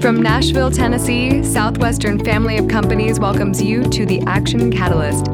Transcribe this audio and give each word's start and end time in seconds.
From 0.00 0.22
Nashville, 0.22 0.70
Tennessee, 0.70 1.44
Southwestern 1.44 2.24
Family 2.24 2.56
of 2.56 2.68
Companies 2.68 3.20
welcomes 3.20 3.62
you 3.62 3.82
to 3.90 4.06
the 4.06 4.22
Action 4.22 4.72
Catalyst. 4.72 5.26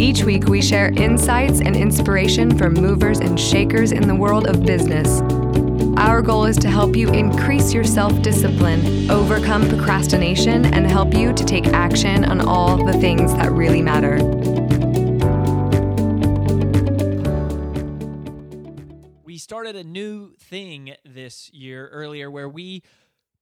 Each 0.00 0.24
week, 0.24 0.46
we 0.46 0.62
share 0.62 0.88
insights 0.96 1.60
and 1.60 1.76
inspiration 1.76 2.56
from 2.56 2.72
movers 2.72 3.18
and 3.18 3.38
shakers 3.38 3.92
in 3.92 4.08
the 4.08 4.14
world 4.14 4.46
of 4.46 4.64
business. 4.64 5.20
Our 5.98 6.22
goal 6.22 6.46
is 6.46 6.56
to 6.56 6.70
help 6.70 6.96
you 6.96 7.10
increase 7.12 7.74
your 7.74 7.84
self 7.84 8.22
discipline, 8.22 9.10
overcome 9.10 9.68
procrastination, 9.68 10.64
and 10.64 10.90
help 10.90 11.12
you 11.12 11.34
to 11.34 11.44
take 11.44 11.66
action 11.66 12.24
on 12.24 12.40
all 12.40 12.82
the 12.82 12.94
things 12.94 13.34
that 13.34 13.52
really 13.52 13.82
matter. 13.82 14.24
We 19.22 19.36
started 19.36 19.76
a 19.76 19.84
new 19.84 20.32
thing 20.36 20.94
this 21.04 21.52
year 21.52 21.88
earlier 21.88 22.30
where 22.30 22.48
we 22.48 22.82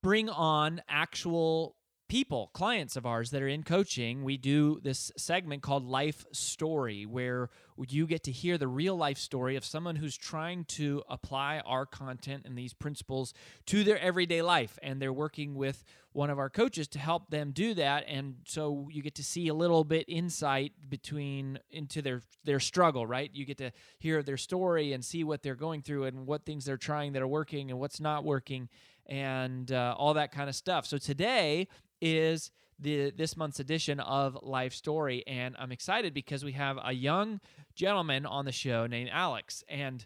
bring 0.07 0.29
on 0.29 0.81
actual 0.89 1.75
people, 2.09 2.49
clients 2.55 2.95
of 2.95 3.05
ours 3.05 3.33
that 3.33 3.43
are 3.43 3.49
in 3.49 3.65
coaching. 3.65 4.23
We 4.23 4.37
do 4.37 4.79
this 4.85 5.11
segment 5.17 5.63
called 5.63 5.85
Life 5.85 6.25
Story, 6.31 7.05
where 7.07 7.51
you 7.89 8.07
get 8.07 8.23
to 8.23 8.31
hear 8.31 8.57
the 8.57 8.69
real 8.69 8.95
life 8.95 9.19
story 9.19 9.57
of 9.57 9.65
someone 9.65 9.97
who's 9.97 10.17
trying 10.17 10.65
to 10.67 11.03
apply 11.09 11.61
our 11.67 11.87
content 11.87 12.45
and 12.45 12.57
these 12.57 12.73
principles 12.73 13.35
to 13.67 13.83
their 13.83 13.99
everyday 13.99 14.43
life. 14.43 14.79
And 14.81 15.03
they're 15.03 15.13
working 15.13 15.57
with 15.57 15.83
one 16.13 16.31
of 16.31 16.39
our 16.39 16.51
coaches 16.51 16.87
to 16.89 17.01
help 17.01 17.31
them 17.31 17.51
do 17.51 17.75
that. 17.75 18.05
And 18.07 18.37
so 18.47 18.87
you 18.93 19.03
get 19.03 19.17
to 19.17 19.25
see 19.25 19.49
a 19.49 19.55
little 19.55 19.83
bit 19.83 20.05
insight 20.07 20.73
between 20.89 21.59
into 21.69 22.01
their 22.01 22.23
their 22.45 22.61
struggle, 22.61 23.09
right? 23.09 23.31
You 23.35 23.45
get 23.45 23.59
to 23.59 23.73
hear 23.99 24.23
their 24.23 24.37
story 24.37 24.93
and 24.93 25.05
see 25.05 25.25
what 25.25 25.43
they're 25.43 25.57
going 25.57 25.83
through 25.83 26.05
and 26.05 26.29
what 26.29 26.47
things 26.47 26.65
they're 26.65 26.77
trying 26.77 27.13
that 27.15 27.23
are 27.23 27.29
working 27.29 27.73
and 27.73 27.81
what's 27.81 27.99
not 27.99 28.23
working 28.23 28.69
and 29.09 29.71
uh, 29.73 29.95
all 29.97 30.15
that 30.15 30.33
kind 30.33 30.49
of 30.49 30.55
stuff. 30.55 30.87
So 30.87 30.99
today 30.99 31.69
is 32.01 32.51
the 32.79 33.11
this 33.11 33.37
month's 33.37 33.61
edition 33.61 34.01
of 34.01 34.39
Life 34.43 34.75
Story, 34.75 35.25
and 35.27 35.57
I'm 35.59 35.73
excited 35.73 36.13
because 36.13 36.45
we 36.45 36.53
have 36.53 36.79
a 36.85 36.93
young 36.93 37.41
gentleman 37.75 38.27
on 38.27 38.45
the 38.45 38.53
show 38.53 38.87
named 38.87 39.11
Alex, 39.13 39.65
and 39.69 40.05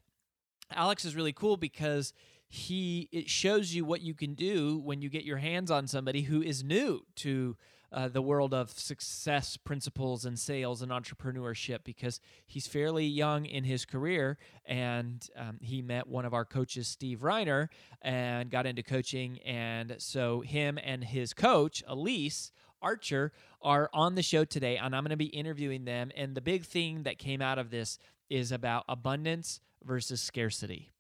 Alex 0.72 1.04
is 1.04 1.16
really 1.16 1.32
cool 1.32 1.56
because 1.56 2.12
he 2.48 3.08
it 3.12 3.28
shows 3.28 3.74
you 3.74 3.84
what 3.84 4.00
you 4.00 4.14
can 4.14 4.34
do 4.34 4.78
when 4.78 5.02
you 5.02 5.08
get 5.08 5.24
your 5.24 5.36
hands 5.38 5.70
on 5.70 5.86
somebody 5.86 6.22
who 6.22 6.42
is 6.42 6.64
new 6.64 7.04
to 7.16 7.56
uh, 7.92 8.08
the 8.08 8.22
world 8.22 8.54
of 8.54 8.70
success 8.70 9.56
principles 9.56 10.24
and 10.24 10.38
sales 10.38 10.82
and 10.82 10.92
entrepreneurship 10.92 11.80
because 11.84 12.20
he's 12.46 12.66
fairly 12.66 13.06
young 13.06 13.44
in 13.44 13.64
his 13.64 13.84
career. 13.84 14.38
And 14.64 15.26
um, 15.36 15.58
he 15.60 15.82
met 15.82 16.06
one 16.06 16.24
of 16.24 16.34
our 16.34 16.44
coaches 16.44 16.88
steve 16.88 17.20
reiner 17.20 17.68
and 18.02 18.50
got 18.50 18.66
into 18.66 18.82
coaching. 18.82 19.38
And 19.40 19.96
so 19.98 20.40
him 20.40 20.78
and 20.82 21.04
his 21.04 21.32
coach 21.34 21.82
Elyse 21.88 22.52
Archer 22.82 23.32
are 23.60 23.90
on 23.92 24.14
the 24.14 24.22
show 24.22 24.42
today 24.42 24.78
and 24.78 24.96
i'm 24.96 25.02
going 25.02 25.10
to 25.10 25.16
be 25.16 25.26
interviewing 25.26 25.84
them. 25.84 26.10
And 26.16 26.34
the 26.34 26.40
big 26.40 26.64
thing 26.64 27.02
that 27.02 27.18
came 27.18 27.42
out 27.42 27.58
of 27.58 27.70
this 27.70 27.98
is 28.30 28.52
about 28.52 28.84
abundance 28.88 29.60
versus 29.84 30.20
scarcity. 30.20 30.92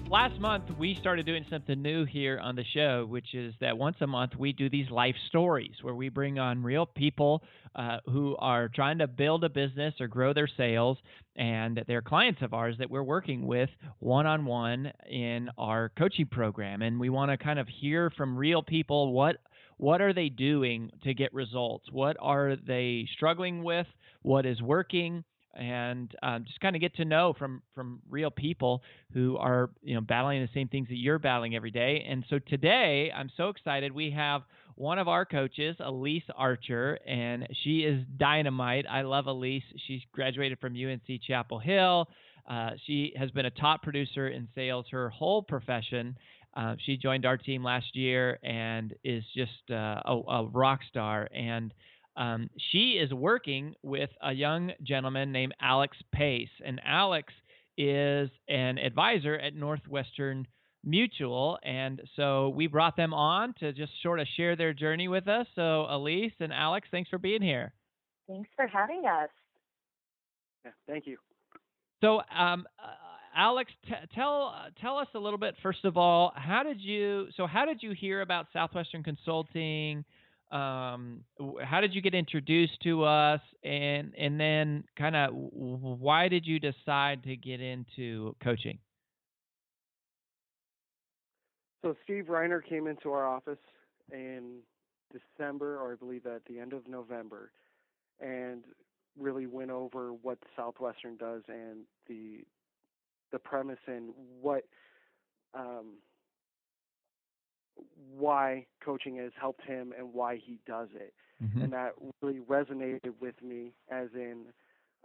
Last 0.10 0.40
month, 0.40 0.64
we 0.80 0.96
started 1.02 1.26
doing 1.26 1.46
something 1.50 1.82
new 1.82 2.06
here 2.06 2.40
on 2.40 2.56
the 2.56 2.64
show, 2.74 3.06
which 3.10 3.34
is 3.34 3.54
that 3.60 3.78
once 3.78 3.98
a 4.00 4.08
month 4.08 4.32
we 4.40 4.54
do 4.54 4.70
these 4.70 4.90
life 4.90 5.18
stories 5.28 5.74
where 5.82 5.96
we 5.96 6.08
bring 6.08 6.40
on 6.40 6.64
real 6.64 6.86
people 6.86 7.44
uh, 7.76 7.98
who 8.06 8.38
are 8.38 8.70
trying 8.70 9.00
to 9.00 9.08
build 9.08 9.44
a 9.44 9.50
business 9.50 9.94
or 10.00 10.08
grow 10.08 10.32
their 10.32 10.48
sales, 10.56 10.98
and 11.36 11.78
that 11.78 11.88
they're 11.88 12.02
clients 12.02 12.42
of 12.42 12.54
ours 12.54 12.76
that 12.80 12.90
we're 12.90 13.04
working 13.04 13.48
with 13.48 13.70
one 14.00 14.26
on 14.26 14.46
one 14.46 14.92
in 15.10 15.50
our 15.58 15.90
coaching 15.98 16.28
program. 16.28 16.82
And 16.82 17.00
we 17.00 17.10
want 17.10 17.32
to 17.32 17.38
kind 17.38 17.60
of 17.60 17.68
hear 17.68 18.12
from 18.12 18.38
real 18.38 18.62
people 18.62 19.14
what 19.14 19.38
what 19.78 20.02
are 20.02 20.14
they 20.14 20.30
doing 20.30 20.92
to 21.04 21.14
get 21.14 21.34
results? 21.34 21.86
What 21.92 22.16
are 22.20 22.56
they 22.56 23.08
struggling 23.16 23.64
with? 23.64 23.88
What 24.22 24.46
is 24.46 24.62
working? 24.62 25.24
and 25.56 26.16
um, 26.24 26.44
just 26.46 26.60
kind 26.60 26.76
of 26.76 26.82
get 26.82 26.96
to 26.96 27.06
know 27.06 27.34
from 27.38 27.62
from 27.76 28.02
real 28.10 28.32
people 28.32 28.82
who 29.14 29.38
are 29.38 29.70
you 29.84 29.94
know 29.94 30.02
battling 30.02 30.42
the 30.42 30.50
same 30.54 30.68
things 30.68 30.88
that 30.88 30.98
you're 30.98 31.20
battling 31.20 31.56
every 31.56 31.72
day. 31.72 32.06
And 32.08 32.26
so 32.30 32.40
today, 32.40 33.12
I'm 33.16 33.30
so 33.38 33.50
excited. 33.50 33.92
We 33.92 34.12
have 34.12 34.42
one 34.76 35.00
of 35.00 35.08
our 35.08 35.26
coaches, 35.26 35.76
Elyse 35.80 36.24
Archer, 36.36 37.00
and 37.08 37.48
she 37.64 37.80
is 37.80 38.04
dynamite. 38.18 38.86
I 38.90 39.02
love 39.02 39.26
Elyse. 39.26 39.64
She's 39.88 40.02
graduated 40.12 40.60
from 40.60 40.76
UNC 40.76 41.22
Chapel 41.28 41.60
Hill. 41.60 42.08
Uh, 42.50 42.72
she 42.86 43.14
has 43.18 43.32
been 43.32 43.46
a 43.46 43.52
top 43.52 43.84
producer 43.84 44.28
in 44.28 44.48
sales 44.56 44.86
her 44.92 45.10
whole 45.10 45.42
profession. 45.42 46.18
Uh, 46.56 46.76
she 46.86 46.98
joined 46.98 47.26
our 47.26 47.38
team 47.38 47.64
last 47.64 47.96
year 47.96 48.38
and 48.44 48.94
is 49.04 49.24
just 49.36 49.72
uh, 49.72 50.02
a, 50.06 50.22
a, 50.28 50.46
rock 50.48 50.82
star. 50.88 51.28
And 51.34 51.74
um, 52.16 52.50
she 52.72 52.92
is 52.92 53.12
working 53.12 53.74
with 53.82 54.10
a 54.22 54.34
young 54.34 54.72
gentleman 54.84 55.32
named 55.32 55.56
Alex 55.62 55.98
Pace. 56.14 56.50
And 56.64 56.80
Alex 56.86 57.34
is 57.78 58.30
an 58.48 58.78
advisor 58.78 59.36
at 59.36 59.56
Northwestern 59.56 60.46
Mutual. 60.84 61.60
And 61.64 62.02
so 62.16 62.50
we 62.50 62.68
brought 62.68 62.98
them 62.98 63.14
on 63.14 63.54
to 63.60 63.74
just 63.74 63.92
sort 64.02 64.20
of 64.20 64.28
share 64.36 64.56
their 64.56 64.74
journey 64.74 65.08
with 65.08 65.28
us. 65.28 65.48
So, 65.56 65.88
Elyse 65.90 66.34
and 66.40 66.52
Alex, 66.52 66.88
thanks 66.92 67.10
for 67.10 67.18
being 67.18 67.42
here. 67.42 67.74
Thanks 68.28 68.50
for 68.56 68.68
having 68.68 69.04
us. 69.06 69.30
Yeah, 70.66 70.72
thank 70.88 71.08
you. 71.08 71.18
So, 72.02 72.22
um, 72.38 72.66
uh, 72.80 72.92
Alex, 73.36 73.72
t- 73.88 73.94
tell 74.14 74.54
uh, 74.56 74.70
tell 74.80 74.98
us 74.98 75.08
a 75.16 75.20
little 75.20 75.40
bit. 75.40 75.56
First 75.64 75.86
of 75.86 75.98
all, 75.98 76.34
how 76.36 76.64
did 76.64 76.80
you? 76.80 77.28
So, 77.36 77.48
how 77.48 77.66
did 77.66 77.82
you 77.82 77.92
hear 77.92 78.22
about 78.22 78.48
Southwestern 78.54 79.04
Consulting? 79.04 80.06
Um, 80.52 81.24
how 81.64 81.82
did 81.82 81.96
you 81.96 82.02
get 82.02 82.14
introduced 82.14 82.80
to 82.84 83.04
us, 83.04 83.42
and 83.64 84.14
and 84.18 84.40
then 84.40 84.84
kind 84.98 85.16
of 85.16 85.32
why 85.34 86.28
did 86.28 86.46
you 86.46 86.60
decide 86.60 87.24
to 87.24 87.36
get 87.36 87.60
into 87.60 88.36
coaching? 88.44 88.78
So 91.84 91.96
Steve 92.06 92.26
Reiner 92.30 92.64
came 92.64 92.88
into 92.88 93.12
our 93.12 93.28
office 93.28 93.60
in 94.12 94.60
December, 95.12 95.78
or 95.78 95.92
I 95.92 95.96
believe 95.96 96.26
at 96.26 96.44
the 96.46 96.60
end 96.60 96.72
of 96.72 96.88
November, 96.88 97.52
and 98.22 98.64
really 99.20 99.46
went 99.46 99.70
over 99.70 100.14
what 100.14 100.38
Southwestern 100.56 101.18
does 101.18 101.44
and 101.48 101.82
the 102.08 102.40
the 103.32 103.40
premise 103.40 103.80
and 103.88 104.14
what 104.42 104.64
um, 105.54 105.98
why 108.16 108.66
coaching 108.84 109.18
has 109.18 109.32
helped 109.40 109.64
him 109.66 109.94
and 109.98 110.14
why 110.14 110.38
he 110.38 110.60
does 110.66 110.88
it, 110.96 111.14
mm-hmm. 111.44 111.64
and 111.64 111.74
that 111.74 111.94
really 112.22 112.40
resonated 112.40 113.12
with 113.20 113.36
me. 113.44 113.74
As 113.92 114.08
in, 114.16 114.46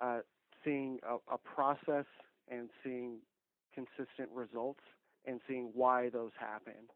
uh, 0.01 0.21
seeing 0.65 1.01
a, 1.03 1.17
a 1.35 1.39
process 1.39 2.07
and 2.49 2.69
seeing 2.85 3.17
consistent 3.75 4.31
results 4.33 4.81
and 5.29 5.41
seeing 5.47 5.71
why 5.75 6.09
those 6.09 6.33
happen. 6.39 6.89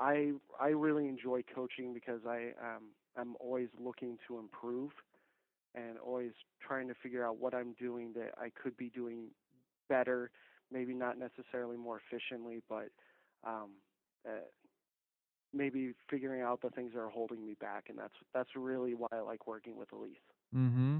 I 0.00 0.32
I 0.60 0.68
really 0.68 1.06
enjoy 1.06 1.42
coaching 1.54 1.92
because 1.92 2.20
I 2.26 2.52
um 2.60 2.90
I'm 3.16 3.36
always 3.40 3.68
looking 3.78 4.16
to 4.26 4.38
improve 4.38 4.90
and 5.74 5.98
always 5.98 6.32
trying 6.66 6.88
to 6.88 6.94
figure 7.02 7.26
out 7.26 7.38
what 7.38 7.54
I'm 7.54 7.74
doing 7.78 8.12
that 8.14 8.30
I 8.38 8.50
could 8.60 8.76
be 8.76 8.90
doing 8.90 9.26
better, 9.88 10.30
maybe 10.72 10.94
not 10.94 11.16
necessarily 11.18 11.76
more 11.76 12.00
efficiently, 12.10 12.62
but 12.68 12.88
um, 13.46 13.70
uh, 14.26 14.46
maybe 15.52 15.92
figuring 16.10 16.42
out 16.42 16.60
the 16.62 16.70
things 16.70 16.92
that 16.94 17.00
are 17.00 17.08
holding 17.08 17.44
me 17.46 17.54
back, 17.60 17.86
and 17.88 17.98
that's 17.98 18.14
that's 18.34 18.50
really 18.56 18.94
why 18.94 19.08
I 19.12 19.20
like 19.20 19.46
working 19.46 19.76
with 19.76 19.90
Elyse. 19.90 20.16
Mm-hmm. 20.54 20.98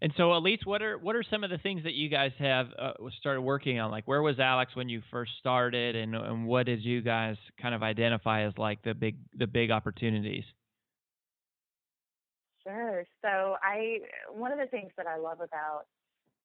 And 0.00 0.12
so, 0.16 0.30
Elyse, 0.30 0.64
what 0.64 0.82
are 0.82 0.98
what 0.98 1.16
are 1.16 1.22
some 1.22 1.44
of 1.44 1.50
the 1.50 1.58
things 1.58 1.82
that 1.84 1.94
you 1.94 2.08
guys 2.08 2.32
have 2.38 2.68
uh, 2.78 2.92
started 3.20 3.40
working 3.40 3.78
on? 3.80 3.90
Like, 3.90 4.06
where 4.06 4.22
was 4.22 4.38
Alex 4.38 4.74
when 4.74 4.88
you 4.88 5.02
first 5.10 5.32
started, 5.40 5.96
and 5.96 6.14
and 6.14 6.46
what 6.46 6.66
did 6.66 6.82
you 6.82 7.00
guys 7.00 7.36
kind 7.60 7.74
of 7.74 7.82
identify 7.82 8.42
as 8.42 8.52
like 8.56 8.82
the 8.82 8.94
big 8.94 9.16
the 9.36 9.46
big 9.46 9.70
opportunities? 9.70 10.44
Sure. 12.62 13.04
So 13.22 13.56
I 13.62 13.98
one 14.32 14.52
of 14.52 14.58
the 14.58 14.66
things 14.66 14.92
that 14.96 15.06
I 15.06 15.18
love 15.18 15.40
about 15.40 15.84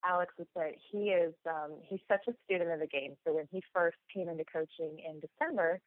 Alex 0.06 0.34
is 0.40 0.48
that 0.56 0.72
he 0.92 1.10
is 1.10 1.34
um, 1.46 1.74
he's 1.82 2.00
such 2.08 2.22
a 2.28 2.34
student 2.46 2.72
of 2.72 2.80
the 2.80 2.88
game. 2.88 3.16
So 3.26 3.34
when 3.34 3.48
he 3.52 3.62
first 3.74 3.98
came 4.14 4.30
into 4.30 4.44
coaching 4.46 5.00
in 5.00 5.20
December, 5.20 5.80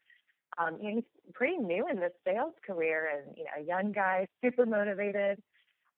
um, 0.59 0.79
you 0.81 0.89
know, 0.89 0.95
he's 0.97 1.33
pretty 1.35 1.59
new 1.59 1.87
in 1.89 2.01
this 2.01 2.13
sales 2.25 2.55
career 2.67 3.11
and 3.17 3.37
you 3.37 3.45
know 3.45 3.51
a 3.63 3.65
young 3.65 3.93
guy, 3.93 4.27
super 4.43 4.67
motivated. 4.67 5.43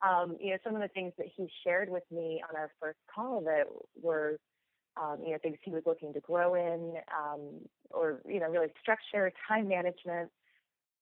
Um, 0.06 0.36
you 0.40 0.50
know 0.50 0.58
some 0.62 0.76
of 0.76 0.80
the 0.80 0.88
things 0.88 1.12
that 1.18 1.26
he 1.36 1.48
shared 1.64 1.90
with 1.90 2.04
me 2.10 2.40
on 2.48 2.56
our 2.56 2.70
first 2.80 2.98
call 3.12 3.40
that 3.42 3.64
were 4.00 4.38
um, 5.00 5.18
you 5.24 5.32
know 5.32 5.38
things 5.42 5.56
he 5.62 5.70
was 5.70 5.82
looking 5.86 6.12
to 6.12 6.20
grow 6.20 6.54
in 6.54 6.94
um, 7.16 7.40
or 7.90 8.20
you 8.26 8.40
know 8.40 8.48
really 8.48 8.68
structure, 8.80 9.32
time 9.48 9.68
management. 9.68 10.30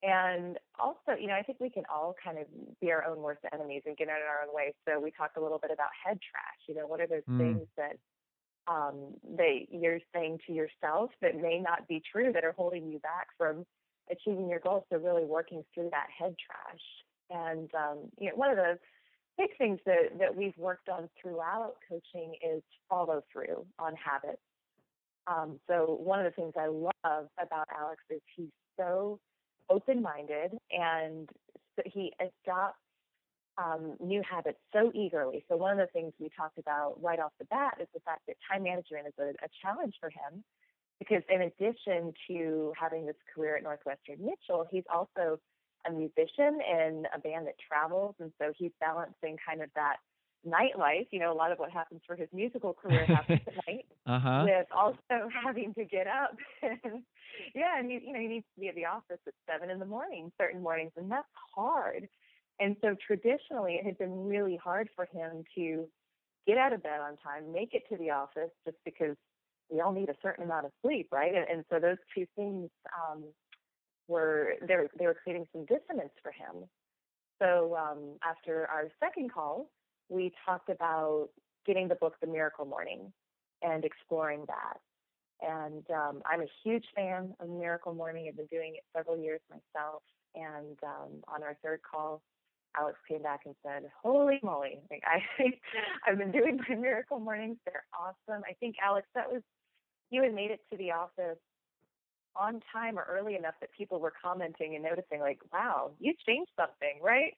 And 0.03 0.59
also, 0.79 1.19
you 1.19 1.27
know, 1.27 1.35
I 1.35 1.43
think 1.43 1.59
we 1.59 1.71
can 1.71 1.85
all 1.93 2.15
kind 2.23 2.39
of 2.39 2.45
be 2.81 2.93
our 2.93 3.05
own 3.05 3.19
worst 3.19 3.41
enemies 3.53 3.83
and 3.87 3.97
get 3.97 4.09
in 4.09 4.15
our 4.15 4.47
own 4.47 4.55
way. 4.55 4.75
So 4.87 5.01
we 5.01 5.11
talked 5.11 5.37
a 5.37 5.41
little 5.41 5.59
bit 5.59 5.71
about 5.73 5.89
head 6.05 6.19
trash. 6.21 6.61
You 6.69 6.75
know, 6.75 6.87
what 6.87 7.01
are 7.01 7.07
those 7.07 7.25
mm. 7.29 7.39
things 7.39 7.67
that 7.77 7.97
um, 8.69 9.15
that 9.37 9.67
you're 9.71 10.01
saying 10.15 10.41
to 10.47 10.53
yourself 10.53 11.11
that 11.23 11.41
may 11.41 11.61
not 11.61 11.89
be 11.89 12.03
true 12.13 12.33
that 12.33 12.45
are 12.45 12.53
holding 12.53 12.91
you 12.91 12.99
back 12.99 13.29
from 13.39 13.65
achieving 14.11 14.49
your 14.49 14.61
goals? 14.61 14.85
So 14.93 14.99
really 14.99 15.25
working 15.25 15.65
through 15.75 15.91
that 15.91 16.09
head 16.17 16.35
trash. 16.39 16.85
And 17.31 17.71
um, 17.75 17.99
you 18.19 18.31
know, 18.31 18.37
one 18.37 18.51
of 18.51 18.57
the 18.57 18.79
big 19.39 19.51
things 19.59 19.79
that 19.87 20.19
that 20.19 20.35
we've 20.35 20.57
worked 20.57 20.89
on 20.89 21.09
throughout 21.21 21.75
coaching 21.89 22.35
is 22.43 22.63
follow 22.89 23.23
through 23.33 23.67
on 23.79 23.95
habits. 23.97 24.43
Um, 25.27 25.59
so 25.67 25.99
one 26.01 26.21
of 26.21 26.25
the 26.25 26.31
things 26.31 26.53
I 26.57 26.69
love 26.69 27.29
about 27.41 27.67
Alex 27.77 28.03
is 28.11 28.21
he's 28.37 28.51
so 28.79 29.19
open 29.69 30.01
minded 30.01 30.53
and 30.71 31.29
he 31.85 32.13
adopts 32.21 32.79
um, 33.59 33.95
new 34.01 34.23
habits 34.29 34.59
so 34.73 34.93
eagerly. 34.95 35.45
So, 35.49 35.57
one 35.57 35.73
of 35.73 35.79
the 35.79 35.91
things 35.93 36.13
we 36.19 36.31
talked 36.37 36.59
about 36.59 37.03
right 37.03 37.19
off 37.19 37.33
the 37.39 37.47
bat 37.47 37.79
is 37.81 37.89
the 37.95 38.01
fact 38.01 38.23
that 38.29 38.37
time 38.51 38.65
management 38.65 39.07
is 39.07 39.15
a, 39.19 39.29
a 39.45 39.49
challenge 39.63 39.95
for 39.99 40.11
him 40.11 40.45
because, 40.99 41.23
in 41.31 41.43
addition 41.43 42.13
to 42.29 42.73
having 42.79 43.07
this 43.07 43.17
career 43.35 43.57
at 43.57 43.63
Northwestern 43.63 44.17
Mutual, 44.21 44.67
he's 44.71 44.85
also 44.93 45.39
a 45.89 45.93
musician 45.93 46.61
in 46.61 47.05
a 47.15 47.19
band 47.19 47.47
that 47.47 47.55
travels. 47.59 48.15
And 48.21 48.33
so, 48.39 48.53
he's 48.57 48.73
balancing 48.81 49.37
kind 49.47 49.63
of 49.63 49.71
that 49.75 49.97
nightlife, 50.47 51.09
you 51.11 51.19
know, 51.19 51.33
a 51.33 51.35
lot 51.35 51.53
of 51.53 51.59
what 51.59 51.71
happens 51.71 52.01
for 52.07 52.15
his 52.15 52.29
musical 52.33 52.73
career 52.73 53.05
happens 53.05 53.41
at 53.47 53.55
night, 53.67 53.87
uh-huh. 54.07 54.45
with 54.47 54.67
also 54.75 55.29
having 55.45 55.75
to 55.75 55.85
get 55.85 56.07
up. 56.07 56.37
yeah, 57.55 57.79
and 57.79 57.91
he, 57.91 58.01
you 58.07 58.13
know, 58.13 58.21
he 58.21 58.29
needs 58.29 58.47
to 58.55 58.61
be 58.61 58.69
at 58.69 58.75
the 58.75 58.87
office 58.87 59.19
at 59.27 59.35
seven 59.51 59.71
in 59.71 59.79
the 59.79 59.87
morning, 59.87 60.31
certain 60.39 60.63
mornings, 60.63 60.93
and 60.97 61.11
that's 61.11 61.27
hard. 61.55 62.09
And 62.59 62.77
so 62.81 62.97
traditionally, 63.07 63.75
it 63.75 63.85
had 63.85 63.99
been 63.99 64.27
really 64.27 64.57
hard 64.57 64.89
for 64.97 65.07
him 65.13 65.45
to 65.57 65.87
get 66.47 66.57
out 66.57 66.73
of 66.73 66.83
bed 66.83 67.01
on 67.01 67.17
time, 67.19 67.53
make 67.53 67.75
it 67.75 67.83
to 67.91 67.99
the 67.99 68.11
office, 68.11 68.51
just 68.65 68.79
because 68.85 69.17
we 69.69 69.81
all 69.81 69.93
need 69.93 70.09
a 70.09 70.15
certain 70.23 70.45
amount 70.45 70.65
of 70.65 70.73
sleep, 70.81 71.09
right? 71.13 71.35
And, 71.35 71.47
and 71.51 71.65
so 71.71 71.81
those 71.81 71.99
two 72.15 72.25
things 72.37 72.71
um, 73.11 73.25
were 74.09 74.55
they 74.67 74.77
were, 74.77 74.91
they 74.99 75.07
were 75.07 75.17
creating 75.23 75.47
some 75.53 75.65
dissonance 75.67 76.13
for 76.23 76.33
him. 76.33 76.65
So 77.41 77.77
um, 77.77 78.19
after 78.25 78.67
our 78.67 78.89
second 79.01 79.33
call, 79.33 79.71
we 80.09 80.33
talked 80.45 80.71
about 80.71 81.29
getting 81.67 81.89
the 81.89 81.97
book 81.97 82.15
The 82.21 82.27
Miracle 82.27 82.65
Morning 82.65 83.13
and 83.63 83.85
exploring 83.85 84.45
that. 84.47 84.79
And 85.43 85.85
um, 85.91 86.23
I'm 86.25 86.41
a 86.41 86.47
huge 86.65 86.85
fan 86.95 87.35
of 87.41 87.49
Miracle 87.49 87.93
Morning. 87.93 88.27
I've 88.29 88.37
been 88.37 88.47
doing 88.47 88.75
it 88.77 88.85
several 88.97 89.19
years 89.19 89.41
myself. 89.51 90.03
And 90.35 90.79
um, 90.83 91.23
on 91.29 91.43
our 91.43 91.57
third 91.63 91.81
call, 91.83 92.23
Alex 92.79 92.99
came 93.09 93.23
back 93.23 93.41
and 93.47 93.55
said, 93.65 93.91
"Holy 94.03 94.39
moly! 94.43 94.81
Like 94.91 95.03
I, 95.07 95.21
I've 96.07 96.19
been 96.19 96.31
doing 96.31 96.59
my 96.69 96.75
Miracle 96.75 97.19
Mornings. 97.19 97.57
They're 97.65 97.85
awesome. 97.99 98.43
I 98.49 98.53
think 98.61 98.77
Alex, 98.85 99.07
that 99.15 99.31
was 99.33 99.43
you 100.11 100.23
had 100.23 100.35
made 100.35 100.51
it 100.51 100.61
to 100.71 100.77
the 100.77 100.93
office 100.93 101.39
on 102.39 102.61
time 102.73 102.99
or 102.99 103.07
early 103.09 103.37
enough 103.37 103.55
that 103.61 103.71
people 103.77 104.01
were 104.01 104.13
commenting 104.23 104.75
and 104.75 104.85
noticing, 104.85 105.21
like, 105.21 105.41
wow, 105.53 105.91
you 105.99 106.15
changed 106.27 106.51
something, 106.57 107.01
right? 107.03 107.35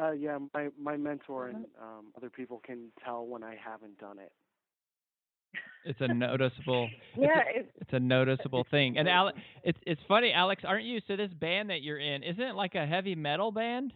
Uh, 0.00 0.12
yeah, 0.12 0.38
my 0.52 0.68
my 0.78 0.96
mentor 0.96 1.48
and 1.48 1.64
mm-hmm. 1.64 1.82
um, 1.82 2.06
other 2.16 2.28
people 2.28 2.60
can 2.64 2.88
tell 3.02 3.26
when 3.26 3.42
I 3.42 3.56
haven't 3.56 3.98
done 3.98 4.18
it. 4.18 4.30
It's 5.86 6.00
a 6.00 6.08
noticeable. 6.08 6.88
yeah, 7.16 7.42
it's 7.54 7.68
a, 7.76 7.80
it's 7.80 7.92
a 7.92 8.00
noticeable 8.00 8.66
thing. 8.70 8.98
And 8.98 9.08
Alex, 9.08 9.38
it's 9.62 9.78
it's 9.86 10.00
funny, 10.06 10.32
Alex, 10.32 10.64
aren't 10.66 10.84
you? 10.84 11.00
So 11.06 11.16
this 11.16 11.30
band 11.40 11.70
that 11.70 11.82
you're 11.82 11.98
in, 11.98 12.22
isn't 12.22 12.42
it 12.42 12.54
like 12.54 12.74
a 12.74 12.84
heavy 12.84 13.14
metal 13.14 13.52
band? 13.52 13.94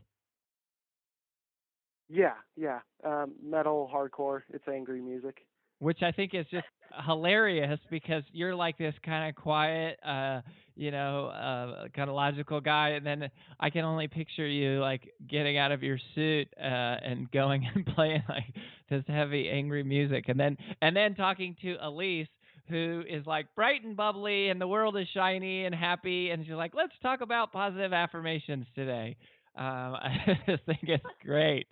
Yeah, 2.08 2.34
yeah, 2.56 2.80
um, 3.04 3.32
metal, 3.42 3.90
hardcore. 3.92 4.42
It's 4.52 4.66
angry 4.68 5.00
music. 5.00 5.46
Which 5.80 6.02
I 6.02 6.12
think 6.12 6.34
is 6.34 6.46
just 6.50 6.66
hilarious 7.06 7.78
because 7.90 8.22
you're 8.32 8.54
like 8.54 8.78
this 8.78 8.94
kind 9.04 9.28
of 9.28 9.40
quiet, 9.40 9.98
uh, 10.06 10.40
you 10.76 10.90
know, 10.90 11.26
uh, 11.26 11.88
kind 11.94 12.08
of 12.08 12.16
logical 12.16 12.60
guy, 12.60 12.90
and 12.90 13.06
then 13.06 13.30
I 13.58 13.70
can 13.70 13.84
only 13.84 14.08
picture 14.08 14.46
you 14.46 14.80
like 14.80 15.12
getting 15.28 15.58
out 15.58 15.72
of 15.72 15.82
your 15.82 15.98
suit 16.14 16.48
uh, 16.58 16.64
and 16.64 17.30
going 17.30 17.68
and 17.74 17.86
playing 17.86 18.22
like 18.28 18.54
this 18.88 19.04
heavy, 19.08 19.48
angry 19.50 19.82
music, 19.82 20.26
and 20.28 20.38
then 20.38 20.56
and 20.82 20.96
then 20.96 21.14
talking 21.14 21.56
to 21.62 21.76
Elise, 21.82 22.28
who 22.68 23.02
is 23.08 23.26
like 23.26 23.46
bright 23.54 23.82
and 23.84 23.96
bubbly, 23.96 24.48
and 24.48 24.60
the 24.60 24.68
world 24.68 24.96
is 24.96 25.06
shiny 25.14 25.64
and 25.64 25.74
happy, 25.74 26.30
and 26.30 26.44
she's 26.44 26.54
like, 26.54 26.74
let's 26.74 26.92
talk 27.02 27.20
about 27.20 27.52
positive 27.52 27.92
affirmations 27.92 28.66
today. 28.74 29.16
Um, 29.56 29.64
I 29.66 30.38
just 30.46 30.64
think 30.64 30.80
it's 30.82 31.04
great 31.24 31.66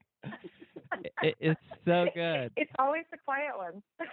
it, 1.22 1.34
it's 1.40 1.60
so 1.84 2.06
good. 2.14 2.52
It's 2.56 2.70
always 2.78 3.04
the 3.10 3.18
quiet 3.24 3.56
ones. 3.56 3.82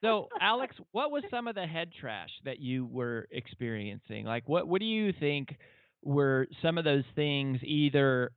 so, 0.00 0.28
Alex, 0.40 0.76
what 0.92 1.10
was 1.10 1.22
some 1.30 1.48
of 1.48 1.54
the 1.54 1.66
head 1.66 1.90
trash 1.98 2.30
that 2.44 2.60
you 2.60 2.86
were 2.86 3.28
experiencing? 3.30 4.24
Like, 4.24 4.48
what 4.48 4.68
what 4.68 4.80
do 4.80 4.86
you 4.86 5.12
think 5.18 5.56
were 6.02 6.46
some 6.62 6.78
of 6.78 6.84
those 6.84 7.04
things? 7.14 7.58
Either 7.62 8.32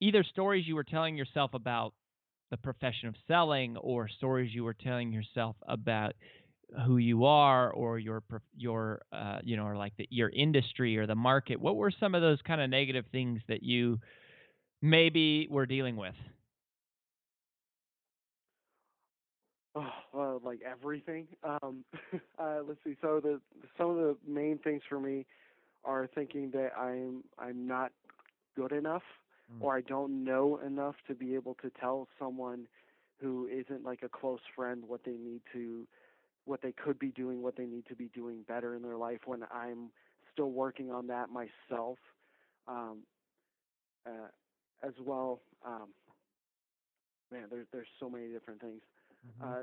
either 0.00 0.24
stories 0.24 0.66
you 0.66 0.74
were 0.74 0.84
telling 0.84 1.16
yourself 1.16 1.54
about 1.54 1.94
the 2.50 2.56
profession 2.56 3.08
of 3.08 3.14
selling, 3.26 3.76
or 3.78 4.08
stories 4.08 4.54
you 4.54 4.64
were 4.64 4.74
telling 4.74 5.10
yourself 5.12 5.56
about 5.66 6.12
who 6.86 6.98
you 6.98 7.24
are, 7.24 7.70
or 7.70 7.98
your 7.98 8.22
your 8.56 9.02
uh, 9.12 9.38
you 9.42 9.56
know, 9.56 9.64
or 9.64 9.76
like 9.76 9.92
the, 9.96 10.06
your 10.10 10.30
industry 10.30 10.96
or 10.98 11.06
the 11.06 11.14
market. 11.14 11.60
What 11.60 11.76
were 11.76 11.90
some 11.90 12.14
of 12.14 12.22
those 12.22 12.40
kind 12.46 12.60
of 12.60 12.70
negative 12.70 13.04
things 13.12 13.40
that 13.48 13.62
you 13.62 13.98
maybe 14.82 15.48
were 15.50 15.66
dealing 15.66 15.96
with? 15.96 16.14
Oh, 19.74 19.90
well, 20.12 20.40
like 20.44 20.60
everything. 20.62 21.26
Um, 21.44 21.84
uh, 22.38 22.60
let's 22.66 22.80
see. 22.84 22.96
So 23.00 23.20
the 23.20 23.40
some 23.78 23.90
of 23.90 23.96
the 23.96 24.16
main 24.26 24.58
things 24.58 24.82
for 24.88 25.00
me 25.00 25.26
are 25.84 26.08
thinking 26.14 26.50
that 26.52 26.70
I'm 26.78 27.24
I'm 27.38 27.66
not 27.66 27.92
good 28.56 28.72
enough 28.72 29.02
mm. 29.52 29.62
or 29.62 29.76
I 29.76 29.80
don't 29.82 30.24
know 30.24 30.60
enough 30.64 30.96
to 31.08 31.14
be 31.14 31.34
able 31.34 31.54
to 31.62 31.70
tell 31.80 32.08
someone 32.18 32.66
who 33.20 33.48
isn't 33.48 33.84
like 33.84 34.02
a 34.02 34.08
close 34.08 34.40
friend 34.54 34.82
what 34.86 35.00
they 35.04 35.12
need 35.12 35.40
to 35.52 35.86
what 36.44 36.60
they 36.60 36.72
could 36.72 36.98
be 36.98 37.10
doing, 37.10 37.40
what 37.40 37.56
they 37.56 37.66
need 37.66 37.86
to 37.86 37.94
be 37.94 38.08
doing 38.14 38.38
better 38.48 38.74
in 38.74 38.82
their 38.82 38.96
life 38.96 39.20
when 39.26 39.44
I'm 39.54 39.90
still 40.32 40.50
working 40.50 40.90
on 40.90 41.06
that 41.06 41.28
myself. 41.30 41.98
Um, 42.66 42.98
uh, 44.06 44.28
as 44.84 44.94
well, 45.04 45.40
um, 45.64 45.88
man, 47.30 47.44
there's 47.50 47.66
there's 47.72 47.86
so 48.00 48.10
many 48.10 48.28
different 48.28 48.60
things. 48.60 48.80
Mm-hmm. 49.26 49.52
Uh, 49.52 49.62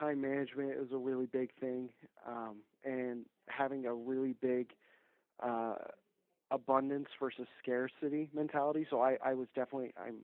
time 0.00 0.20
management 0.20 0.72
is 0.72 0.92
a 0.92 0.96
really 0.96 1.26
big 1.26 1.50
thing, 1.60 1.88
um, 2.26 2.56
and 2.84 3.24
having 3.48 3.86
a 3.86 3.94
really 3.94 4.34
big 4.40 4.70
uh, 5.42 5.74
abundance 6.50 7.08
versus 7.20 7.46
scarcity 7.62 8.30
mentality. 8.34 8.86
So 8.90 9.00
I, 9.00 9.16
I 9.24 9.34
was 9.34 9.48
definitely 9.54 9.92
I'm 10.02 10.16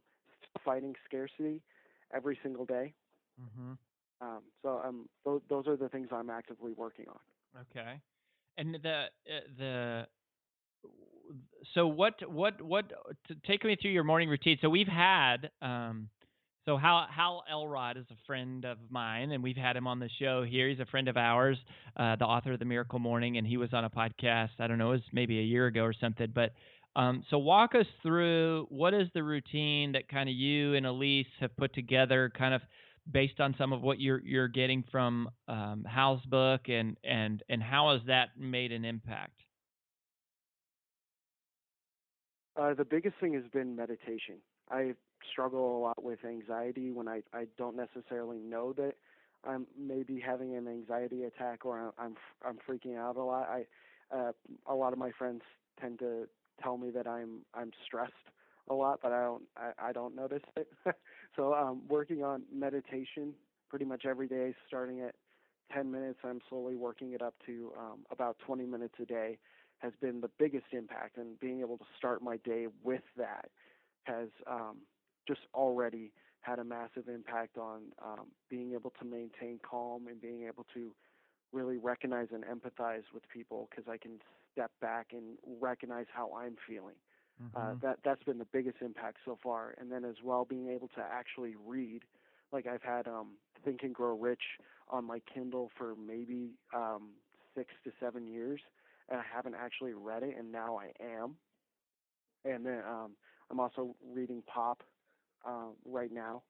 fighting 0.65 0.95
scarcity 1.07 1.63
every 2.15 2.39
single 2.43 2.65
day, 2.65 2.95
Mm-hmm. 3.41 3.73
Um, 4.21 4.43
so 4.63 4.81
um, 4.85 5.09
those 5.25 5.41
those 5.49 5.67
are 5.67 5.77
the 5.77 5.89
things 5.89 6.09
I'm 6.13 6.31
actively 6.31 6.73
working 6.73 7.07
on. 7.09 7.63
Okay, 7.71 8.01
and 8.57 8.77
the 8.83 9.05
uh, 9.31 9.41
the 9.57 10.07
so 11.75 11.87
what 11.87 12.15
what 12.31 12.61
what 12.61 12.89
to 13.29 13.35
take 13.47 13.65
me 13.65 13.77
through 13.81 13.93
your 13.93 14.05
morning 14.05 14.29
routine. 14.29 14.59
So 14.61 14.69
we've 14.69 14.89
had 14.89 15.51
um, 15.63 16.09
so 16.69 16.77
Hal 16.77 17.07
Hal 17.11 17.45
Elrod 17.51 17.97
is 17.97 18.05
a 18.11 18.27
friend 18.27 18.67
of 18.67 18.77
mine, 18.91 19.33
and 19.33 19.43
we've 19.43 19.57
had 19.57 19.75
him 19.75 19.87
on 19.87 19.99
the 19.99 20.11
show 20.19 20.45
here. 20.45 20.69
He's 20.69 20.81
a 20.81 20.85
friend 20.85 21.09
of 21.09 21.17
ours, 21.17 21.57
uh, 21.97 22.17
the 22.17 22.27
author 22.27 22.53
of 22.53 22.59
the 22.59 22.67
Miracle 22.67 22.99
Morning, 22.99 23.39
and 23.39 23.47
he 23.47 23.57
was 23.57 23.73
on 23.73 23.87
a 23.87 23.91
podcast. 23.91 24.51
I 24.59 24.67
don't 24.67 24.77
know, 24.77 24.89
it 24.91 24.97
was 24.97 25.03
maybe 25.11 25.39
a 25.39 25.43
year 25.43 25.67
ago 25.67 25.83
or 25.83 25.95
something, 25.95 26.29
but. 26.35 26.53
Um, 26.97 27.23
so 27.31 27.39
walk 27.39 27.77
us 27.77 27.87
through 28.03 28.67
what 28.71 28.93
is 28.93 29.07
the 29.15 29.23
routine 29.23 29.93
that 29.93 30.09
kind 30.09 30.29
of 30.29 30.35
you 30.35 30.75
and 30.75 30.85
Elise 30.85 31.29
have 31.39 31.57
put 31.57 31.73
together, 31.73 32.33
kind 32.37 32.53
of 32.53 32.61
based 33.13 33.39
on 33.39 33.55
some 33.57 33.73
of 33.73 33.83
what 33.83 34.01
you're 34.01 34.21
you're 34.25 34.49
getting 34.49 34.83
from 34.91 35.29
um, 35.47 35.85
Hal's 35.89 36.25
book, 36.25 36.63
and 36.69 36.97
and 37.05 37.41
and 37.49 37.63
how 37.63 37.93
has 37.93 38.01
that 38.09 38.31
made 38.37 38.73
an 38.73 38.85
impact? 38.85 39.39
Uh, 42.57 42.75
the 42.75 42.87
biggest 42.87 43.15
thing 43.21 43.35
has 43.35 43.45
been 43.53 43.77
meditation. 43.77 44.39
I 44.69 44.95
struggle 45.31 45.79
a 45.79 45.81
lot 45.81 46.03
with 46.03 46.25
anxiety 46.25 46.91
when 46.91 47.09
I 47.09 47.23
I 47.33 47.47
don't 47.57 47.77
necessarily 47.77 48.39
know 48.39 48.73
that 48.75 48.95
I'm 49.45 49.67
maybe 49.79 50.21
having 50.21 50.57
an 50.57 50.69
anxiety 50.69 51.25
attack 51.25 51.65
or 51.65 51.93
I'm 51.99 52.17
I'm 52.45 52.59
freaking 52.69 52.97
out 52.97 53.17
a 53.17 53.23
lot. 53.23 53.49
I 53.49 53.65
uh, 54.15 54.33
a 54.67 54.75
lot 54.75 54.93
of 54.93 54.99
my 54.99 55.11
friends 55.13 55.43
tend 55.81 55.99
to 56.01 56.29
tell 56.63 56.77
me 56.77 56.91
that 56.91 57.07
I'm 57.07 57.41
I'm 57.55 57.71
stressed 57.85 58.13
a 58.69 58.75
lot, 58.75 59.01
but 59.03 59.13
I 59.13 59.23
don't 59.23 59.43
I, 59.57 59.89
I 59.89 59.93
don't 59.93 60.15
notice 60.15 60.43
it. 60.57 60.69
so 61.37 61.55
um, 61.55 61.83
working 61.89 62.23
on 62.23 62.43
meditation 62.53 63.35
pretty 63.69 63.85
much 63.85 64.05
every 64.07 64.29
day, 64.29 64.55
starting 64.67 65.01
at 65.01 65.15
10 65.73 65.91
minutes. 65.91 66.19
I'm 66.25 66.41
slowly 66.49 66.77
working 66.77 67.13
it 67.13 67.21
up 67.21 67.35
to 67.47 67.73
um, 67.79 67.99
about 68.11 68.39
20 68.47 68.65
minutes 68.65 68.95
a 69.01 69.05
day. 69.05 69.39
Has 69.79 69.93
been 70.01 70.21
the 70.21 70.31
biggest 70.41 70.67
impact, 70.73 71.19
and 71.19 71.39
being 71.39 71.61
able 71.61 71.79
to 71.79 71.85
start 71.97 72.21
my 72.21 72.39
day 72.39 72.67
with 72.83 73.03
that 73.17 73.49
has 74.09 74.29
um, 74.51 74.79
just 75.29 75.43
already 75.55 76.13
had 76.41 76.59
a 76.59 76.65
massive 76.65 77.09
impact 77.13 77.59
on 77.59 77.83
um, 78.03 78.27
being 78.49 78.73
able 78.73 78.93
to 78.99 79.05
maintain 79.05 79.61
calm 79.69 80.07
and 80.09 80.21
being 80.21 80.47
able 80.47 80.65
to 80.75 80.93
really 81.53 81.77
recognize 81.77 82.29
and 82.33 82.45
empathize 82.45 83.05
with 83.13 83.23
people 83.29 83.69
because 83.71 83.85
I 83.91 83.99
can 83.99 84.19
step 84.53 84.71
back 84.81 85.09
and 85.13 85.37
recognize 85.61 86.07
how 86.13 86.33
I'm 86.35 86.57
feeling. 86.67 86.97
Uh, 87.55 87.59
mm-hmm. 87.59 87.71
Uh, 87.71 87.75
that 87.83 87.99
that's 88.05 88.23
been 88.25 88.39
the 88.39 88.47
biggest 88.53 88.79
impact 88.81 89.19
so 89.25 89.39
far, 89.43 89.75
and 89.79 89.93
then 89.93 90.05
as 90.05 90.17
well 90.25 90.45
being 90.45 90.69
able 90.71 90.89
to 90.89 91.01
actually 91.01 91.55
read. 91.67 92.03
Like 92.51 92.67
I've 92.67 92.83
had 92.83 93.07
um, 93.07 93.35
Think 93.65 93.83
and 93.83 93.95
Grow 93.95 94.17
Rich 94.17 94.43
on 94.89 95.05
my 95.05 95.21
Kindle 95.33 95.71
for 95.77 95.95
maybe 95.95 96.51
um, 96.75 97.11
six 97.55 97.71
to 97.85 97.93
seven 98.01 98.27
years, 98.27 98.61
and 99.09 99.21
I 99.21 99.25
haven't 99.33 99.55
actually 99.55 99.93
read 99.93 100.23
it, 100.23 100.35
and 100.37 100.51
now 100.51 100.79
I 100.79 100.93
am. 101.05 101.37
And 102.45 102.65
then 102.67 102.81
um, 102.89 103.13
I'm 103.51 103.61
also 103.61 103.95
reading 104.13 104.43
Pop 104.47 104.83
uh, 105.47 105.71
right 105.85 106.13
now, 106.13 106.43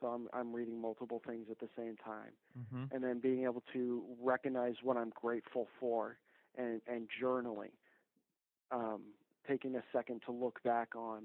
so 0.00 0.08
I'm 0.08 0.28
I'm 0.32 0.52
reading 0.52 0.80
multiple 0.80 1.22
things 1.26 1.46
at 1.50 1.58
the 1.58 1.68
same 1.76 1.96
time, 2.04 2.32
mm-hmm. 2.58 2.94
and 2.94 3.02
then 3.02 3.20
being 3.20 3.44
able 3.44 3.62
to 3.72 4.02
recognize 4.22 4.74
what 4.82 4.96
I'm 4.96 5.12
grateful 5.14 5.68
for, 5.80 6.18
and 6.56 6.80
and 6.86 7.08
journaling. 7.22 7.72
Um, 8.70 9.02
taking 9.46 9.76
a 9.76 9.82
second 9.92 10.22
to 10.24 10.32
look 10.32 10.62
back 10.62 10.96
on 10.96 11.24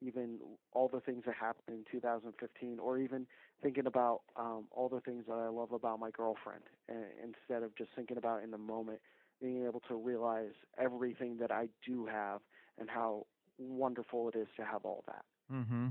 even 0.00 0.38
all 0.72 0.88
the 0.88 1.00
things 1.00 1.24
that 1.26 1.34
happened 1.34 1.66
in 1.68 1.84
2015, 1.90 2.78
or 2.78 2.98
even 2.98 3.26
thinking 3.62 3.86
about 3.86 4.22
um, 4.36 4.64
all 4.70 4.88
the 4.88 5.00
things 5.00 5.24
that 5.28 5.34
I 5.34 5.48
love 5.48 5.72
about 5.72 6.00
my 6.00 6.10
girlfriend, 6.10 6.62
and 6.88 7.04
instead 7.22 7.62
of 7.62 7.76
just 7.76 7.90
thinking 7.94 8.16
about 8.16 8.42
in 8.42 8.50
the 8.50 8.58
moment, 8.58 9.00
being 9.40 9.64
able 9.66 9.80
to 9.88 9.94
realize 9.94 10.52
everything 10.78 11.36
that 11.38 11.50
I 11.50 11.68
do 11.86 12.06
have 12.06 12.40
and 12.78 12.88
how 12.88 13.26
wonderful 13.58 14.28
it 14.28 14.36
is 14.36 14.48
to 14.56 14.64
have 14.64 14.84
all 14.84 15.04
that. 15.06 15.24
Mm-hmm. 15.52 15.88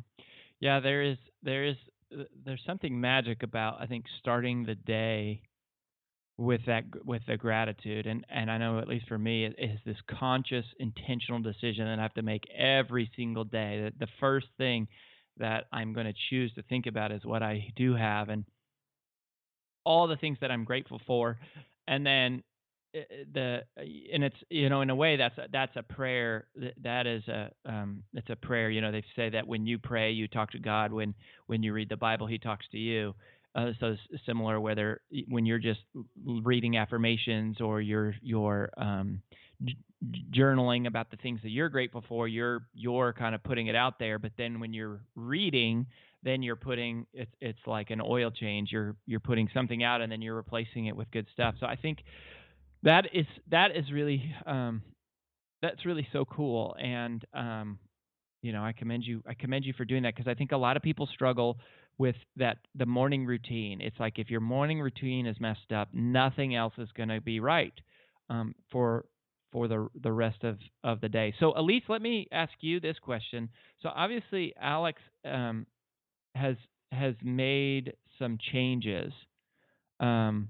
Yeah, 0.60 0.80
there 0.80 1.02
is 1.02 1.18
there 1.44 1.66
is 1.66 1.76
uh, 2.18 2.24
there's 2.46 2.64
something 2.66 3.00
magic 3.00 3.44
about 3.44 3.82
I 3.82 3.86
think 3.86 4.06
starting 4.20 4.66
the 4.66 4.76
day 4.76 5.42
with 6.38 6.62
that 6.68 6.84
with 7.06 7.22
the 7.28 7.38
gratitude 7.38 8.08
and 8.08 8.26
and 8.30 8.50
I 8.50 8.58
know 8.58 8.80
at 8.80 8.88
least 8.88 9.08
for 9.08 9.18
me 9.18 9.46
it 9.46 9.56
is 9.58 9.80
this 9.86 9.98
conscious 10.20 10.66
intentional 10.80 11.42
decision 11.42 11.86
that 11.86 12.00
I 12.00 12.02
have 12.02 12.14
to 12.14 12.22
make 12.22 12.44
every 12.58 13.12
single 13.16 13.44
day 13.44 13.82
that 13.84 14.00
the 14.00 14.12
first 14.20 14.48
thing 14.58 14.88
that 15.38 15.66
I'm 15.72 15.94
going 15.94 16.08
to 16.08 16.14
choose 16.30 16.54
to 16.56 16.64
think 16.64 16.86
about 16.88 17.12
is 17.12 17.26
what 17.26 17.44
I 17.44 17.72
do 17.76 17.94
have 17.96 18.30
and 18.30 18.46
all 19.86 20.08
the 20.08 20.18
things 20.18 20.38
that 20.42 20.52
I'm 20.52 20.64
grateful 20.64 21.02
for 21.06 21.40
and 21.88 22.06
then 22.06 22.44
the 22.94 23.60
and 24.12 24.24
it's 24.24 24.36
you 24.50 24.70
know 24.70 24.82
in 24.82 24.90
a 24.90 24.96
way 24.96 25.16
that's 25.16 25.38
a, 25.38 25.48
that's 25.52 25.76
a 25.76 25.84
prayer 25.84 26.48
that 26.82 27.06
is 27.06 27.28
a 27.28 27.52
um 27.66 28.04
it's 28.14 28.30
a 28.30 28.36
prayer 28.36 28.70
you 28.70 28.82
know 28.82 28.92
they 28.92 29.04
say 29.16 29.30
that 29.30 29.46
when 29.48 29.68
you 29.68 29.78
pray 29.78 30.12
you 30.12 30.28
talk 30.28 30.52
to 30.52 30.60
God 30.60 30.92
when 30.92 31.14
when 31.48 31.62
you 31.62 31.74
read 31.74 31.90
the 31.90 31.98
Bible 31.98 32.26
he 32.28 32.38
talks 32.38 32.66
to 32.72 32.78
you 32.78 33.14
uh, 33.56 33.72
so 33.80 33.96
similar 34.26 34.60
whether 34.60 35.02
when 35.28 35.46
you're 35.46 35.60
just 35.60 35.82
reading 36.26 36.78
affirmations 36.78 37.60
or 37.62 37.82
you're 37.82 38.14
you're 38.22 38.70
um, 38.78 39.22
j- 39.64 39.76
journaling 40.32 40.88
about 40.88 41.12
the 41.12 41.18
things 41.18 41.40
that 41.44 41.50
you're 41.50 41.70
grateful 41.70 42.04
for, 42.08 42.28
you're 42.28 42.68
you're 42.74 43.14
kind 43.14 43.34
of 43.36 43.44
putting 43.44 43.68
it 43.68 43.76
out 43.76 44.00
there. 44.00 44.20
But 44.20 44.34
then 44.38 44.60
when 44.60 44.74
you're 44.74 45.00
reading, 45.16 45.88
then 46.24 46.44
you're 46.44 46.56
putting 46.56 47.06
it's 47.14 47.32
it's 47.42 47.60
like 47.66 47.90
an 47.90 48.02
oil 48.02 48.32
change. 48.32 48.70
You're 48.72 48.96
you're 49.06 49.20
putting 49.20 49.50
something 49.54 49.84
out 49.84 50.02
and 50.02 50.12
then 50.12 50.22
you're 50.22 50.36
replacing 50.36 50.86
it 50.86 50.96
with 50.96 51.10
good 51.12 51.28
stuff. 51.34 51.56
So 51.60 51.66
I 51.66 51.76
think 51.76 52.00
that 52.84 53.06
is 53.14 53.26
that 53.50 53.76
is 53.76 53.92
really 53.92 54.34
um, 54.46 54.82
that's 55.62 55.86
really 55.86 56.08
so 56.14 56.26
cool 56.26 56.76
and 56.82 57.24
um, 57.34 57.80
you 58.42 58.52
know 58.52 58.64
i 58.64 58.72
commend 58.72 59.04
you 59.04 59.22
i 59.28 59.34
commend 59.34 59.66
you 59.66 59.74
for 59.74 59.86
doing 59.86 60.04
that 60.04 60.16
because 60.16 60.30
i 60.30 60.34
think 60.34 60.52
a 60.52 60.58
lot 60.58 60.78
of 60.78 60.84
people 60.84 61.08
struggle 61.14 61.60
with 62.00 62.16
that 62.38 62.58
the 62.74 62.86
morning 62.88 63.26
routine. 63.26 63.82
It's 63.82 64.00
like 64.00 64.18
if 64.18 64.32
your 64.32 64.40
morning 64.40 64.82
routine 64.82 65.28
is 65.28 65.40
messed 65.40 65.72
up, 65.76 65.90
nothing 65.94 66.56
else 66.56 66.74
is 66.80 66.90
going 66.98 67.10
to 67.10 67.22
be 67.22 67.40
right 67.40 67.74
um, 68.32 68.56
for 68.72 69.06
for 69.52 69.68
the 69.68 69.88
the 70.02 70.12
rest 70.12 70.44
of 70.44 70.58
of 70.84 71.02
the 71.02 71.10
day. 71.10 71.36
So, 71.40 71.54
Elyse, 71.54 71.88
let 71.90 72.02
me 72.02 72.28
ask 72.32 72.54
you 72.62 72.80
this 72.80 72.98
question. 73.00 73.50
So, 73.84 73.90
obviously, 73.94 74.54
Alex 74.60 75.00
um, 75.26 75.68
has 76.34 76.56
has 76.92 77.14
made 77.22 77.94
some 78.18 78.40
changes. 78.52 79.12
Um, 80.00 80.50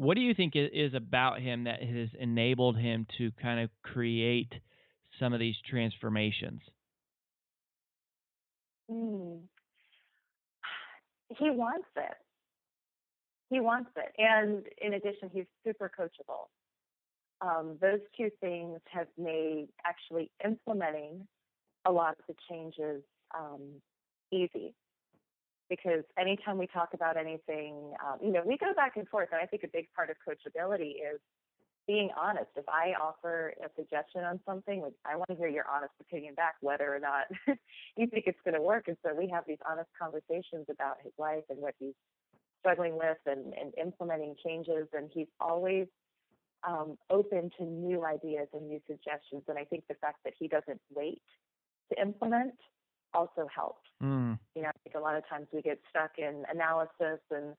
what 0.00 0.14
do 0.14 0.22
you 0.22 0.32
think 0.32 0.54
is 0.56 0.94
about 0.94 1.40
him 1.40 1.64
that 1.64 1.82
has 1.82 2.08
enabled 2.18 2.78
him 2.78 3.06
to 3.18 3.30
kind 3.32 3.60
of 3.60 3.68
create 3.82 4.50
some 5.18 5.34
of 5.34 5.40
these 5.40 5.56
transformations? 5.68 6.62
Mm, 8.90 9.40
he 11.36 11.50
wants 11.50 11.88
it. 11.98 12.14
He 13.50 13.60
wants 13.60 13.90
it. 13.94 14.10
And 14.16 14.64
in 14.80 14.94
addition, 14.94 15.28
he's 15.34 15.44
super 15.66 15.90
coachable. 15.94 16.48
Um, 17.42 17.76
those 17.82 18.00
two 18.16 18.30
things 18.40 18.80
have 18.90 19.08
made 19.18 19.68
actually 19.84 20.30
implementing 20.42 21.28
a 21.84 21.92
lot 21.92 22.16
of 22.18 22.24
the 22.26 22.34
changes 22.48 23.02
um, 23.38 23.60
easy. 24.32 24.72
Because 25.70 26.02
anytime 26.18 26.58
we 26.58 26.66
talk 26.66 26.90
about 26.92 27.16
anything, 27.16 27.94
um, 28.04 28.18
you 28.22 28.32
know, 28.32 28.42
we 28.44 28.58
go 28.58 28.74
back 28.74 28.96
and 28.96 29.08
forth. 29.08 29.28
And 29.32 29.40
I 29.40 29.46
think 29.46 29.62
a 29.62 29.68
big 29.72 29.86
part 29.94 30.10
of 30.10 30.16
coachability 30.26 30.96
is 30.96 31.20
being 31.86 32.10
honest. 32.20 32.50
If 32.56 32.68
I 32.68 32.92
offer 33.00 33.54
a 33.64 33.68
suggestion 33.76 34.24
on 34.24 34.40
something, 34.44 34.84
I 35.06 35.16
want 35.16 35.30
to 35.30 35.36
hear 35.36 35.48
your 35.48 35.64
honest 35.72 35.92
opinion 36.00 36.34
back, 36.34 36.56
whether 36.60 36.94
or 36.94 37.00
not 37.00 37.24
you 37.96 38.06
think 38.08 38.24
it's 38.26 38.38
going 38.44 38.54
to 38.54 38.62
work. 38.62 38.88
And 38.88 38.96
so 39.04 39.14
we 39.14 39.28
have 39.32 39.44
these 39.46 39.58
honest 39.68 39.88
conversations 40.00 40.66
about 40.70 40.96
his 41.02 41.12
life 41.18 41.44
and 41.48 41.58
what 41.58 41.74
he's 41.78 41.94
struggling 42.60 42.98
with 42.98 43.18
and, 43.26 43.54
and 43.54 43.72
implementing 43.80 44.34
changes. 44.44 44.88
And 44.92 45.08
he's 45.12 45.28
always 45.40 45.86
um, 46.66 46.98
open 47.10 47.50
to 47.58 47.64
new 47.64 48.04
ideas 48.04 48.48
and 48.52 48.68
new 48.68 48.80
suggestions. 48.86 49.42
And 49.48 49.58
I 49.58 49.64
think 49.64 49.84
the 49.88 49.94
fact 49.94 50.18
that 50.24 50.34
he 50.38 50.48
doesn't 50.48 50.80
wait 50.94 51.22
to 51.92 52.00
implement 52.00 52.54
also 53.14 53.48
helps. 53.54 53.86
Mm. 54.02 54.38
You 54.54 54.62
know, 54.62 54.68
I 54.68 54.78
think 54.84 54.96
a 54.96 55.00
lot 55.00 55.16
of 55.16 55.28
times 55.28 55.46
we 55.52 55.62
get 55.62 55.80
stuck 55.88 56.12
in 56.18 56.44
analysis 56.52 57.20
and, 57.30 57.54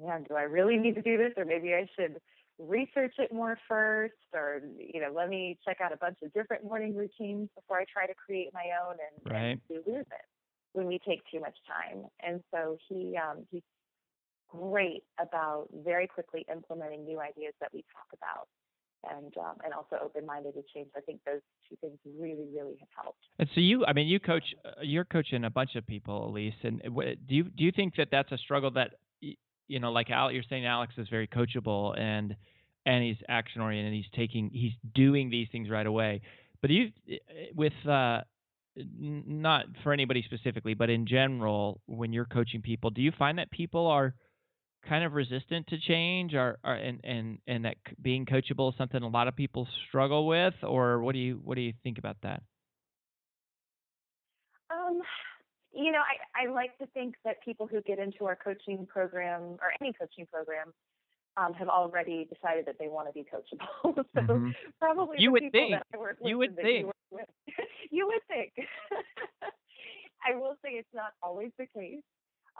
man, 0.00 0.24
do 0.28 0.34
I 0.34 0.42
really 0.42 0.76
need 0.76 0.94
to 0.96 1.02
do 1.02 1.16
this? 1.16 1.32
Or 1.36 1.44
maybe 1.44 1.74
I 1.74 1.88
should 1.96 2.20
research 2.58 3.14
it 3.18 3.32
more 3.32 3.58
first 3.68 4.14
or 4.32 4.60
you 4.78 5.00
know 5.00 5.10
let 5.12 5.28
me 5.28 5.58
check 5.64 5.78
out 5.82 5.92
a 5.92 5.96
bunch 5.96 6.16
of 6.22 6.32
different 6.32 6.62
morning 6.62 6.94
routines 6.94 7.48
before 7.56 7.78
i 7.78 7.84
try 7.92 8.06
to 8.06 8.14
create 8.14 8.48
my 8.54 8.66
own 8.86 8.92
and, 8.92 9.32
right. 9.32 9.40
and 9.40 9.60
we 9.68 9.76
lose 9.78 10.06
it 10.06 10.26
when 10.72 10.86
we 10.86 11.00
take 11.06 11.20
too 11.32 11.40
much 11.40 11.56
time 11.66 12.06
and 12.20 12.40
so 12.52 12.76
he 12.88 13.16
um, 13.16 13.44
he's 13.50 13.62
great 14.48 15.02
about 15.20 15.66
very 15.84 16.06
quickly 16.06 16.46
implementing 16.50 17.04
new 17.04 17.20
ideas 17.20 17.54
that 17.60 17.70
we 17.74 17.82
talk 17.92 18.06
about 18.12 18.46
and 19.10 19.32
um, 19.38 19.56
and 19.64 19.72
also 19.72 19.96
open-minded 20.02 20.54
to 20.54 20.62
change. 20.74 20.88
I 20.96 21.00
think 21.00 21.20
those 21.24 21.40
two 21.68 21.76
things 21.80 21.98
really, 22.18 22.46
really 22.54 22.76
have 22.80 22.88
helped. 23.04 23.24
And 23.38 23.48
so 23.54 23.60
you, 23.60 23.84
I 23.86 23.92
mean, 23.92 24.06
you 24.06 24.20
coach, 24.20 24.44
uh, 24.64 24.70
you're 24.82 25.04
coaching 25.04 25.44
a 25.44 25.50
bunch 25.50 25.74
of 25.76 25.86
people, 25.86 26.32
Elyse. 26.32 26.52
And 26.62 26.80
do 27.28 27.34
you 27.34 27.44
do 27.44 27.64
you 27.64 27.72
think 27.72 27.96
that 27.96 28.08
that's 28.10 28.32
a 28.32 28.38
struggle 28.38 28.70
that 28.72 28.94
you 29.68 29.80
know, 29.80 29.92
like 29.92 30.10
Al, 30.10 30.30
you're 30.30 30.42
saying, 30.48 30.66
Alex 30.66 30.94
is 30.98 31.08
very 31.08 31.26
coachable 31.26 31.98
and 31.98 32.36
and 32.86 33.02
he's 33.02 33.16
action 33.28 33.62
oriented. 33.62 33.94
He's 33.94 34.04
taking, 34.14 34.50
he's 34.50 34.72
doing 34.94 35.30
these 35.30 35.48
things 35.50 35.70
right 35.70 35.86
away. 35.86 36.20
But 36.60 36.70
you, 36.70 36.92
with 37.54 37.72
uh, 37.88 38.20
not 38.76 39.66
for 39.82 39.92
anybody 39.92 40.22
specifically, 40.22 40.74
but 40.74 40.90
in 40.90 41.06
general, 41.06 41.80
when 41.86 42.12
you're 42.12 42.26
coaching 42.26 42.60
people, 42.60 42.90
do 42.90 43.00
you 43.00 43.12
find 43.18 43.38
that 43.38 43.50
people 43.50 43.86
are 43.86 44.14
kind 44.88 45.04
of 45.04 45.12
resistant 45.12 45.66
to 45.68 45.78
change 45.78 46.34
or, 46.34 46.58
or 46.64 46.74
and, 46.74 47.00
and 47.04 47.38
and 47.46 47.64
that 47.64 47.76
being 48.00 48.26
coachable 48.26 48.70
is 48.70 48.78
something 48.78 49.02
a 49.02 49.08
lot 49.08 49.28
of 49.28 49.36
people 49.36 49.66
struggle 49.88 50.26
with 50.26 50.54
or 50.62 51.00
what 51.00 51.12
do 51.12 51.18
you 51.18 51.40
what 51.44 51.54
do 51.56 51.60
you 51.60 51.72
think 51.82 51.98
about 51.98 52.16
that 52.22 52.42
um 54.70 55.00
you 55.72 55.90
know 55.90 56.00
i 56.00 56.44
i 56.44 56.52
like 56.52 56.76
to 56.78 56.86
think 56.88 57.14
that 57.24 57.42
people 57.44 57.66
who 57.66 57.80
get 57.82 57.98
into 57.98 58.26
our 58.26 58.36
coaching 58.36 58.86
program 58.86 59.42
or 59.60 59.72
any 59.80 59.92
coaching 59.92 60.26
program 60.30 60.72
um, 61.36 61.52
have 61.54 61.68
already 61.68 62.28
decided 62.32 62.66
that 62.66 62.76
they 62.78 62.86
want 62.86 63.08
to 63.08 63.12
be 63.12 63.24
coachable. 63.24 63.96
so 64.14 64.20
mm-hmm. 64.20 64.50
probably 64.78 65.16
you 65.18 65.32
would 65.32 65.50
think. 65.50 65.72
that 65.72 65.86
I 65.92 65.98
work 65.98 66.16
with 66.20 66.30
you 66.30 66.38
would 66.38 66.54
think. 66.54 66.86
You, 67.10 67.18
you 67.90 68.06
would 68.06 68.22
think. 68.28 68.52
I 70.26 70.36
will 70.36 70.54
say 70.64 70.70
it's 70.70 70.88
not 70.94 71.12
always 71.22 71.50
the 71.58 71.66
case 71.76 72.02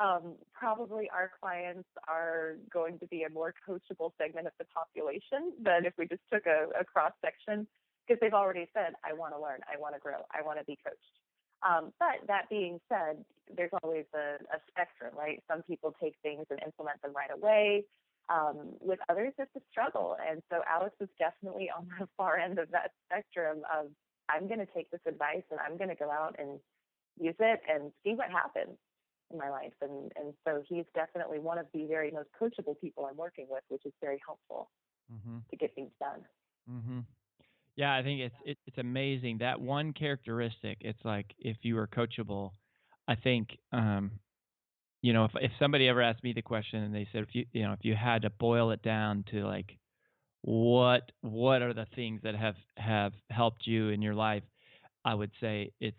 um, 0.02 0.34
probably 0.52 1.08
our 1.10 1.30
clients 1.40 1.88
are 2.08 2.56
going 2.72 2.98
to 2.98 3.06
be 3.06 3.22
a 3.22 3.30
more 3.30 3.54
coachable 3.66 4.10
segment 4.18 4.46
of 4.46 4.52
the 4.58 4.64
population 4.66 5.52
than 5.62 5.86
if 5.86 5.94
we 5.98 6.06
just 6.06 6.22
took 6.32 6.46
a, 6.46 6.66
a 6.80 6.84
cross 6.84 7.12
section 7.24 7.66
because 8.06 8.20
they've 8.20 8.34
already 8.34 8.66
said, 8.74 8.94
I 9.04 9.14
want 9.14 9.34
to 9.34 9.40
learn, 9.40 9.60
I 9.72 9.80
want 9.80 9.94
to 9.94 10.00
grow, 10.00 10.26
I 10.34 10.42
want 10.42 10.58
to 10.58 10.64
be 10.64 10.76
coached. 10.84 11.16
Um, 11.64 11.92
but 11.98 12.26
that 12.26 12.50
being 12.50 12.78
said, 12.88 13.24
there's 13.56 13.70
always 13.82 14.04
a, 14.14 14.36
a, 14.52 14.58
spectrum, 14.68 15.14
right? 15.16 15.42
Some 15.48 15.62
people 15.62 15.94
take 16.02 16.14
things 16.22 16.44
and 16.50 16.60
implement 16.62 17.00
them 17.00 17.12
right 17.16 17.30
away. 17.32 17.84
Um, 18.28 18.76
with 18.80 18.98
others, 19.08 19.32
it's 19.38 19.54
a 19.56 19.60
struggle. 19.70 20.16
And 20.20 20.42
so 20.50 20.60
Alex 20.68 20.94
is 21.00 21.08
definitely 21.18 21.70
on 21.70 21.88
the 21.98 22.06
far 22.18 22.36
end 22.36 22.58
of 22.58 22.70
that 22.72 22.90
spectrum 23.06 23.62
of 23.72 23.86
I'm 24.28 24.46
going 24.48 24.60
to 24.60 24.68
take 24.74 24.90
this 24.90 25.00
advice 25.06 25.44
and 25.50 25.60
I'm 25.60 25.78
going 25.78 25.90
to 25.90 25.96
go 25.96 26.10
out 26.10 26.36
and 26.38 26.58
use 27.18 27.36
it 27.38 27.60
and 27.68 27.92
see 28.02 28.12
what 28.12 28.30
happens 28.30 28.76
in 29.30 29.38
my 29.38 29.50
life. 29.50 29.72
And, 29.80 30.12
and 30.16 30.34
so 30.46 30.62
he's 30.68 30.84
definitely 30.94 31.38
one 31.38 31.58
of 31.58 31.66
the 31.72 31.86
very 31.86 32.10
most 32.10 32.28
coachable 32.40 32.78
people 32.80 33.06
I'm 33.06 33.16
working 33.16 33.46
with, 33.48 33.62
which 33.68 33.84
is 33.84 33.92
very 34.00 34.20
helpful 34.26 34.70
mm-hmm. 35.12 35.38
to 35.50 35.56
get 35.56 35.74
things 35.74 35.90
done. 36.00 36.20
Mm-hmm. 36.70 37.00
Yeah, 37.76 37.94
I 37.94 38.02
think 38.02 38.20
it's 38.20 38.34
it, 38.44 38.58
it's 38.66 38.78
amazing 38.78 39.38
that 39.38 39.60
one 39.60 39.92
characteristic. 39.92 40.78
It's 40.80 41.04
like 41.04 41.26
if 41.38 41.56
you 41.62 41.74
were 41.74 41.88
coachable, 41.88 42.52
I 43.08 43.16
think 43.16 43.58
um, 43.72 44.12
you 45.02 45.12
know 45.12 45.24
if 45.24 45.32
if 45.40 45.50
somebody 45.58 45.88
ever 45.88 46.00
asked 46.00 46.22
me 46.22 46.32
the 46.32 46.42
question 46.42 46.84
and 46.84 46.94
they 46.94 47.08
said 47.12 47.24
if 47.24 47.34
you 47.34 47.46
you 47.52 47.64
know 47.64 47.72
if 47.72 47.80
you 47.82 47.96
had 47.96 48.22
to 48.22 48.30
boil 48.30 48.70
it 48.70 48.82
down 48.82 49.24
to 49.32 49.44
like 49.44 49.76
what 50.42 51.10
what 51.22 51.62
are 51.62 51.74
the 51.74 51.86
things 51.96 52.20
that 52.22 52.36
have 52.36 52.54
have 52.76 53.12
helped 53.30 53.66
you 53.66 53.88
in 53.88 54.02
your 54.02 54.14
life, 54.14 54.44
I 55.04 55.14
would 55.14 55.32
say 55.40 55.72
it's 55.80 55.96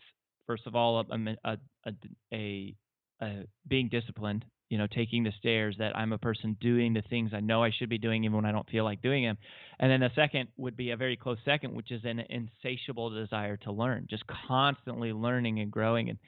first 0.47 0.67
of 0.67 0.75
all 0.75 0.99
a 0.99 1.35
a, 1.43 1.57
a, 1.85 1.93
a 2.33 2.75
uh, 3.21 3.43
being 3.67 3.89
disciplined, 3.89 4.45
you 4.69 4.77
know, 4.77 4.87
taking 4.87 5.23
the 5.23 5.31
stairs, 5.39 5.75
that 5.79 5.95
I'm 5.95 6.13
a 6.13 6.17
person 6.17 6.57
doing 6.59 6.93
the 6.93 7.03
things 7.09 7.31
I 7.33 7.39
know 7.39 7.63
I 7.63 7.71
should 7.71 7.89
be 7.89 7.97
doing 7.97 8.23
even 8.23 8.35
when 8.35 8.45
I 8.45 8.51
don't 8.51 8.69
feel 8.69 8.83
like 8.83 9.01
doing 9.01 9.23
them. 9.23 9.37
And 9.79 9.91
then 9.91 9.99
the 9.99 10.11
second 10.15 10.49
would 10.57 10.75
be 10.75 10.91
a 10.91 10.97
very 10.97 11.15
close 11.15 11.37
second, 11.45 11.75
which 11.75 11.91
is 11.91 12.01
an 12.03 12.23
insatiable 12.29 13.09
desire 13.09 13.57
to 13.57 13.71
learn, 13.71 14.07
just 14.09 14.23
constantly 14.47 15.13
learning 15.13 15.59
and 15.59 15.71
growing 15.71 16.09
and 16.09 16.19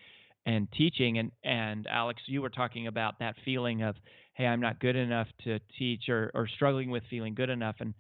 and 0.46 0.68
teaching. 0.72 1.18
And 1.18 1.32
and 1.44 1.88
Alex, 1.88 2.22
you 2.28 2.42
were 2.42 2.50
talking 2.50 2.88
about 2.88 3.20
that 3.20 3.36
feeling 3.44 3.84
of, 3.84 3.96
hey, 4.36 4.46
I'm 4.46 4.62
not 4.62 4.80
good 4.80 4.96
enough 4.96 5.28
to 5.44 5.60
teach 5.78 6.10
or 6.10 6.32
or 6.34 6.48
struggling 6.48 6.90
with 6.90 7.04
feeling 7.10 7.36
good 7.36 7.50
enough. 7.50 7.76
And 7.80 7.94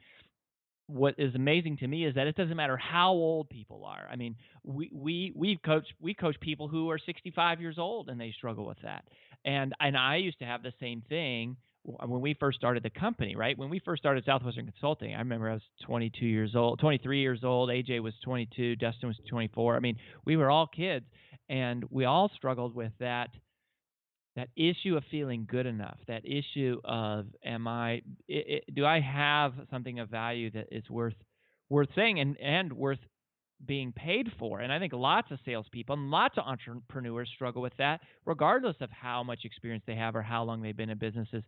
what 0.88 1.16
is 1.18 1.36
amazing 1.36 1.78
to 1.78 1.88
me 1.88 2.06
is 2.06 2.16
that 2.16 2.28
it 2.28 2.36
doesn't 2.36 2.56
matter 2.56 2.78
how 2.78 3.12
old 3.12 3.50
people 3.50 3.84
are. 3.86 4.08
I 4.10 4.16
mean, 4.16 4.36
we 4.64 4.90
we 4.94 5.32
we 5.36 5.58
coach 5.58 5.86
we 6.00 6.14
coach 6.14 6.40
people 6.40 6.68
who 6.68 6.90
are 6.90 6.98
65 6.98 7.62
years 7.62 7.78
old 7.78 8.10
and 8.10 8.20
they 8.20 8.34
struggle 8.36 8.66
with 8.66 8.78
that. 8.84 9.06
And 9.46 9.74
and 9.80 9.98
I 9.98 10.18
used 10.18 10.40
to 10.40 10.46
have 10.46 10.64
the 10.64 10.74
same 10.80 11.04
thing 11.10 11.58
uh, 11.88 12.08
when 12.08 12.22
we 12.22 12.34
first 12.34 12.58
started 12.58 12.84
the 12.84 12.90
company, 12.90 13.36
right? 13.36 13.58
When 13.58 13.70
we 13.70 13.80
first 13.80 14.02
started 14.02 14.24
Southwestern 14.26 14.66
Consulting, 14.66 15.14
I 15.14 15.20
remember 15.20 15.50
I 15.50 15.54
was 15.54 15.62
22 15.86 16.26
years 16.26 16.56
old, 16.56 16.80
23 16.80 17.20
years 17.20 17.44
old. 17.44 17.70
AJ 17.70 18.02
was 18.02 18.14
22, 18.24 18.78
Dustin 18.78 19.10
was 19.10 19.18
24. 19.30 19.76
I 19.76 19.80
mean, 19.80 19.98
we 20.26 20.38
were 20.38 20.50
all 20.50 20.68
kids, 20.68 21.06
and 21.50 21.84
we 21.90 22.06
all 22.06 22.32
struggled 22.36 22.76
with 22.76 22.92
that 23.00 23.30
that 24.38 24.50
issue 24.56 24.96
of 24.96 25.04
feeling 25.10 25.48
good 25.50 25.66
enough, 25.66 25.98
that 26.08 26.22
issue 26.24 26.80
of 26.86 27.26
am 27.44 27.68
I 27.68 28.04
it, 28.28 28.64
it, 28.68 28.76
do 28.76 28.86
I 28.86 29.02
have 29.02 29.54
something 29.72 30.00
of 30.00 30.10
value 30.10 30.52
that 30.52 30.68
is 30.72 30.88
worth 30.90 31.16
worth 31.70 31.90
saying 31.96 32.20
and 32.20 32.38
and 32.40 32.72
worth 32.72 33.00
being 33.66 33.92
paid 33.92 34.28
for. 34.38 34.60
And 34.60 34.72
I 34.72 34.78
think 34.78 34.94
lots 34.94 35.32
of 35.32 35.40
salespeople 35.44 35.96
and 35.96 36.12
lots 36.12 36.38
of 36.38 36.44
entrepreneurs 36.46 37.30
struggle 37.34 37.64
with 37.64 37.74
that, 37.80 38.02
regardless 38.24 38.76
of 38.82 38.92
how 38.92 39.24
much 39.24 39.40
experience 39.44 39.84
they 39.88 39.96
have 39.96 40.16
or 40.16 40.22
how 40.22 40.44
long 40.44 40.62
they've 40.62 40.78
been 40.78 40.92
in 40.92 41.00
businesses, 41.00 41.44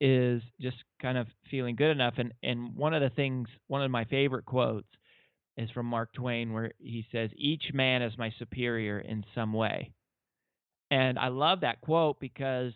is 0.00 0.40
just 0.60 0.76
kind 1.02 1.18
of 1.18 1.26
feeling 1.50 1.74
good 1.74 1.90
enough. 1.90 2.14
And 2.18 2.32
and 2.44 2.76
one 2.76 2.94
of 2.94 3.02
the 3.02 3.10
things, 3.10 3.48
one 3.66 3.82
of 3.82 3.90
my 3.90 4.04
favorite 4.04 4.44
quotes 4.44 4.86
is 5.56 5.68
from 5.72 5.86
Mark 5.86 6.12
Twain, 6.12 6.52
where 6.52 6.70
he 6.78 7.04
says, 7.10 7.30
"Each 7.34 7.72
man 7.74 8.00
is 8.00 8.16
my 8.16 8.30
superior 8.38 9.00
in 9.00 9.24
some 9.34 9.52
way." 9.52 9.90
And 10.90 11.18
I 11.18 11.28
love 11.28 11.60
that 11.60 11.80
quote 11.80 12.18
because 12.20 12.72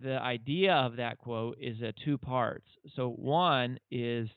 the 0.00 0.16
idea 0.16 0.72
of 0.72 0.96
that 0.96 1.18
quote 1.18 1.58
is 1.60 1.80
a 1.82 1.92
two 2.04 2.16
parts. 2.16 2.66
So 2.96 3.10
one 3.10 3.78
is 3.90 4.28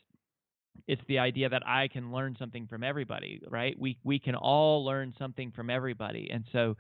it's 0.88 1.02
the 1.08 1.20
idea 1.20 1.50
that 1.50 1.64
I 1.66 1.88
can 1.88 2.12
learn 2.12 2.36
something 2.38 2.68
from 2.68 2.84
everybody, 2.84 3.42
right? 3.50 3.76
We 3.80 3.98
we 4.04 4.20
can 4.20 4.36
all 4.36 4.84
learn 4.84 5.14
something 5.18 5.52
from 5.52 5.70
everybody. 5.70 6.30
And 6.32 6.44
so 6.52 6.76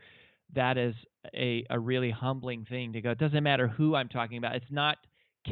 that 0.53 0.77
is 0.77 0.93
a, 1.33 1.65
a 1.69 1.79
really 1.79 2.11
humbling 2.11 2.65
thing 2.65 2.93
to 2.93 3.01
go. 3.01 3.11
It 3.11 3.17
doesn't 3.17 3.43
matter 3.43 3.67
who 3.67 3.95
I'm 3.95 4.09
talking 4.09 4.37
about. 4.37 4.55
It's 4.55 4.65
not 4.71 4.97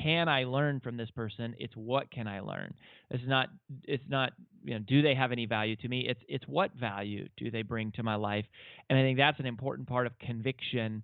can 0.01 0.27
I 0.27 0.43
learn 0.43 0.79
from 0.79 0.97
this 0.97 1.09
person? 1.11 1.55
It's 1.59 1.75
what 1.75 2.09
can 2.11 2.27
I 2.27 2.39
learn? 2.39 2.73
It's 3.09 3.23
not 3.27 3.49
it's 3.83 4.03
not 4.07 4.33
you 4.63 4.73
know 4.73 4.79
do 4.87 5.01
they 5.01 5.15
have 5.15 5.31
any 5.31 5.45
value 5.45 5.75
to 5.77 5.87
me? 5.87 6.05
It's 6.07 6.19
it's 6.27 6.45
what 6.47 6.71
value 6.75 7.27
do 7.37 7.51
they 7.51 7.61
bring 7.61 7.91
to 7.93 8.03
my 8.03 8.15
life? 8.15 8.45
And 8.89 8.97
I 8.97 9.01
think 9.01 9.17
that's 9.17 9.39
an 9.39 9.45
important 9.45 9.87
part 9.87 10.07
of 10.07 10.17
conviction 10.19 11.03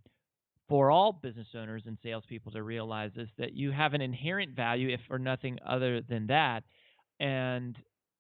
for 0.68 0.92
all 0.92 1.12
business 1.12 1.48
owners 1.56 1.84
and 1.88 1.98
salespeople 2.04 2.52
to 2.52 2.64
realize 2.64 3.12
is 3.16 3.28
that 3.38 3.54
you 3.54 3.72
have 3.72 3.94
an 3.94 4.02
inherent 4.02 4.56
value, 4.56 4.90
if 4.90 5.00
for 5.08 5.18
nothing 5.18 5.58
other 5.68 6.02
than 6.02 6.28
that. 6.28 6.64
And 7.20 7.76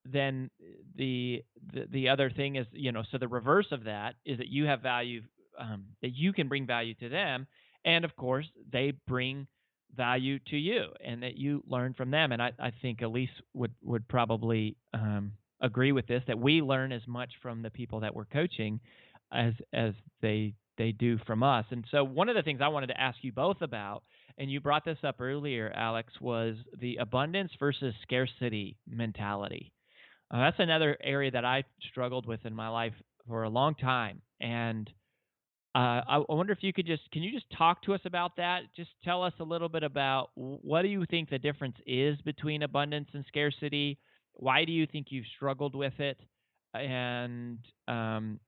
then 0.06 0.50
the, 0.96 1.44
the 1.74 1.86
the 1.92 2.10
other 2.10 2.30
thing 2.30 2.56
is 2.56 2.66
you 2.72 2.92
know 2.92 3.04
so 3.12 3.18
the 3.18 3.28
reverse 3.28 3.68
of 3.72 3.84
that 3.84 4.16
is 4.26 4.38
that 4.38 4.48
you 4.48 4.66
have 4.66 4.82
value 4.82 5.22
um, 5.60 5.86
that 6.02 6.16
you 6.16 6.34
can 6.34 6.48
bring 6.48 6.66
value 6.66 6.94
to 6.96 7.10
them, 7.10 7.48
and 7.86 8.06
of 8.06 8.16
course 8.16 8.46
they 8.72 8.94
bring 9.08 9.48
value 9.96 10.40
to 10.48 10.58
you 10.58 10.86
and 11.04 11.24
that 11.24 11.36
you 11.38 11.64
learn 11.68 11.94
from 11.94 12.12
them. 12.12 12.32
And 12.32 12.42
I, 12.42 12.52
I 12.60 12.72
think 12.82 13.00
Elyse 13.00 13.28
would, 13.54 13.74
would 13.84 14.08
probably 14.08 14.78
um, 14.94 15.34
agree 15.62 15.92
with 15.92 16.08
this 16.08 16.24
that 16.28 16.40
we 16.40 16.62
learn 16.62 16.92
as 16.92 17.02
much 17.08 17.32
from 17.42 17.62
the 17.62 17.70
people 17.70 18.00
that 18.02 18.16
we're 18.16 18.26
coaching 18.26 18.80
as 19.32 19.54
as 19.74 19.94
they 20.22 20.54
they 20.78 20.92
do 20.92 21.20
from 21.28 21.44
us. 21.44 21.66
And 21.72 21.86
so 21.92 22.04
one 22.04 22.30
of 22.30 22.36
the 22.36 22.42
things 22.42 22.62
I 22.64 22.70
wanted 22.70 22.88
to 22.88 23.00
ask 23.00 23.18
you 23.22 23.34
both 23.34 23.62
about, 23.62 24.04
and 24.38 24.50
you 24.50 24.62
brought 24.62 24.86
this 24.86 24.98
up 25.04 25.20
earlier, 25.20 25.72
Alex, 25.76 26.14
was 26.22 26.56
the 26.80 26.96
abundance 26.96 27.52
versus 27.60 27.94
scarcity 28.02 28.78
mentality. 28.88 29.74
Uh, 30.32 30.40
that's 30.40 30.60
another 30.60 30.98
area 31.04 31.32
that 31.32 31.44
I 31.44 31.66
struggled 31.92 32.26
with 32.26 32.46
in 32.46 32.56
my 32.56 32.70
life 32.70 32.94
for 33.28 33.44
a 33.44 33.50
long 33.50 33.76
time. 33.76 34.22
And 34.40 34.90
uh, 35.76 36.02
I, 36.08 36.24
wonder 36.30 36.52
if 36.52 36.60
you 36.62 36.74
could 36.74 36.88
just 36.88 37.04
can 37.12 37.22
you 37.22 37.32
just 37.32 37.46
talk 37.56 37.84
to 37.84 37.94
us 37.94 38.02
about 38.06 38.36
that? 38.38 38.62
Just 38.76 38.90
tell 39.04 39.24
us 39.24 39.34
a 39.40 39.44
little 39.44 39.70
bit 39.70 39.84
about 39.84 40.32
what 40.34 40.82
do 40.82 40.88
you 40.88 41.06
think 41.06 41.30
the 41.30 41.38
difference 41.38 41.76
is 41.86 42.20
between 42.22 42.64
abundance 42.64 43.10
and 43.14 43.24
scarcity? 43.28 44.00
Why 44.34 44.66
do 44.66 44.72
you 44.72 44.88
think 44.88 45.08
you've 45.10 45.28
struggled 45.36 45.76
with 45.76 46.00
it? 46.00 46.18
And 46.74 47.60
um, 47.88 48.40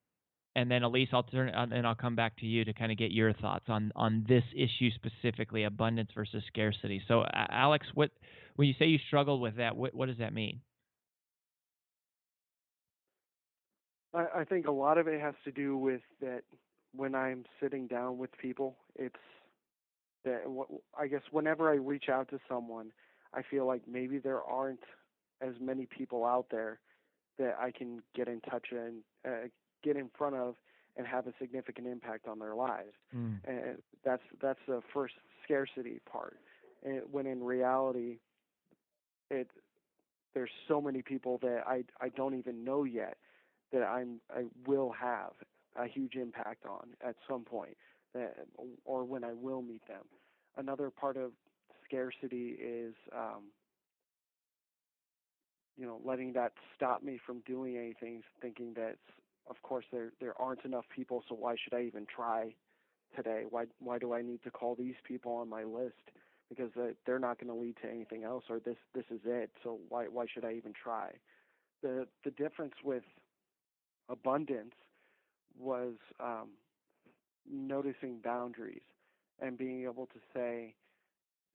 and 0.55 0.69
then 0.69 0.81
Elyse, 0.81 1.10
I'll 1.13 1.21
turn 1.23 1.49
and 1.49 1.86
I'll 1.86 1.93
come 1.93 2.15
back 2.15 2.38
to 2.39 2.47
you 2.47 2.65
to 2.65 2.73
kind 2.73 2.91
of 2.91 2.97
get 2.97 3.12
your 3.12 3.34
thoughts 3.34 3.65
on 3.67 3.91
on 3.95 4.25
this 4.27 4.43
issue 4.55 4.89
specifically, 4.95 5.65
abundance 5.65 6.10
versus 6.15 6.43
scarcity. 6.47 7.03
So, 7.07 7.21
uh, 7.21 7.45
Alex, 7.51 7.86
what 7.93 8.10
when 8.55 8.67
you 8.67 8.73
say 8.79 8.86
you 8.86 8.99
struggled 9.07 9.41
with 9.41 9.57
that, 9.57 9.75
what 9.75 9.93
what 9.93 10.07
does 10.07 10.17
that 10.17 10.34
mean? 10.34 10.62
I 14.13 14.43
think 14.43 14.67
a 14.67 14.71
lot 14.71 14.97
of 14.97 15.07
it 15.07 15.21
has 15.21 15.36
to 15.45 15.51
do 15.51 15.77
with 15.77 16.01
that 16.19 16.41
when 16.95 17.15
I'm 17.15 17.45
sitting 17.62 17.88
down 17.88 18.17
with 18.17 18.32
people, 18.38 18.75
it's 18.95 19.15
that 20.25 20.43
I 20.97 21.08
guess 21.08 21.21
whenever 21.32 21.71
I 21.71 21.75
reach 21.75 22.10
out 22.10 22.30
to 22.30 22.39
someone, 22.47 22.91
I 23.34 23.41
feel 23.41 23.65
like 23.65 23.82
maybe 23.88 24.19
there 24.19 24.43
aren't 24.43 24.84
as 25.41 25.56
many 25.60 25.86
people 25.86 26.25
out 26.25 26.47
there 26.51 26.80
that 27.39 27.56
I 27.60 27.71
can 27.71 28.01
get 28.15 28.27
in 28.27 28.41
touch 28.41 28.67
and 28.71 29.01
uh, 29.25 29.47
get 29.84 29.95
in 29.95 30.10
front 30.15 30.36
of 30.36 30.56
and 30.97 31.08
have 31.08 31.25
a 31.25 31.34
significant 31.39 31.88
impact 31.88 32.27
on 32.27 32.39
their 32.39 32.54
lives. 32.54 32.93
Mm. 33.15 33.39
And 33.47 33.77
that's 34.04 34.23
that's 34.41 34.60
the 34.67 34.82
first 34.93 35.15
scarcity 35.43 35.99
part. 36.10 36.38
And 36.84 37.01
when 37.12 37.25
in 37.25 37.43
reality, 37.43 38.17
it 39.30 39.47
there's 40.34 40.49
so 40.67 40.82
many 40.82 41.01
people 41.01 41.39
that 41.41 41.63
I 41.65 41.84
I 41.99 42.10
don't 42.10 42.36
even 42.36 42.63
know 42.63 42.84
yet 42.84 43.17
that 43.71 43.84
I'm 43.84 44.19
I 44.36 44.43
will 44.67 44.91
have 44.91 45.32
a 45.75 45.88
huge 45.88 46.15
impact 46.15 46.65
on 46.65 46.89
at 47.05 47.15
some 47.29 47.43
point 47.43 47.77
that 48.13 48.36
or 48.86 49.03
when 49.03 49.23
I 49.23 49.34
will 49.34 49.62
meet 49.62 49.86
them. 49.88 50.03
Another 50.57 50.89
part 50.89 51.17
of 51.17 51.31
scarcity 51.86 52.57
is 52.60 52.93
um, 53.15 53.43
you 55.77 55.86
know 55.86 55.99
letting 56.03 56.34
that 56.34 56.53
stop 56.75 57.03
me 57.03 57.19
from 57.25 57.41
doing 57.45 57.77
anything, 57.77 58.21
thinking 58.41 58.73
that 58.75 58.95
of 59.49 59.62
course 59.63 59.86
there 59.91 60.12
there 60.19 60.39
aren't 60.39 60.65
enough 60.65 60.86
people, 60.93 61.23
so 61.27 61.36
why 61.36 61.55
should 61.62 61.73
I 61.73 61.84
even 61.84 62.05
try 62.13 62.53
today? 63.15 63.43
Why 63.49 63.65
why 63.79 63.97
do 63.97 64.13
I 64.13 64.21
need 64.21 64.43
to 64.43 64.51
call 64.51 64.75
these 64.75 64.95
people 65.07 65.34
on 65.34 65.49
my 65.49 65.63
list? 65.63 66.12
Because 66.49 66.71
they're 67.05 67.19
not 67.19 67.39
going 67.39 67.47
to 67.47 67.60
lead 67.60 67.77
to 67.81 67.89
anything 67.89 68.25
else, 68.25 68.43
or 68.49 68.60
this 68.60 68.77
this 68.93 69.05
is 69.10 69.21
it. 69.25 69.51
So 69.63 69.79
why 69.89 70.05
why 70.05 70.25
should 70.31 70.43
I 70.43 70.53
even 70.53 70.73
try? 70.73 71.12
The 71.81 72.07
the 72.25 72.31
difference 72.31 72.73
with 72.84 73.03
abundance 74.10 74.73
was 75.57 75.95
um, 76.19 76.49
noticing 77.49 78.19
boundaries 78.23 78.81
and 79.41 79.57
being 79.57 79.83
able 79.83 80.05
to 80.07 80.19
say 80.33 80.75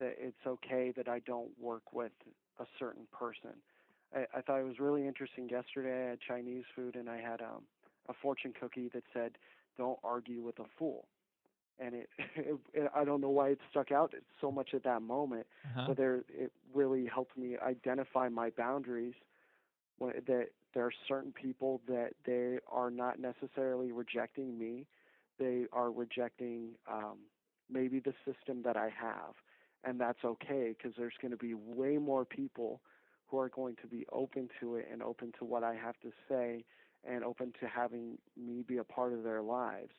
that 0.01 0.15
it's 0.19 0.47
okay 0.47 0.93
that 0.97 1.09
I 1.09 1.21
don't 1.21 1.51
work 1.61 1.93
with 1.93 2.13
a 2.59 2.65
certain 2.79 3.07
person. 3.13 3.53
I, 4.15 4.27
I 4.37 4.41
thought 4.41 4.61
it 4.61 4.65
was 4.67 4.79
really 4.81 5.07
interesting. 5.07 5.49
Yesterday 5.49 6.07
I 6.07 6.11
had 6.11 6.21
Chinese 6.21 6.65
food 6.75 6.97
and 6.97 7.09
I 7.09 7.19
had 7.19 7.41
um, 7.41 7.63
a 8.09 8.15
fortune 8.23 8.53
cookie 8.59 8.89
that 8.95 9.05
said, 9.13 9.33
"Don't 9.77 9.99
argue 10.05 10.43
with 10.43 10.59
a 10.59 10.65
fool." 10.79 11.07
And 11.79 11.95
it, 11.95 12.09
it, 12.37 12.57
it 12.75 12.91
I 12.95 13.05
don't 13.05 13.21
know 13.21 13.31
why 13.31 13.51
it 13.51 13.59
stuck 13.71 13.93
out 13.93 14.15
so 14.41 14.51
much 14.51 14.71
at 14.75 14.85
that 14.85 15.03
moment, 15.03 15.47
Uh-huh. 15.65 15.87
but 15.87 15.97
there 15.97 16.25
it 16.29 16.53
really 16.75 17.07
helped 17.07 17.37
me 17.37 17.57
identify 17.59 18.29
my 18.29 18.51
boundaries. 18.51 19.15
That 20.01 20.49
there 20.75 20.85
are 20.85 20.93
certain 21.09 21.33
people 21.33 21.81
that 21.89 22.11
they 22.25 22.59
are 22.71 22.91
not 22.91 23.19
necessarily 23.19 23.93
rejecting 23.93 24.59
me, 24.59 24.87
they 25.39 25.65
are 25.73 25.91
rejecting 25.91 26.71
um, 26.91 27.19
maybe 27.71 28.01
the 28.01 28.13
system 28.25 28.63
that 28.65 28.77
I 28.77 28.91
have, 28.91 29.35
and 29.85 30.01
that's 30.01 30.25
okay 30.25 30.75
because 30.77 30.95
there's 30.97 31.15
going 31.21 31.33
to 31.33 31.37
be 31.39 31.55
way 31.55 31.97
more 31.99 32.25
people 32.25 32.81
who 33.29 33.39
are 33.39 33.49
going 33.49 33.77
to 33.83 33.87
be 33.87 34.07
open 34.13 34.49
to 34.61 34.77
it 34.77 34.89
and 34.93 35.03
open 35.03 35.33
to 35.39 35.45
what 35.45 35.65
I 35.65 35.75
have 35.75 35.99
to 36.03 36.11
say 36.29 36.65
and 37.09 37.25
open 37.25 37.53
to 37.61 37.67
having 37.67 38.19
me 38.37 38.63
be 38.67 38.79
a 38.79 38.85
part 38.85 39.13
of 39.13 39.23
their 39.23 39.43
lives 39.43 39.93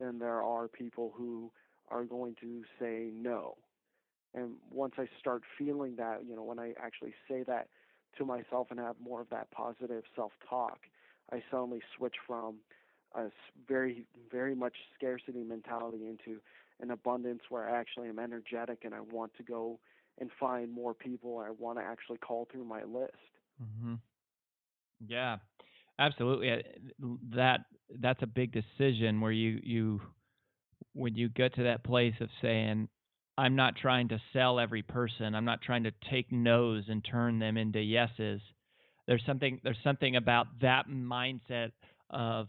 than 0.00 0.18
there 0.18 0.42
are 0.42 0.68
people 0.68 1.12
who 1.16 1.50
are 1.88 2.04
going 2.04 2.34
to 2.40 2.62
say 2.80 3.10
no. 3.14 3.56
And 4.34 4.54
once 4.70 4.94
I 4.98 5.06
start 5.18 5.42
feeling 5.56 5.96
that, 5.96 6.22
you 6.28 6.34
know, 6.34 6.42
when 6.42 6.58
I 6.58 6.72
actually 6.82 7.14
say 7.28 7.44
that 7.46 7.68
to 8.18 8.24
myself 8.24 8.68
and 8.70 8.78
have 8.80 8.96
more 9.02 9.20
of 9.20 9.30
that 9.30 9.50
positive 9.50 10.04
self-talk, 10.14 10.78
I 11.32 11.42
suddenly 11.50 11.80
switch 11.96 12.14
from 12.26 12.56
a 13.14 13.26
very, 13.68 14.06
very 14.30 14.54
much 14.54 14.74
scarcity 14.96 15.42
mentality 15.42 16.06
into 16.06 16.40
an 16.80 16.90
abundance 16.90 17.42
where 17.48 17.68
I 17.68 17.78
actually 17.78 18.08
am 18.08 18.18
energetic 18.18 18.84
and 18.84 18.94
I 18.94 19.00
want 19.00 19.32
to 19.36 19.42
go 19.42 19.78
and 20.20 20.30
find 20.38 20.70
more 20.70 20.94
people. 20.94 21.38
I 21.38 21.50
want 21.50 21.78
to 21.78 21.84
actually 21.84 22.18
call 22.18 22.48
through 22.50 22.64
my 22.64 22.82
list. 22.84 23.12
Mm-hmm. 23.62 23.94
Yeah, 25.06 25.36
absolutely. 25.98 26.50
Uh, 26.50 26.56
that 27.34 27.60
that's 28.00 28.22
a 28.22 28.26
big 28.26 28.52
decision 28.52 29.20
where 29.20 29.32
you 29.32 29.60
you 29.62 30.00
when 30.92 31.14
you 31.14 31.28
get 31.28 31.54
to 31.56 31.64
that 31.64 31.84
place 31.84 32.14
of 32.20 32.28
saying, 32.40 32.88
I'm 33.36 33.56
not 33.56 33.76
trying 33.76 34.08
to 34.08 34.20
sell 34.32 34.60
every 34.60 34.82
person. 34.82 35.34
I'm 35.34 35.44
not 35.44 35.62
trying 35.62 35.84
to 35.84 35.92
take 36.10 36.30
no's 36.30 36.84
and 36.88 37.04
turn 37.04 37.38
them 37.38 37.56
into 37.56 37.80
yeses. 37.80 38.40
There's 39.06 39.22
something 39.26 39.60
there's 39.64 39.76
something 39.82 40.16
about 40.16 40.46
that 40.60 40.88
mindset 40.88 41.72
of 42.10 42.46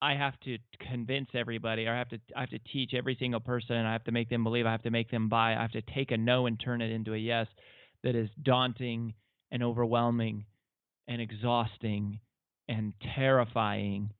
I 0.00 0.14
have 0.14 0.38
to 0.40 0.58
convince 0.90 1.28
everybody, 1.34 1.86
or 1.86 1.94
I 1.94 1.98
have 1.98 2.10
to 2.10 2.18
I 2.36 2.40
have 2.40 2.50
to 2.50 2.60
teach 2.72 2.92
every 2.94 3.16
single 3.18 3.40
person, 3.40 3.76
I 3.76 3.92
have 3.92 4.04
to 4.04 4.12
make 4.12 4.28
them 4.28 4.44
believe, 4.44 4.66
I 4.66 4.72
have 4.72 4.82
to 4.82 4.90
make 4.90 5.10
them 5.10 5.28
buy, 5.28 5.56
I 5.56 5.62
have 5.62 5.72
to 5.72 5.82
take 5.82 6.10
a 6.10 6.16
no 6.16 6.46
and 6.46 6.60
turn 6.60 6.82
it 6.82 6.90
into 6.90 7.14
a 7.14 7.18
yes 7.18 7.46
that 8.04 8.14
is 8.14 8.28
daunting 8.42 9.14
and 9.50 9.62
overwhelming 9.62 10.44
and 11.08 11.20
exhausting 11.20 12.20
and 12.68 12.92
terrifying 13.16 14.10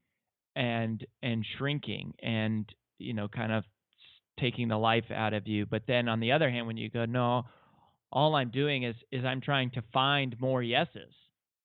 and 0.57 1.07
and 1.23 1.45
shrinking 1.57 2.15
and 2.23 2.67
you 2.99 3.13
know 3.13 3.29
kind 3.29 3.53
of 3.53 3.65
taking 4.41 4.69
the 4.69 4.77
life 4.79 5.11
out 5.15 5.35
of 5.35 5.47
you 5.47 5.67
but 5.67 5.83
then 5.87 6.09
on 6.09 6.21
the 6.21 6.33
other 6.33 6.51
hand 6.51 6.67
when 6.67 6.77
you 6.77 6.91
go 6.91 7.05
no 7.05 7.45
all 8.13 8.35
i'm 8.35 8.51
doing 8.51 8.85
is 8.85 8.95
is 9.13 9.25
i'm 9.25 9.41
trying 9.41 9.71
to 9.71 9.83
find 9.93 10.39
more 10.41 10.63
yeses. 10.63 11.13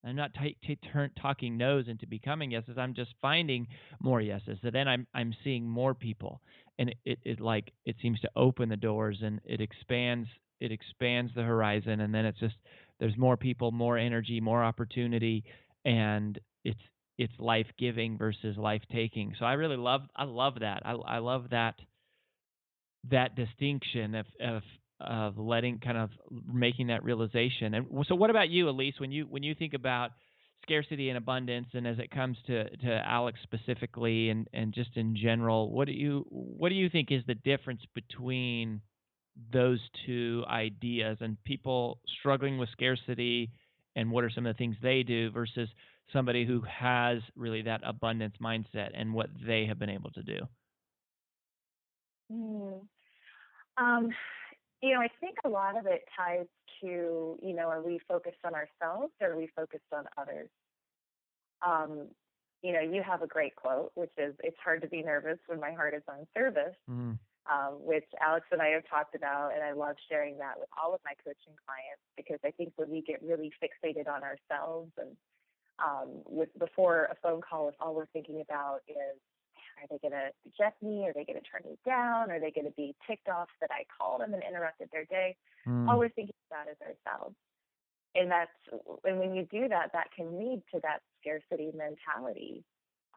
I'm 0.06 0.16
not 0.16 0.32
t- 0.34 0.58
t- 0.66 0.78
talking 1.20 1.56
no's 1.56 1.88
into 1.88 2.06
becoming 2.06 2.50
yeses 2.50 2.76
i'm 2.78 2.94
just 2.94 3.14
finding 3.22 3.66
more 4.00 4.20
yeses 4.20 4.58
so 4.62 4.70
then 4.70 4.88
i'm 4.88 5.06
i'm 5.14 5.34
seeing 5.42 5.66
more 5.68 5.94
people 5.94 6.40
and 6.78 6.90
it, 6.90 6.96
it, 7.04 7.18
it 7.24 7.40
like 7.40 7.72
it 7.84 7.96
seems 8.02 8.20
to 8.20 8.30
open 8.36 8.68
the 8.68 8.76
doors 8.76 9.18
and 9.22 9.40
it 9.44 9.60
expands 9.60 10.28
it 10.60 10.72
expands 10.72 11.32
the 11.34 11.42
horizon 11.42 12.00
and 12.00 12.14
then 12.14 12.24
it's 12.24 12.40
just 12.40 12.56
there's 13.00 13.16
more 13.16 13.36
people 13.36 13.72
more 13.72 13.98
energy 13.98 14.40
more 14.40 14.62
opportunity 14.62 15.44
and 15.84 16.38
it's 16.64 16.80
it's 17.18 17.32
life 17.38 17.66
giving 17.78 18.18
versus 18.18 18.56
life 18.56 18.82
taking 18.92 19.34
so 19.38 19.44
i 19.44 19.52
really 19.54 19.76
love 19.76 20.02
i 20.16 20.24
love 20.24 20.54
that 20.60 20.82
i, 20.84 20.92
I 20.92 21.18
love 21.18 21.50
that 21.50 21.76
that 23.10 23.34
distinction 23.36 24.14
of, 24.14 24.26
of 24.40 24.62
of 25.00 25.36
letting 25.36 25.80
kind 25.80 25.98
of 25.98 26.10
making 26.50 26.86
that 26.86 27.02
realization 27.02 27.74
and 27.74 27.86
so 28.06 28.14
what 28.14 28.30
about 28.30 28.48
you 28.48 28.66
Elyse 28.66 28.98
when 28.98 29.10
you 29.10 29.26
when 29.28 29.42
you 29.42 29.54
think 29.54 29.74
about 29.74 30.12
scarcity 30.62 31.08
and 31.08 31.18
abundance 31.18 31.66
and 31.74 31.86
as 31.86 31.98
it 31.98 32.10
comes 32.10 32.38
to 32.46 32.68
to 32.76 33.02
alex 33.06 33.38
specifically 33.42 34.30
and 34.30 34.48
and 34.54 34.72
just 34.72 34.96
in 34.96 35.16
general 35.16 35.70
what 35.70 35.86
do 35.86 35.92
you 35.92 36.24
what 36.30 36.68
do 36.68 36.74
you 36.74 36.88
think 36.88 37.10
is 37.10 37.22
the 37.26 37.34
difference 37.34 37.82
between 37.94 38.80
those 39.52 39.80
two 40.06 40.44
ideas 40.48 41.18
and 41.20 41.42
people 41.44 41.98
struggling 42.20 42.56
with 42.56 42.68
scarcity 42.70 43.50
and 43.96 44.10
what 44.10 44.24
are 44.24 44.30
some 44.30 44.46
of 44.46 44.54
the 44.54 44.58
things 44.58 44.76
they 44.80 45.02
do 45.02 45.30
versus 45.32 45.68
somebody 46.12 46.46
who 46.46 46.62
has 46.62 47.18
really 47.36 47.62
that 47.62 47.80
abundance 47.84 48.34
mindset 48.40 48.90
and 48.94 49.12
what 49.12 49.28
they 49.44 49.66
have 49.66 49.78
been 49.78 49.90
able 49.90 50.10
to 50.12 50.22
do 50.22 50.38
Hmm. 52.30 52.86
Um, 53.76 54.10
you 54.82 54.94
know, 54.94 55.00
I 55.00 55.08
think 55.20 55.36
a 55.44 55.48
lot 55.48 55.78
of 55.78 55.86
it 55.86 56.04
ties 56.16 56.46
to, 56.80 57.38
you 57.42 57.54
know, 57.54 57.68
are 57.68 57.82
we 57.82 58.00
focused 58.06 58.38
on 58.44 58.52
ourselves 58.54 59.12
or 59.20 59.32
are 59.32 59.36
we 59.36 59.48
focused 59.56 59.90
on 59.92 60.04
others? 60.18 60.48
Um, 61.66 62.08
you 62.62 62.72
know, 62.72 62.80
you 62.80 63.02
have 63.02 63.22
a 63.22 63.26
great 63.26 63.56
quote, 63.56 63.92
which 63.94 64.12
is, 64.18 64.34
it's 64.42 64.56
hard 64.62 64.82
to 64.82 64.88
be 64.88 65.02
nervous 65.02 65.38
when 65.46 65.60
my 65.60 65.72
heart 65.72 65.94
is 65.94 66.02
on 66.08 66.26
service, 66.36 66.76
mm. 66.90 67.18
um, 67.50 67.72
which 67.80 68.04
Alex 68.20 68.46
and 68.52 68.60
I 68.60 68.68
have 68.68 68.88
talked 68.88 69.14
about. 69.14 69.52
And 69.54 69.62
I 69.62 69.72
love 69.72 69.96
sharing 70.10 70.38
that 70.38 70.58
with 70.58 70.68
all 70.82 70.94
of 70.94 71.00
my 71.04 71.12
coaching 71.24 71.56
clients 71.66 72.04
because 72.16 72.38
I 72.44 72.50
think 72.50 72.72
when 72.76 72.90
we 72.90 73.02
get 73.02 73.22
really 73.22 73.52
fixated 73.62 74.08
on 74.08 74.22
ourselves 74.22 74.92
and 74.98 75.16
um, 75.78 76.22
with 76.26 76.50
before 76.58 77.08
a 77.10 77.16
phone 77.22 77.40
call, 77.40 77.68
if 77.68 77.74
all 77.80 77.94
we're 77.94 78.06
thinking 78.12 78.40
about 78.40 78.80
is 78.88 79.20
are 79.80 79.86
they 79.90 79.98
going 79.98 80.12
to 80.12 80.30
reject 80.44 80.82
me? 80.82 81.06
Are 81.06 81.12
they 81.12 81.24
going 81.24 81.40
to 81.40 81.46
turn 81.48 81.62
me 81.64 81.78
down? 81.84 82.30
Are 82.30 82.40
they 82.40 82.50
going 82.50 82.66
to 82.66 82.74
be 82.76 82.94
ticked 83.06 83.28
off 83.28 83.48
that 83.60 83.70
I 83.70 83.84
called 83.96 84.20
them 84.20 84.34
and 84.34 84.42
interrupted 84.42 84.88
their 84.92 85.04
day? 85.06 85.36
Mm. 85.66 85.88
All 85.88 85.98
we're 85.98 86.10
thinking 86.10 86.34
about 86.50 86.68
is 86.68 86.76
ourselves. 86.80 87.36
And 88.14 88.30
that's 88.30 88.52
and 89.04 89.18
when 89.18 89.34
you 89.34 89.46
do 89.50 89.68
that, 89.68 89.90
that 89.92 90.08
can 90.16 90.38
lead 90.38 90.62
to 90.72 90.80
that 90.82 91.00
scarcity 91.20 91.72
mentality. 91.74 92.64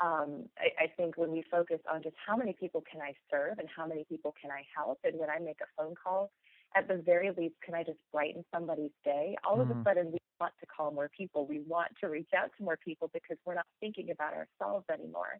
Um, 0.01 0.49
I, 0.57 0.85
I 0.85 0.87
think 0.97 1.17
when 1.17 1.31
we 1.31 1.43
focus 1.49 1.79
on 1.91 2.03
just 2.03 2.15
how 2.25 2.35
many 2.35 2.53
people 2.59 2.83
can 2.89 3.01
I 3.01 3.13
serve 3.31 3.59
and 3.59 3.67
how 3.75 3.87
many 3.87 4.05
people 4.05 4.33
can 4.39 4.51
I 4.51 4.63
help, 4.75 4.99
and 5.03 5.17
when 5.19 5.29
I 5.29 5.39
make 5.39 5.59
a 5.61 5.67
phone 5.81 5.95
call, 6.01 6.31
at 6.75 6.87
the 6.87 6.97
very 6.97 7.31
least, 7.31 7.55
can 7.63 7.73
I 7.75 7.83
just 7.83 7.99
brighten 8.11 8.43
somebody's 8.53 8.91
day? 9.03 9.35
All 9.43 9.61
of 9.61 9.69
a 9.69 9.75
Mhm. 9.75 9.83
sudden, 9.83 10.11
we 10.11 10.17
want 10.39 10.53
to 10.59 10.65
call 10.67 10.91
more 10.91 11.09
people. 11.15 11.47
We 11.47 11.59
want 11.61 11.91
to 12.01 12.07
reach 12.09 12.29
out 12.35 12.51
to 12.57 12.63
more 12.63 12.77
people 12.77 13.09
because 13.13 13.37
we're 13.45 13.55
not 13.55 13.65
thinking 13.79 14.11
about 14.11 14.33
ourselves 14.33 14.85
anymore 14.91 15.39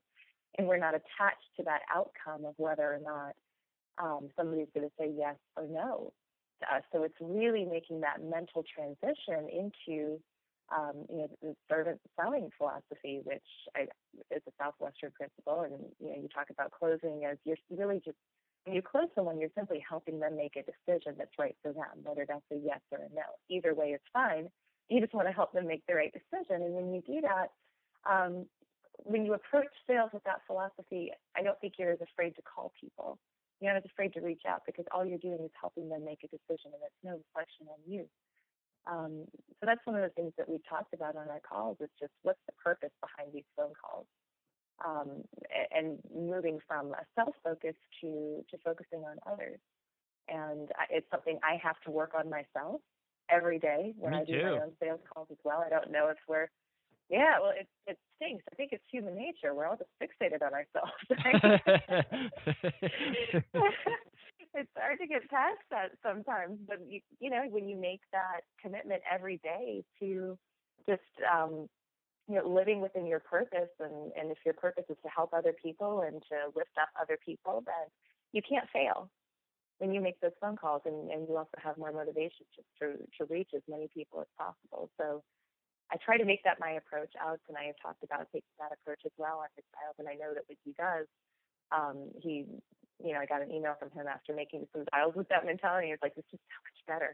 and 0.58 0.68
we're 0.68 0.78
not 0.78 0.96
attached 0.96 1.50
to 1.58 1.64
that 1.64 1.82
outcome 1.94 2.46
of 2.46 2.54
whether 2.58 2.84
or 2.84 3.00
not 3.04 3.34
um, 3.98 4.30
somebody's 4.36 4.68
going 4.74 4.88
to 4.88 4.94
say 5.00 5.12
yes 5.16 5.36
or 5.56 5.68
no 5.68 6.14
to 6.62 6.76
us. 6.76 6.84
So 6.92 7.04
it's 7.04 7.18
really 7.20 7.66
making 7.66 8.02
that 8.02 8.24
mental 8.24 8.64
transition 8.64 9.50
into 9.50 10.20
um, 10.76 11.06
you 11.10 11.18
know 11.18 11.30
the 11.42 11.56
servant 11.70 12.00
selling 12.20 12.50
philosophy, 12.58 13.22
which 13.24 13.48
I, 13.76 13.84
is 14.36 14.42
a 14.48 14.52
Southwestern 14.62 15.12
principle. 15.12 15.62
And 15.62 15.74
you 16.00 16.10
know 16.10 16.22
you 16.22 16.28
talk 16.28 16.50
about 16.50 16.72
closing 16.72 17.24
as 17.30 17.38
you're 17.46 17.58
really 17.72 18.02
just 18.04 18.18
when 18.66 18.76
you 18.76 18.82
close 18.82 19.08
someone, 19.16 19.40
you're 19.40 19.56
simply 19.56 19.82
helping 19.88 20.20
them 20.20 20.36
make 20.36 20.58
a 20.58 20.64
decision 20.64 21.16
that's 21.18 21.32
right 21.40 21.56
for 21.64 21.72
them, 21.72 22.04
whether 22.04 22.26
that's 22.28 22.44
a 22.52 22.58
yes 22.58 22.82
or 22.92 23.00
a 23.00 23.10
no. 23.16 23.24
Either 23.50 23.74
way 23.74 23.92
is 23.92 24.02
fine. 24.12 24.50
you 24.90 25.00
just 25.00 25.14
want 25.14 25.26
to 25.28 25.34
help 25.34 25.54
them 25.54 25.68
make 25.68 25.84
the 25.88 25.96
right 25.96 26.12
decision. 26.12 26.62
And 26.62 26.74
when 26.74 26.94
you 26.94 27.02
do 27.08 27.22
that, 27.22 27.48
um, 28.04 28.46
when 29.04 29.26
you 29.26 29.34
approach 29.34 29.68
sales 29.86 30.10
with 30.14 30.24
that 30.24 30.42
philosophy, 30.48 31.12
I 31.36 31.44
don't 31.44 31.60
think 31.60 31.74
you're 31.78 31.92
as 31.92 32.02
afraid 32.02 32.36
to 32.36 32.42
call 32.42 32.72
people. 32.80 33.20
You're 33.60 33.74
not 33.74 33.80
as 33.84 33.90
afraid 33.92 34.14
to 34.14 34.22
reach 34.22 34.44
out 34.48 34.62
because 34.66 34.86
all 34.92 35.06
you're 35.06 35.18
doing 35.18 35.40
is 35.44 35.52
helping 35.60 35.90
them 35.90 36.06
make 36.06 36.24
a 36.24 36.28
decision, 36.28 36.74
and 36.74 36.82
it's 36.86 37.04
no 37.04 37.12
reflection 37.18 37.68
on 37.70 37.80
you. 37.86 38.06
Um, 38.86 39.26
so 39.60 39.66
that's 39.66 39.82
one 39.86 39.96
of 39.96 40.02
the 40.04 40.14
things 40.16 40.34
that 40.38 40.48
we've 40.48 40.66
talked 40.70 40.94
about 40.94 41.16
on 41.16 41.28
our 41.30 41.42
calls 41.42 41.78
is 41.82 41.90
just 42.00 42.14
what's 42.24 42.40
the 42.48 42.54
purpose 42.64 42.92
behind 43.02 43.34
these 43.34 43.48
phone 43.56 43.74
calls, 43.82 44.06
um, 44.86 45.24
and 45.76 45.98
moving 46.14 46.60
from 46.68 46.94
a 46.94 47.04
self 47.16 47.36
focus 47.44 47.76
to 48.02 48.46
to 48.50 48.58
focusing 48.64 49.04
on 49.04 49.18
others. 49.32 49.60
And 50.30 50.70
it's 50.90 51.08
something 51.10 51.40
I 51.44 51.58
have 51.64 51.80
to 51.86 51.92
work 51.92 52.12
on 52.18 52.30
myself 52.30 52.82
every 53.30 53.60
day 53.60 53.94
when 53.98 54.14
Me 54.14 54.20
I 54.20 54.24
do 54.26 54.34
too. 54.34 54.44
my 54.44 54.60
own 54.60 54.72
sales 54.82 55.00
calls 55.12 55.28
as 55.32 55.38
well. 55.44 55.64
I 55.66 55.70
don't 55.70 55.92
know 55.92 56.08
if 56.10 56.18
we're 56.28 56.48
yeah, 57.10 57.40
well, 57.42 57.52
it 57.52 57.68
it 57.86 57.98
stinks. 58.16 58.44
I 58.52 58.56
think 58.56 58.72
it's 58.74 58.84
human 58.92 59.16
nature. 59.16 59.54
We're 59.54 59.66
all 59.66 59.78
just 59.78 59.92
fixated 60.02 60.42
on 60.42 60.54
ourselves. 60.54 60.92
It's 64.58 64.70
hard 64.76 64.98
to 65.00 65.08
get 65.08 65.30
past 65.30 65.62
that 65.70 65.92
sometimes, 66.02 66.58
but 66.68 66.80
you 66.90 67.00
you 67.20 67.30
know 67.30 67.44
when 67.50 67.70
you 67.70 67.78
make 67.78 68.02
that 68.12 68.42
commitment 68.60 69.04
every 69.10 69.38
day 69.44 69.84
to 70.00 70.36
just 70.90 71.02
um, 71.32 71.70
you 72.28 72.36
know 72.36 72.48
living 72.48 72.82
within 72.82 73.06
your 73.06 73.20
purpose, 73.20 73.70
and 73.80 74.12
and 74.20 74.32
if 74.32 74.40
your 74.44 74.56
purpose 74.56 74.86
is 74.90 74.98
to 75.04 75.10
help 75.10 75.32
other 75.32 75.54
people 75.64 76.02
and 76.02 76.24
to 76.30 76.48
lift 76.56 76.74
up 76.82 76.90
other 77.00 77.20
people, 77.24 77.64
then 77.68 77.86
you 78.34 78.42
can't 78.42 78.68
fail 78.74 79.10
when 79.78 79.94
you 79.94 80.02
make 80.02 80.20
those 80.22 80.32
phone 80.42 80.56
calls, 80.56 80.82
and 80.86 81.12
and 81.12 81.28
you 81.30 81.38
also 81.38 81.58
have 81.64 81.78
more 81.78 81.92
motivation 81.92 82.48
just 82.56 82.68
to 82.82 82.98
to 83.20 83.32
reach 83.32 83.50
as 83.56 83.62
many 83.70 83.88
people 83.94 84.22
as 84.22 84.28
possible. 84.38 84.90
So 84.98 85.22
I 85.92 85.98
try 86.04 86.18
to 86.18 86.26
make 86.26 86.44
that 86.44 86.60
my 86.60 86.72
approach. 86.80 87.14
Alex 87.20 87.44
and 87.48 87.58
I 87.58 87.66
have 87.66 87.80
talked 87.82 88.04
about 88.04 88.28
taking 88.34 88.56
that 88.60 88.74
approach 88.74 89.02
as 89.06 89.12
well 89.18 89.40
on 89.40 89.50
his 89.56 89.66
dials, 89.76 89.96
and 90.00 90.08
I 90.08 90.16
know 90.16 90.34
that 90.34 90.44
what 90.48 90.58
he 90.66 90.74
does, 90.76 91.08
um, 91.72 92.12
he, 92.22 92.46
you 93.04 93.14
know, 93.14 93.20
I 93.20 93.26
got 93.26 93.42
an 93.42 93.52
email 93.52 93.76
from 93.80 93.92
him 93.92 94.08
after 94.08 94.34
making 94.34 94.68
some 94.74 94.86
dials 94.92 95.16
with 95.16 95.30
that 95.30 95.46
mentality. 95.46 95.90
Was 95.92 96.00
like, 96.04 96.16
"This 96.16 96.28
is 96.34 96.40
so 96.40 96.60
much 96.66 96.80
better 96.88 97.12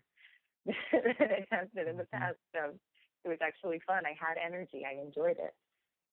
than 1.19 1.29
it 1.31 1.47
has 1.51 1.67
been 1.75 1.87
in 1.87 1.97
the 1.97 2.07
Mm-hmm. 2.13 2.17
past." 2.17 2.37
So 2.55 2.73
it 3.25 3.29
was 3.29 3.39
actually 3.41 3.81
fun. 3.85 4.05
I 4.05 4.15
had 4.19 4.37
energy. 4.41 4.83
I 4.85 4.99
enjoyed 5.01 5.37
it, 5.39 5.53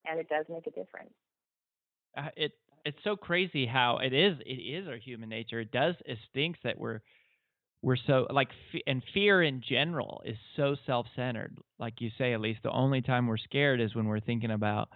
and 0.06 0.20
it 0.20 0.28
does 0.28 0.46
make 0.48 0.66
a 0.66 0.72
difference. 0.72 1.14
uh, 2.16 2.28
it 2.36 2.52
it's 2.84 2.98
so 3.04 3.16
crazy 3.16 3.66
how 3.66 3.98
it 3.98 4.12
is 4.12 4.38
it 4.46 4.52
is 4.54 4.88
our 4.88 4.96
human 4.96 5.28
nature 5.28 5.60
it 5.60 5.70
does 5.72 5.94
it 6.06 6.18
stinks 6.30 6.58
that 6.64 6.78
we're 6.78 7.00
we're 7.82 7.96
so 8.06 8.26
like 8.30 8.48
fe- 8.72 8.82
and 8.86 9.02
fear 9.14 9.42
in 9.42 9.62
general 9.66 10.22
is 10.24 10.36
so 10.56 10.76
self-centered. 10.86 11.56
Like 11.78 12.00
you 12.00 12.10
say 12.18 12.32
at 12.34 12.40
least 12.40 12.60
the 12.62 12.70
only 12.70 13.00
time 13.00 13.26
we're 13.26 13.38
scared 13.38 13.80
is 13.80 13.94
when 13.94 14.06
we're 14.06 14.20
thinking 14.20 14.50
about 14.50 14.90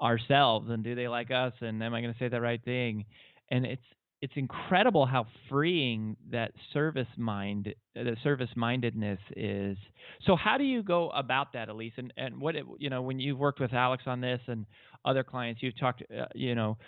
ourselves 0.00 0.68
and 0.70 0.82
do 0.82 0.94
they 0.94 1.06
like 1.08 1.30
us 1.30 1.52
and 1.60 1.82
am 1.82 1.94
i 1.94 2.00
going 2.00 2.12
to 2.12 2.18
say 2.18 2.28
the 2.28 2.40
right 2.40 2.62
thing? 2.64 3.04
And 3.50 3.66
it's 3.66 3.82
it's 4.20 4.34
incredible 4.36 5.04
how 5.04 5.26
freeing 5.50 6.16
that 6.30 6.52
service 6.72 7.08
mind 7.16 7.74
the 7.96 8.16
service 8.22 8.50
mindedness 8.54 9.18
is. 9.36 9.76
So 10.24 10.36
how 10.36 10.58
do 10.58 10.64
you 10.64 10.84
go 10.84 11.10
about 11.10 11.52
that 11.54 11.68
Elyse? 11.68 11.98
And 11.98 12.12
and 12.16 12.40
what 12.40 12.54
it, 12.54 12.64
you 12.78 12.88
know 12.88 13.02
when 13.02 13.18
you've 13.18 13.38
worked 13.38 13.58
with 13.60 13.72
alex 13.72 14.04
on 14.06 14.20
this 14.20 14.40
and 14.46 14.64
other 15.04 15.24
clients 15.24 15.60
you've 15.60 15.78
talked 15.78 16.02
uh, 16.16 16.26
you 16.36 16.54
know 16.54 16.78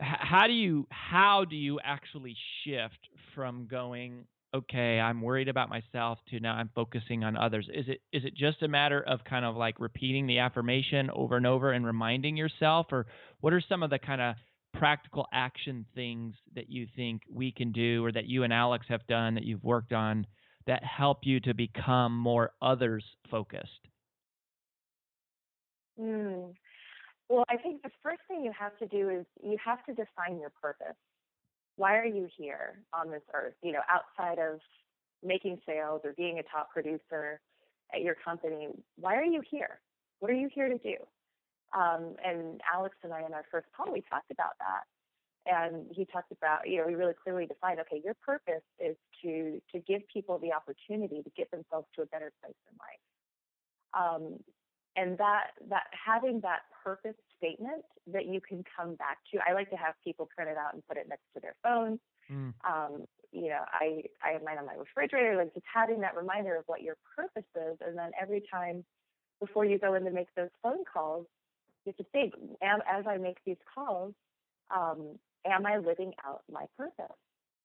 how 0.00 0.46
do 0.46 0.52
you 0.52 0.86
how 0.90 1.44
do 1.48 1.54
you 1.54 1.78
actually 1.84 2.36
shift 2.64 2.98
from 3.34 3.66
going 3.70 4.24
okay 4.54 5.00
i'm 5.00 5.22
worried 5.22 5.48
about 5.48 5.68
myself 5.68 6.18
to 6.28 6.40
now 6.40 6.54
i'm 6.54 6.70
focusing 6.74 7.24
on 7.24 7.36
others 7.36 7.68
is 7.72 7.86
it 7.88 8.00
is 8.12 8.24
it 8.24 8.34
just 8.34 8.62
a 8.62 8.68
matter 8.68 9.02
of 9.02 9.20
kind 9.24 9.44
of 9.44 9.56
like 9.56 9.78
repeating 9.78 10.26
the 10.26 10.38
affirmation 10.38 11.10
over 11.14 11.36
and 11.36 11.46
over 11.46 11.72
and 11.72 11.86
reminding 11.86 12.36
yourself 12.36 12.86
or 12.92 13.06
what 13.40 13.52
are 13.52 13.62
some 13.68 13.82
of 13.82 13.90
the 13.90 13.98
kind 13.98 14.20
of 14.20 14.34
practical 14.74 15.26
action 15.32 15.84
things 15.94 16.34
that 16.54 16.70
you 16.70 16.86
think 16.96 17.22
we 17.30 17.52
can 17.52 17.72
do 17.72 18.04
or 18.04 18.12
that 18.12 18.26
you 18.26 18.42
and 18.42 18.52
alex 18.52 18.86
have 18.88 19.06
done 19.06 19.34
that 19.34 19.44
you've 19.44 19.64
worked 19.64 19.92
on 19.92 20.26
that 20.66 20.82
help 20.84 21.18
you 21.22 21.40
to 21.40 21.54
become 21.54 22.16
more 22.16 22.52
others 22.60 23.04
focused 23.30 23.88
Mm. 26.00 26.54
Well, 27.28 27.44
I 27.48 27.56
think 27.56 27.82
the 27.82 27.90
first 28.02 28.20
thing 28.28 28.44
you 28.44 28.52
have 28.58 28.76
to 28.78 28.86
do 28.86 29.08
is 29.08 29.26
you 29.42 29.56
have 29.64 29.84
to 29.86 29.94
define 29.94 30.38
your 30.38 30.50
purpose. 30.50 30.96
Why 31.76 31.96
are 31.96 32.06
you 32.06 32.28
here 32.36 32.78
on 32.92 33.10
this 33.10 33.22
earth? 33.34 33.54
You 33.62 33.72
know, 33.72 33.80
outside 33.88 34.38
of 34.38 34.60
making 35.22 35.58
sales 35.66 36.00
or 36.04 36.12
being 36.16 36.38
a 36.38 36.42
top 36.42 36.70
producer 36.72 37.40
at 37.94 38.02
your 38.02 38.16
company, 38.24 38.68
why 38.96 39.16
are 39.16 39.24
you 39.24 39.42
here? 39.48 39.80
What 40.20 40.30
are 40.30 40.34
you 40.34 40.48
here 40.54 40.68
to 40.68 40.78
do? 40.78 40.96
Um, 41.76 42.16
and 42.24 42.60
Alex 42.72 42.96
and 43.02 43.12
I, 43.12 43.24
in 43.24 43.32
our 43.32 43.44
first 43.50 43.66
call, 43.76 43.92
we 43.92 44.02
talked 44.02 44.30
about 44.30 44.52
that. 44.58 44.84
And 45.44 45.86
he 45.90 46.04
talked 46.04 46.30
about, 46.30 46.68
you 46.68 46.78
know, 46.78 46.86
we 46.86 46.94
really 46.94 47.14
clearly 47.20 47.46
defined, 47.46 47.80
okay, 47.80 48.00
your 48.04 48.14
purpose 48.14 48.62
is 48.78 48.96
to 49.22 49.60
to 49.72 49.80
give 49.80 50.02
people 50.12 50.38
the 50.38 50.52
opportunity 50.52 51.20
to 51.22 51.30
get 51.36 51.50
themselves 51.50 51.88
to 51.96 52.02
a 52.02 52.06
better 52.06 52.30
place 52.40 52.54
in 52.70 52.76
life. 52.78 53.02
Um, 53.92 54.38
and 54.94 55.18
that 55.18 55.50
that 55.68 55.84
having 55.90 56.40
that 56.42 56.60
purpose 56.84 57.18
statement 57.42 57.82
that 58.12 58.26
you 58.26 58.40
can 58.40 58.62
come 58.76 58.94
back 58.94 59.18
to. 59.32 59.40
I 59.48 59.52
like 59.52 59.70
to 59.70 59.76
have 59.76 59.94
people 60.04 60.28
print 60.34 60.50
it 60.50 60.56
out 60.56 60.74
and 60.74 60.86
put 60.86 60.96
it 60.96 61.06
next 61.08 61.24
to 61.34 61.40
their 61.40 61.56
phones. 61.62 61.98
Mm. 62.30 62.54
um, 62.64 63.06
you 63.32 63.48
know 63.48 63.64
i 63.72 64.02
i 64.22 64.32
have 64.32 64.42
mine 64.44 64.58
on 64.58 64.66
my 64.66 64.74
refrigerator 64.74 65.36
like 65.36 65.52
just 65.54 65.66
having 65.72 66.00
that 66.00 66.14
reminder 66.16 66.54
of 66.56 66.64
what 66.66 66.82
your 66.82 66.96
purpose 67.16 67.48
is 67.56 67.78
and 67.84 67.98
then 67.98 68.10
every 68.20 68.42
time 68.52 68.84
before 69.40 69.64
you 69.64 69.78
go 69.78 69.94
in 69.94 70.04
to 70.04 70.10
make 70.10 70.28
those 70.36 70.50
phone 70.62 70.84
calls 70.84 71.26
you 71.84 71.92
have 71.92 71.96
to 71.96 72.12
think 72.12 72.34
am, 72.62 72.80
as 72.88 73.04
i 73.08 73.16
make 73.16 73.38
these 73.44 73.56
calls 73.74 74.14
um, 74.74 75.18
am 75.46 75.66
i 75.66 75.78
living 75.78 76.12
out 76.24 76.42
my 76.50 76.66
purpose? 76.76 77.16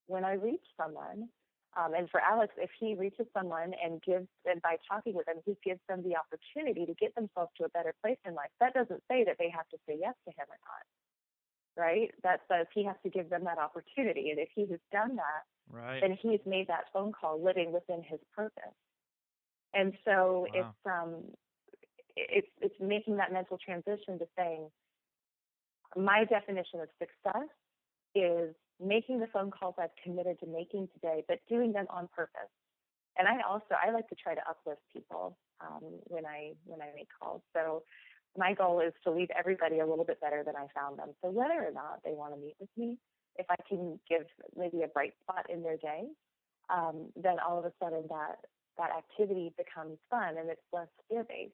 When 0.08 0.24
i 0.24 0.34
reach 0.34 0.64
someone 0.82 1.30
um, 1.76 1.94
and 1.94 2.10
for 2.10 2.20
Alex, 2.20 2.54
if 2.58 2.70
he 2.80 2.96
reaches 2.96 3.28
someone 3.34 3.74
and 3.84 4.02
gives, 4.02 4.28
and 4.46 4.62
by 4.62 4.78
talking 4.90 5.14
with 5.14 5.26
them, 5.26 5.38
he 5.46 5.58
gives 5.64 5.82
them 5.90 6.02
the 6.04 6.16
opportunity 6.16 6.86
to 6.86 6.94
get 6.96 7.14
themselves 7.16 7.52
to 7.58 7.66
a 7.66 7.70
better 7.70 7.94
place 8.02 8.18
in 8.26 8.34
life, 8.34 8.50
that 8.60 8.74
doesn't 8.74 9.04
say 9.10 9.24
that 9.26 9.38
they 9.38 9.50
have 9.50 9.68
to 9.70 9.78
say 9.88 9.98
yes 10.00 10.16
to 10.26 10.32
him 10.32 10.48
or 10.50 10.58
not, 10.66 10.84
right? 11.84 12.12
That 12.24 12.42
says 12.48 12.68
he 12.74 12.84
has 12.86 12.96
to 13.04 13.10
give 13.10 13.30
them 13.30 13.44
that 13.44 13.58
opportunity. 13.60 14.32
And 14.32 14.40
if 14.40 14.50
he 14.56 14.66
has 14.72 14.80
done 14.92 15.18
that, 15.18 15.44
right 15.70 16.02
then 16.02 16.18
he's 16.20 16.40
made 16.46 16.68
that 16.68 16.86
phone 16.94 17.12
call 17.12 17.44
living 17.44 17.72
within 17.72 18.02
his 18.02 18.20
purpose. 18.36 18.74
And 19.74 19.94
so 20.06 20.48
Wow. 20.54 20.54
it's 20.54 20.86
um, 20.86 21.24
it's 22.16 22.48
it's 22.62 22.76
making 22.80 23.18
that 23.18 23.32
mental 23.32 23.58
transition 23.58 24.18
to 24.20 24.28
saying, 24.38 24.70
my 25.96 26.26
definition 26.26 26.80
of 26.80 26.90
success 27.00 27.48
is 28.20 28.56
making 28.84 29.20
the 29.20 29.28
phone 29.28 29.52
calls 29.52 29.76
I've 29.80 29.96
committed 30.04 30.40
to 30.40 30.48
making 30.48 30.90
today, 30.94 31.24
but 31.28 31.40
doing 31.50 31.74
them 31.74 31.86
on 31.90 32.08
purpose. 32.16 32.52
And 33.18 33.28
I 33.28 33.42
also 33.48 33.74
I 33.74 33.92
like 33.92 34.08
to 34.10 34.16
try 34.16 34.36
to 34.36 34.42
uplift 34.48 34.82
people 34.94 35.38
um, 35.62 35.82
when 36.06 36.26
I 36.26 36.54
when 36.66 36.82
I 36.82 36.90
make 36.96 37.08
calls. 37.20 37.42
So 37.54 37.84
my 38.38 38.54
goal 38.54 38.80
is 38.80 38.94
to 39.04 39.12
leave 39.12 39.30
everybody 39.38 39.80
a 39.80 39.88
little 39.88 40.06
bit 40.06 40.22
better 40.22 40.44
than 40.46 40.56
I 40.56 40.68
found 40.76 41.00
them. 41.00 41.10
So 41.24 41.32
whether 41.32 41.56
or 41.56 41.72
not 41.74 42.02
they 42.06 42.14
want 42.14 42.36
to 42.36 42.40
meet 42.40 42.56
with 42.60 42.70
me, 42.78 42.98
if 43.38 43.48
I 43.50 43.56
can 43.68 44.00
give 44.08 44.28
maybe 44.56 44.84
a 44.84 44.88
bright 44.88 45.14
spot 45.24 45.50
in 45.50 45.64
their 45.64 45.78
day, 45.78 46.04
um, 46.70 47.08
then 47.16 47.38
all 47.40 47.58
of 47.58 47.66
a 47.66 47.72
sudden 47.82 48.04
that 48.10 48.38
that 48.78 48.92
activity 48.96 49.52
becomes 49.58 49.98
fun 50.12 50.38
and 50.38 50.50
it's 50.50 50.62
less 50.72 50.88
fear 51.10 51.26
based. 51.28 51.54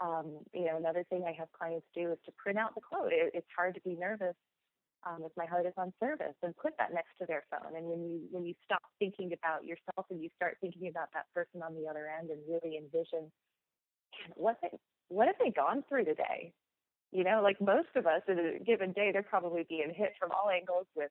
Um, 0.00 0.38
you 0.52 0.66
know, 0.66 0.76
another 0.76 1.04
thing 1.08 1.24
I 1.26 1.32
have 1.32 1.48
clients 1.58 1.86
do 1.94 2.12
is 2.12 2.18
to 2.26 2.32
print 2.32 2.58
out 2.58 2.74
the 2.76 2.80
quote. 2.80 3.12
It, 3.12 3.32
it's 3.34 3.46
hard 3.56 3.74
to 3.74 3.80
be 3.80 3.96
nervous 3.96 4.36
um, 5.06 5.22
if 5.24 5.32
my 5.36 5.46
heart 5.46 5.66
is 5.66 5.72
on 5.76 5.92
service 6.00 6.34
and 6.42 6.56
put 6.56 6.72
that 6.78 6.92
next 6.92 7.14
to 7.20 7.26
their 7.26 7.44
phone. 7.50 7.76
And 7.76 7.86
when 7.86 8.02
you 8.02 8.20
when 8.30 8.44
you 8.44 8.54
stop 8.64 8.82
thinking 8.98 9.32
about 9.32 9.64
yourself 9.64 10.06
and 10.10 10.20
you 10.20 10.28
start 10.36 10.58
thinking 10.60 10.88
about 10.88 11.08
that 11.14 11.26
person 11.32 11.62
on 11.62 11.74
the 11.74 11.88
other 11.88 12.10
end 12.10 12.30
and 12.30 12.40
really 12.48 12.76
envision 12.76 13.30
what 14.34 14.58
they 14.60 14.70
what 15.08 15.28
have 15.28 15.36
they 15.38 15.50
gone 15.50 15.84
through 15.88 16.04
today? 16.04 16.52
You 17.12 17.22
know, 17.22 17.40
like 17.42 17.60
most 17.60 17.94
of 17.94 18.06
us 18.06 18.22
in 18.26 18.38
a 18.38 18.64
given 18.64 18.92
day, 18.92 19.10
they're 19.12 19.22
probably 19.22 19.64
being 19.68 19.94
hit 19.94 20.12
from 20.18 20.30
all 20.32 20.50
angles 20.50 20.86
with 20.96 21.10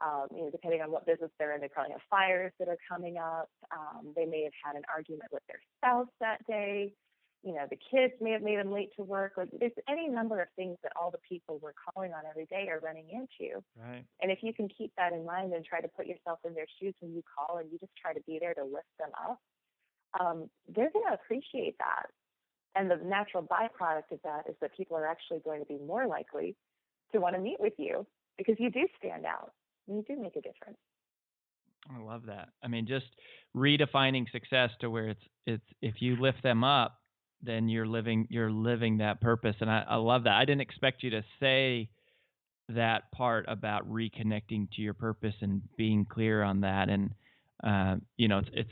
um, 0.00 0.26
you 0.34 0.42
know, 0.42 0.50
depending 0.50 0.80
on 0.80 0.90
what 0.90 1.04
business 1.06 1.30
they're 1.38 1.54
in, 1.54 1.60
they 1.60 1.68
probably 1.68 1.92
have 1.92 2.00
fires 2.08 2.52
that 2.58 2.68
are 2.68 2.78
coming 2.88 3.18
up. 3.18 3.50
Um, 3.70 4.12
they 4.16 4.24
may 4.24 4.44
have 4.44 4.56
had 4.64 4.76
an 4.76 4.82
argument 4.88 5.28
with 5.30 5.42
their 5.46 5.60
spouse 5.76 6.08
that 6.20 6.44
day. 6.46 6.94
You 7.42 7.54
know, 7.54 7.64
the 7.70 7.76
kids 7.76 8.12
may 8.20 8.32
have 8.32 8.42
made 8.42 8.58
them 8.58 8.70
late 8.70 8.90
to 8.96 9.02
work. 9.02 9.32
Like 9.36 9.48
there's 9.58 9.72
any 9.88 10.08
number 10.08 10.40
of 10.40 10.48
things 10.56 10.76
that 10.82 10.92
all 11.00 11.10
the 11.10 11.22
people 11.26 11.58
we're 11.62 11.72
calling 11.72 12.12
on 12.12 12.22
every 12.28 12.46
day 12.46 12.68
are 12.68 12.80
running 12.80 13.08
into. 13.10 13.62
right 13.80 14.04
And 14.20 14.30
if 14.30 14.40
you 14.42 14.52
can 14.52 14.68
keep 14.68 14.92
that 14.96 15.12
in 15.12 15.24
mind 15.24 15.54
and 15.54 15.64
try 15.64 15.80
to 15.80 15.88
put 15.88 16.06
yourself 16.06 16.38
in 16.44 16.54
their 16.54 16.66
shoes 16.80 16.94
when 17.00 17.14
you 17.14 17.22
call 17.22 17.58
and 17.58 17.70
you 17.72 17.78
just 17.78 17.92
try 18.00 18.12
to 18.12 18.20
be 18.26 18.38
there 18.40 18.54
to 18.54 18.62
lift 18.62 18.92
them 18.98 19.10
up, 19.16 19.38
um, 20.20 20.50
they're 20.68 20.90
going 20.90 21.06
to 21.08 21.14
appreciate 21.14 21.76
that. 21.78 22.06
And 22.74 22.90
the 22.90 22.96
natural 22.96 23.42
byproduct 23.42 24.12
of 24.12 24.20
that 24.24 24.42
is 24.48 24.54
that 24.60 24.76
people 24.76 24.96
are 24.96 25.06
actually 25.06 25.40
going 25.40 25.60
to 25.60 25.66
be 25.66 25.78
more 25.78 26.06
likely 26.06 26.56
to 27.12 27.20
want 27.20 27.34
to 27.34 27.40
meet 27.40 27.58
with 27.58 27.72
you 27.78 28.06
because 28.38 28.56
you 28.58 28.70
do 28.70 28.86
stand 28.98 29.24
out 29.24 29.52
and 29.88 29.96
you 29.96 30.04
do 30.06 30.20
make 30.20 30.36
a 30.36 30.40
difference. 30.40 30.78
I 31.88 32.00
love 32.00 32.26
that. 32.26 32.50
I 32.62 32.68
mean, 32.68 32.86
just 32.86 33.06
redefining 33.56 34.30
success 34.30 34.70
to 34.80 34.90
where 34.90 35.08
it's 35.08 35.22
it's 35.46 35.64
if 35.80 36.00
you 36.00 36.16
lift 36.20 36.42
them 36.42 36.62
up, 36.62 36.99
then 37.42 37.68
you're 37.68 37.86
living 37.86 38.26
you're 38.30 38.50
living 38.50 38.98
that 38.98 39.20
purpose, 39.20 39.56
and 39.60 39.70
I, 39.70 39.84
I 39.88 39.96
love 39.96 40.24
that. 40.24 40.34
I 40.34 40.44
didn't 40.44 40.60
expect 40.60 41.02
you 41.02 41.10
to 41.10 41.24
say 41.38 41.88
that 42.68 43.10
part 43.12 43.44
about 43.48 43.90
reconnecting 43.90 44.70
to 44.72 44.82
your 44.82 44.94
purpose 44.94 45.34
and 45.40 45.62
being 45.76 46.04
clear 46.04 46.42
on 46.42 46.60
that, 46.60 46.88
and 46.88 47.10
uh, 47.64 47.96
you 48.16 48.28
know, 48.28 48.38
it's 48.38 48.50
it's 48.52 48.70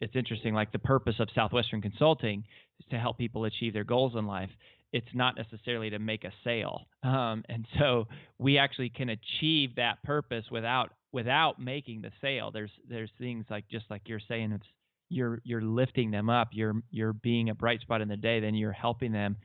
it's 0.00 0.16
interesting. 0.16 0.54
Like 0.54 0.72
the 0.72 0.78
purpose 0.78 1.16
of 1.18 1.28
Southwestern 1.34 1.80
Consulting 1.80 2.44
is 2.80 2.86
to 2.90 2.98
help 2.98 3.18
people 3.18 3.44
achieve 3.44 3.72
their 3.72 3.84
goals 3.84 4.14
in 4.16 4.26
life. 4.26 4.50
It's 4.92 5.08
not 5.14 5.36
necessarily 5.36 5.90
to 5.90 5.98
make 5.98 6.24
a 6.24 6.32
sale, 6.44 6.82
um, 7.02 7.44
and 7.48 7.66
so 7.78 8.06
we 8.38 8.58
actually 8.58 8.90
can 8.90 9.10
achieve 9.10 9.76
that 9.76 10.02
purpose 10.02 10.44
without 10.50 10.90
without 11.12 11.58
making 11.58 12.02
the 12.02 12.10
sale. 12.20 12.50
There's 12.50 12.70
there's 12.88 13.10
things 13.18 13.46
like 13.50 13.68
just 13.68 13.86
like 13.90 14.02
you're 14.06 14.20
saying, 14.28 14.52
it's 14.52 14.66
you're 15.12 15.40
you're 15.44 15.62
lifting 15.62 16.10
them 16.10 16.28
up. 16.28 16.48
You're 16.52 16.74
you're 16.90 17.12
being 17.12 17.50
a 17.50 17.54
bright 17.54 17.80
spot 17.80 18.00
in 18.00 18.08
the 18.08 18.16
day. 18.16 18.40
Then 18.40 18.54
you're 18.54 18.72
helping 18.72 19.12
them, 19.12 19.36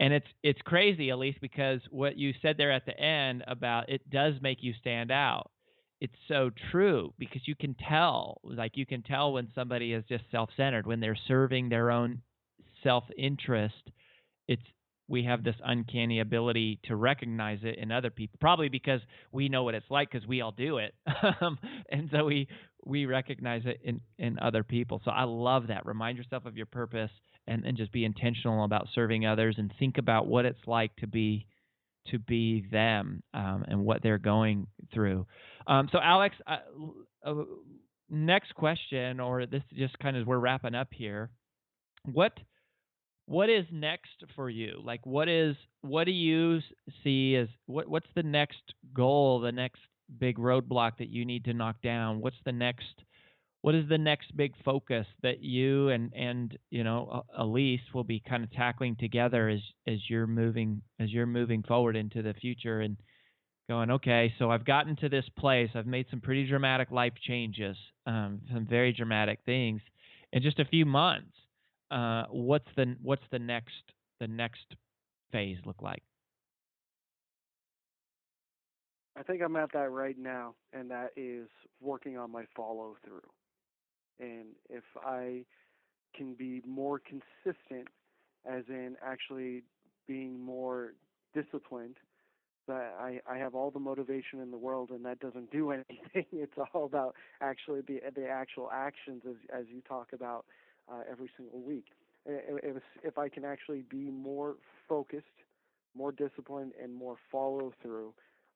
and 0.00 0.12
it's 0.12 0.26
it's 0.42 0.60
crazy, 0.62 1.08
Elyse 1.08 1.40
because 1.40 1.80
what 1.90 2.16
you 2.16 2.32
said 2.42 2.56
there 2.56 2.72
at 2.72 2.86
the 2.86 2.98
end 2.98 3.44
about 3.46 3.88
it 3.88 4.08
does 4.10 4.34
make 4.42 4.58
you 4.62 4.74
stand 4.80 5.10
out 5.10 5.50
it's 6.04 6.14
so 6.28 6.50
true 6.70 7.14
because 7.18 7.40
you 7.46 7.54
can 7.54 7.74
tell 7.88 8.38
like 8.44 8.76
you 8.76 8.84
can 8.84 9.02
tell 9.02 9.32
when 9.32 9.48
somebody 9.54 9.94
is 9.94 10.04
just 10.06 10.24
self-centered 10.30 10.86
when 10.86 11.00
they're 11.00 11.16
serving 11.26 11.68
their 11.70 11.90
own 11.90 12.20
self-interest 12.82 13.90
it's 14.48 14.62
we 15.06 15.24
have 15.24 15.44
this 15.44 15.54
uncanny 15.64 16.20
ability 16.20 16.78
to 16.84 16.96
recognize 16.96 17.58
it 17.62 17.78
in 17.78 17.90
other 17.90 18.10
people 18.10 18.36
probably 18.40 18.68
because 18.68 19.00
we 19.32 19.48
know 19.48 19.62
what 19.62 19.74
it's 19.74 19.90
like 19.90 20.10
because 20.10 20.26
we 20.26 20.42
all 20.42 20.52
do 20.52 20.78
it 20.78 20.94
um, 21.40 21.58
and 21.90 22.08
so 22.12 22.24
we 22.24 22.46
we 22.86 23.06
recognize 23.06 23.62
it 23.64 23.80
in 23.82 24.00
in 24.18 24.38
other 24.40 24.62
people 24.62 25.00
so 25.04 25.10
i 25.10 25.24
love 25.24 25.68
that 25.68 25.84
remind 25.86 26.18
yourself 26.18 26.44
of 26.46 26.56
your 26.56 26.66
purpose 26.66 27.10
and 27.46 27.64
and 27.64 27.76
just 27.76 27.92
be 27.92 28.04
intentional 28.04 28.64
about 28.64 28.88
serving 28.94 29.26
others 29.26 29.56
and 29.58 29.72
think 29.78 29.98
about 29.98 30.26
what 30.26 30.44
it's 30.44 30.66
like 30.66 30.94
to 30.96 31.06
be 31.06 31.46
to 32.10 32.18
be 32.18 32.66
them 32.70 33.22
um, 33.32 33.64
and 33.68 33.84
what 33.84 34.02
they're 34.02 34.18
going 34.18 34.66
through. 34.92 35.26
Um, 35.66 35.88
so, 35.90 35.98
Alex, 36.02 36.34
uh, 36.46 36.58
uh, 37.24 37.44
next 38.10 38.54
question, 38.54 39.20
or 39.20 39.46
this 39.46 39.62
just 39.74 39.98
kind 39.98 40.16
of 40.16 40.26
we're 40.26 40.38
wrapping 40.38 40.74
up 40.74 40.88
here. 40.92 41.30
What 42.12 42.32
what 43.26 43.48
is 43.48 43.64
next 43.72 44.22
for 44.36 44.50
you? 44.50 44.80
Like, 44.84 45.06
what 45.06 45.28
is 45.28 45.56
what 45.80 46.04
do 46.04 46.12
you 46.12 46.60
see 47.02 47.36
as 47.36 47.48
what 47.66 47.88
what's 47.88 48.08
the 48.14 48.22
next 48.22 48.74
goal, 48.94 49.40
the 49.40 49.52
next 49.52 49.80
big 50.18 50.38
roadblock 50.38 50.98
that 50.98 51.08
you 51.08 51.24
need 51.24 51.44
to 51.44 51.54
knock 51.54 51.76
down? 51.82 52.20
What's 52.20 52.36
the 52.44 52.52
next 52.52 53.04
what 53.64 53.74
is 53.74 53.88
the 53.88 53.96
next 53.96 54.36
big 54.36 54.52
focus 54.62 55.06
that 55.22 55.40
you 55.40 55.88
and 55.88 56.12
and 56.14 56.58
you 56.70 56.84
know 56.84 57.24
Elyse 57.40 57.80
will 57.94 58.04
be 58.04 58.20
kind 58.20 58.44
of 58.44 58.52
tackling 58.52 58.94
together 58.96 59.48
as 59.48 59.60
as 59.86 59.98
you're 60.10 60.26
moving 60.26 60.82
as 61.00 61.10
you're 61.10 61.24
moving 61.24 61.62
forward 61.62 61.96
into 61.96 62.20
the 62.20 62.34
future 62.34 62.80
and 62.80 62.98
going 63.70 63.90
okay 63.90 64.34
so 64.38 64.50
I've 64.50 64.66
gotten 64.66 64.96
to 64.96 65.08
this 65.08 65.24
place. 65.38 65.70
I've 65.74 65.86
made 65.86 66.04
some 66.10 66.20
pretty 66.20 66.46
dramatic 66.46 66.90
life 66.90 67.14
changes 67.22 67.74
um, 68.06 68.42
some 68.52 68.66
very 68.66 68.92
dramatic 68.92 69.38
things 69.46 69.80
in 70.34 70.42
just 70.42 70.58
a 70.58 70.66
few 70.66 70.84
months. 70.84 71.32
Uh, 71.90 72.24
what's 72.30 72.68
the 72.76 72.96
what's 73.02 73.24
the 73.32 73.38
next 73.38 73.72
the 74.20 74.28
next 74.28 74.74
phase 75.32 75.56
look 75.64 75.80
like 75.80 76.02
I 79.16 79.22
think 79.22 79.42
I'm 79.42 79.56
at 79.56 79.72
that 79.72 79.90
right 79.90 80.18
now, 80.18 80.54
and 80.72 80.90
that 80.90 81.10
is 81.16 81.48
working 81.80 82.18
on 82.18 82.32
my 82.32 82.44
follow 82.56 82.96
through. 83.04 83.20
And 84.18 84.46
if 84.68 84.84
I 85.04 85.44
can 86.16 86.34
be 86.34 86.62
more 86.66 87.00
consistent, 87.00 87.88
as 88.46 88.64
in 88.68 88.96
actually 89.04 89.62
being 90.06 90.40
more 90.40 90.94
disciplined, 91.32 91.96
that 92.66 92.94
I, 92.98 93.20
I 93.28 93.36
have 93.38 93.54
all 93.54 93.70
the 93.70 93.78
motivation 93.78 94.40
in 94.40 94.50
the 94.50 94.56
world 94.56 94.90
and 94.90 95.04
that 95.04 95.20
doesn't 95.20 95.50
do 95.50 95.70
anything. 95.72 96.26
It's 96.32 96.52
all 96.72 96.84
about 96.84 97.14
actually 97.40 97.82
the 97.82 98.00
the 98.14 98.26
actual 98.26 98.70
actions 98.72 99.22
as 99.28 99.36
as 99.52 99.64
you 99.68 99.80
talk 99.82 100.12
about 100.12 100.44
uh, 100.90 101.00
every 101.10 101.30
single 101.36 101.60
week. 101.60 101.86
If 102.26 102.82
if 103.02 103.18
I 103.18 103.28
can 103.28 103.44
actually 103.44 103.82
be 103.82 104.10
more 104.10 104.56
focused, 104.88 105.26
more 105.94 106.12
disciplined, 106.12 106.72
and 106.82 106.94
more 106.94 107.16
follow 107.30 107.72
through, 107.82 108.14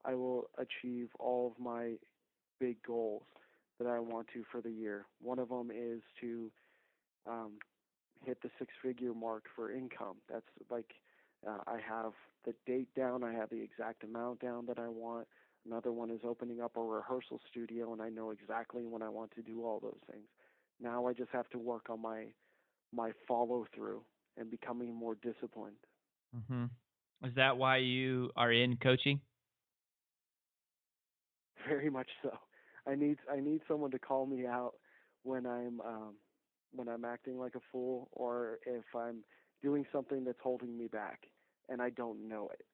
I 0.09 0.15
will 0.15 0.49
achieve 0.57 1.09
all 1.19 1.53
of 1.55 1.63
my 1.63 1.93
big 2.59 2.83
goals 2.83 3.25
that 3.79 3.87
I 3.87 3.99
want 3.99 4.29
to 4.33 4.43
for 4.51 4.61
the 4.61 4.71
year. 4.71 5.07
One 5.21 5.39
of 5.39 5.51
them 5.51 5.71
is 5.71 6.01
to 6.21 6.51
um, 7.29 7.53
hit 8.25 8.39
the 8.43 8.49
six 8.59 8.73
figure 8.83 9.13
mark 9.13 9.45
for 9.55 9.71
income. 9.71 10.17
That's 10.31 10.47
like 10.71 10.91
uh, 11.47 11.59
I 11.67 11.79
have 11.87 12.13
the 12.45 12.55
date 12.67 12.89
down, 12.97 13.23
I 13.23 13.33
have 13.33 13.51
the 13.51 13.63
exact 13.63 14.03
amount 14.03 14.41
down 14.41 14.67
that 14.67 14.79
I 14.79 14.89
want. 14.89 15.27
Another 15.67 15.93
one 15.93 16.11
is 16.11 16.21
opening 16.25 16.63
up 16.63 16.77
a 16.77 16.81
rehearsal 16.81 17.41
studio, 17.51 17.93
and 17.93 18.01
I 18.01 18.09
know 18.09 18.31
exactly 18.31 18.87
when 18.87 19.03
I 19.03 19.09
want 19.11 19.33
to 19.33 19.43
do 19.43 19.65
all 19.65 19.79
those 19.81 20.01
things. 20.11 20.27
Now 20.81 21.07
I 21.07 21.13
just 21.13 21.31
have 21.33 21.49
to 21.51 21.59
work 21.59 21.91
on 21.91 22.01
my 22.01 22.25
my 22.95 23.11
follow 23.27 23.67
through 23.75 24.01
and 24.39 24.51
becoming 24.51 24.95
more 24.95 25.17
disciplined. 25.17 25.77
Mm-hmm. 26.35 26.65
Is 27.27 27.35
that 27.35 27.59
why 27.59 27.79
you 27.79 28.31
are 28.37 28.53
in 28.53 28.77
coaching? 28.77 29.21
Very 31.69 31.91
much 31.91 32.09
so. 32.23 32.31
I 32.87 32.95
need 32.95 33.19
I 33.31 33.41
need 33.41 33.61
someone 33.69 33.91
to 33.91 33.99
call 33.99 34.27
me 34.27 34.47
out 34.47 34.75
when 35.23 35.47
I'm 35.47 35.81
um, 35.81 36.15
when 36.73 36.89
I'm 36.89 37.05
acting 37.05 37.39
like 37.39 37.55
a 37.55 37.61
fool 37.73 38.09
or 38.13 38.59
if 38.67 38.85
I'm 38.97 39.25
doing 39.63 39.85
something 39.93 40.25
that's 40.25 40.39
holding 40.43 40.79
me 40.79 40.87
back 40.87 41.21
and 41.69 41.83
I 41.83 41.91
don't 41.91 42.29
know 42.29 42.51
it. 42.53 42.65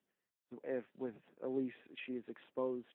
If 0.63 0.83
with 0.97 1.13
Elyse, 1.43 1.71
she 2.05 2.13
has 2.15 2.23
exposed 2.29 2.85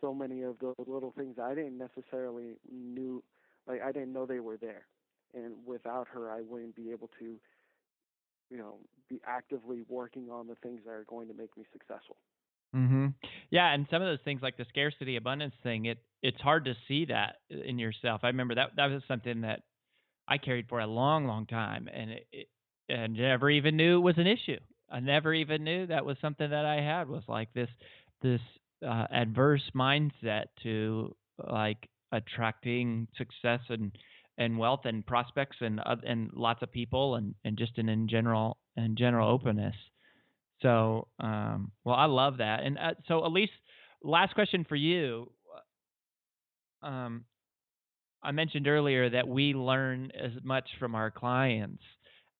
so 0.00 0.14
many 0.14 0.42
of 0.42 0.58
those 0.60 0.74
little 0.86 1.12
things 1.16 1.36
I 1.42 1.54
didn't 1.54 1.78
necessarily 1.78 2.56
knew, 2.70 3.22
like 3.66 3.80
I 3.82 3.92
didn't 3.92 4.12
know 4.12 4.26
they 4.26 4.40
were 4.40 4.56
there, 4.56 4.86
and 5.34 5.54
without 5.66 6.08
her, 6.08 6.30
I 6.30 6.42
wouldn't 6.42 6.76
be 6.76 6.90
able 6.90 7.10
to, 7.18 7.36
you 8.50 8.56
know, 8.58 8.78
be 9.08 9.20
actively 9.26 9.82
working 9.88 10.30
on 10.30 10.46
the 10.46 10.54
things 10.56 10.80
that 10.84 10.92
are 10.92 11.04
going 11.08 11.28
to 11.28 11.34
make 11.34 11.56
me 11.56 11.64
successful. 11.72 12.16
Mm-hmm. 12.76 13.06
Yeah, 13.50 13.72
and 13.72 13.86
some 13.90 14.02
of 14.02 14.08
those 14.08 14.24
things 14.24 14.42
like 14.42 14.56
the 14.56 14.66
scarcity 14.68 15.16
abundance 15.16 15.54
thing, 15.62 15.86
it 15.86 15.98
it's 16.22 16.40
hard 16.40 16.64
to 16.66 16.74
see 16.88 17.06
that 17.06 17.36
in 17.50 17.78
yourself. 17.78 18.20
I 18.22 18.28
remember 18.28 18.54
that 18.56 18.70
that 18.76 18.86
was 18.90 19.02
something 19.08 19.42
that 19.42 19.62
I 20.28 20.38
carried 20.38 20.68
for 20.68 20.80
a 20.80 20.86
long, 20.86 21.26
long 21.26 21.46
time, 21.46 21.88
and 21.92 22.10
it, 22.12 22.26
it 22.32 22.48
and 22.88 23.14
never 23.14 23.50
even 23.50 23.76
knew 23.76 23.98
it 23.98 24.02
was 24.02 24.18
an 24.18 24.26
issue. 24.26 24.58
I 24.90 25.00
never 25.00 25.34
even 25.34 25.64
knew 25.64 25.86
that 25.86 26.04
was 26.04 26.18
something 26.20 26.50
that 26.50 26.66
I 26.66 26.76
had 26.82 27.08
was 27.08 27.24
like 27.28 27.52
this 27.54 27.70
this 28.22 28.40
uh, 28.86 29.06
adverse 29.10 29.62
mindset 29.74 30.46
to 30.62 31.16
like 31.50 31.88
attracting 32.12 33.08
success 33.16 33.60
and 33.70 33.96
and 34.38 34.58
wealth 34.58 34.82
and 34.84 35.06
prospects 35.06 35.56
and 35.60 35.80
uh, 35.80 35.96
and 36.06 36.30
lots 36.34 36.62
of 36.62 36.70
people 36.72 37.16
and 37.16 37.34
and 37.44 37.56
just 37.56 37.78
an 37.78 37.88
in 37.88 38.08
general 38.08 38.58
and 38.76 38.98
general 38.98 39.30
openness. 39.30 39.76
So, 40.62 41.08
um, 41.20 41.72
well, 41.84 41.96
I 41.96 42.06
love 42.06 42.38
that. 42.38 42.62
And 42.62 42.78
uh, 42.78 42.94
so, 43.08 43.20
Elyse, 43.20 43.48
last 44.02 44.34
question 44.34 44.64
for 44.68 44.76
you. 44.76 45.30
Um, 46.82 47.24
I 48.22 48.32
mentioned 48.32 48.66
earlier 48.66 49.10
that 49.10 49.28
we 49.28 49.54
learn 49.54 50.10
as 50.12 50.32
much 50.42 50.68
from 50.78 50.94
our 50.94 51.10
clients 51.10 51.82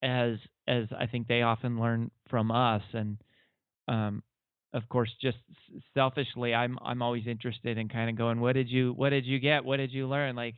as 0.03 0.37
as 0.69 0.87
I 0.99 1.07
think 1.07 1.29
they 1.29 1.43
often 1.43 1.79
learn 1.81 2.11
from 2.29 2.51
us. 2.51 2.83
And 2.93 3.19
um, 3.89 4.23
of 4.73 4.89
course, 4.89 5.11
just 5.21 5.39
selfishly, 5.95 6.55
I'm 6.55 6.79
I'm 6.85 7.03
always 7.03 7.27
interested 7.27 7.79
in 7.79 7.89
kind 7.89 8.11
of 8.11 8.17
going, 8.17 8.41
what 8.41 8.55
did 8.55 8.69
you 8.69 8.93
what 8.95 9.11
did 9.11 9.27
you 9.27 9.39
get? 9.39 9.65
What 9.65 9.79
did 9.79 9.93
you 9.93 10.09
learn? 10.09 10.37
Like, 10.37 10.57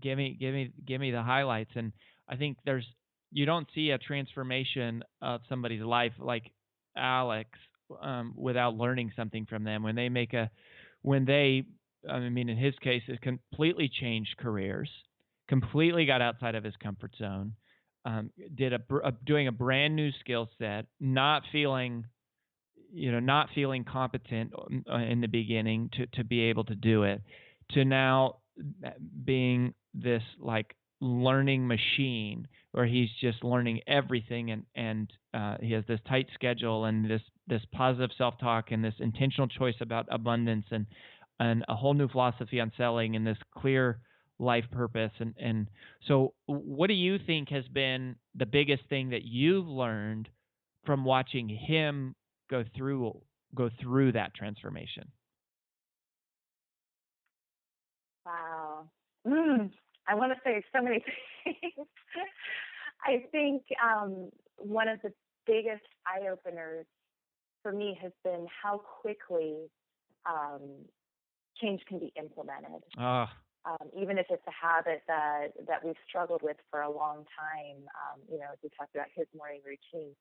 give 0.00 0.18
me 0.18 0.36
give 0.38 0.54
me 0.54 0.72
give 0.86 1.00
me 1.00 1.10
the 1.10 1.22
highlights. 1.22 1.72
And 1.74 1.92
I 2.28 2.36
think 2.36 2.58
there's 2.64 2.86
you 3.32 3.46
don't 3.46 3.68
see 3.74 3.90
a 3.90 3.98
transformation 3.98 5.02
of 5.22 5.40
somebody's 5.48 5.82
life 5.82 6.12
like 6.18 6.50
Alex 6.98 7.50
um, 8.00 8.34
without 8.36 8.76
learning 8.76 9.12
something 9.16 9.46
from 9.46 9.64
them. 9.64 9.82
When 9.82 9.94
they 9.94 10.08
make 10.08 10.34
a, 10.34 10.50
when 11.02 11.24
they, 11.24 11.64
I 12.08 12.18
mean, 12.20 12.48
in 12.48 12.56
his 12.56 12.74
case, 12.82 13.02
it 13.08 13.20
completely 13.20 13.88
changed 13.88 14.36
careers, 14.38 14.90
completely 15.48 16.06
got 16.06 16.20
outside 16.22 16.54
of 16.54 16.64
his 16.64 16.74
comfort 16.82 17.12
zone, 17.18 17.54
um, 18.04 18.30
did 18.54 18.72
a, 18.72 18.80
a 19.04 19.12
doing 19.24 19.48
a 19.48 19.52
brand 19.52 19.96
new 19.96 20.10
skill 20.20 20.48
set, 20.58 20.86
not 21.00 21.42
feeling, 21.52 22.04
you 22.92 23.12
know, 23.12 23.20
not 23.20 23.48
feeling 23.54 23.84
competent 23.84 24.52
uh, 24.90 24.96
in 24.96 25.20
the 25.20 25.28
beginning 25.28 25.90
to 25.94 26.06
to 26.06 26.24
be 26.24 26.42
able 26.42 26.64
to 26.64 26.74
do 26.74 27.02
it, 27.02 27.22
to 27.72 27.84
now 27.84 28.36
being 29.24 29.74
this 29.94 30.22
like 30.38 30.74
learning 31.00 31.66
machine 31.66 32.46
where 32.72 32.86
he's 32.86 33.08
just 33.20 33.42
learning 33.44 33.80
everything 33.86 34.50
and 34.50 34.64
and 34.74 35.12
uh, 35.34 35.56
he 35.60 35.72
has 35.72 35.84
this 35.86 36.00
tight 36.08 36.26
schedule 36.34 36.86
and 36.86 37.08
this 37.08 37.22
this 37.46 37.62
positive 37.72 38.10
self 38.18 38.34
talk 38.40 38.72
and 38.72 38.84
this 38.84 38.94
intentional 38.98 39.48
choice 39.48 39.76
about 39.80 40.06
abundance 40.10 40.66
and 40.70 40.86
and 41.40 41.64
a 41.68 41.74
whole 41.74 41.94
new 41.94 42.08
philosophy 42.08 42.60
on 42.60 42.72
selling 42.76 43.16
and 43.16 43.26
this 43.26 43.38
clear 43.56 44.00
life 44.38 44.64
purpose 44.72 45.12
and 45.20 45.34
and 45.38 45.68
so 46.06 46.34
what 46.46 46.88
do 46.88 46.94
you 46.94 47.18
think 47.26 47.48
has 47.48 47.66
been 47.68 48.16
the 48.36 48.46
biggest 48.46 48.82
thing 48.88 49.10
that 49.10 49.24
you've 49.24 49.66
learned 49.66 50.28
from 50.84 51.04
watching 51.04 51.48
him 51.48 52.14
go 52.50 52.64
through 52.76 53.20
go 53.54 53.70
through 53.80 54.12
that 54.12 54.34
transformation? 54.34 55.10
Wow. 58.24 58.90
Mm, 59.26 59.70
i 60.08 60.14
want 60.14 60.32
to 60.32 60.38
say 60.44 60.62
so 60.74 60.82
many 60.82 61.04
things 61.44 61.86
i 63.04 63.22
think 63.30 63.62
um, 63.82 64.30
one 64.56 64.88
of 64.88 64.98
the 65.02 65.12
biggest 65.46 65.84
eye 66.06 66.28
openers 66.28 66.86
for 67.62 67.72
me 67.72 67.98
has 68.00 68.12
been 68.24 68.46
how 68.62 68.78
quickly 69.02 69.68
um, 70.26 70.60
change 71.60 71.80
can 71.88 71.98
be 71.98 72.12
implemented. 72.18 72.82
Oh. 72.98 73.26
Um, 73.64 73.90
even 74.00 74.18
if 74.18 74.26
it's 74.30 74.42
a 74.46 74.66
habit 74.66 75.02
that 75.08 75.48
that 75.66 75.84
we've 75.84 75.98
struggled 76.08 76.42
with 76.42 76.56
for 76.70 76.80
a 76.80 76.90
long 76.90 77.24
time, 77.36 77.84
um, 78.00 78.20
you 78.30 78.38
know, 78.38 78.46
as 78.52 78.58
we 78.62 78.70
talked 78.78 78.94
about 78.94 79.08
his 79.14 79.26
morning 79.36 79.60
routine. 79.64 80.14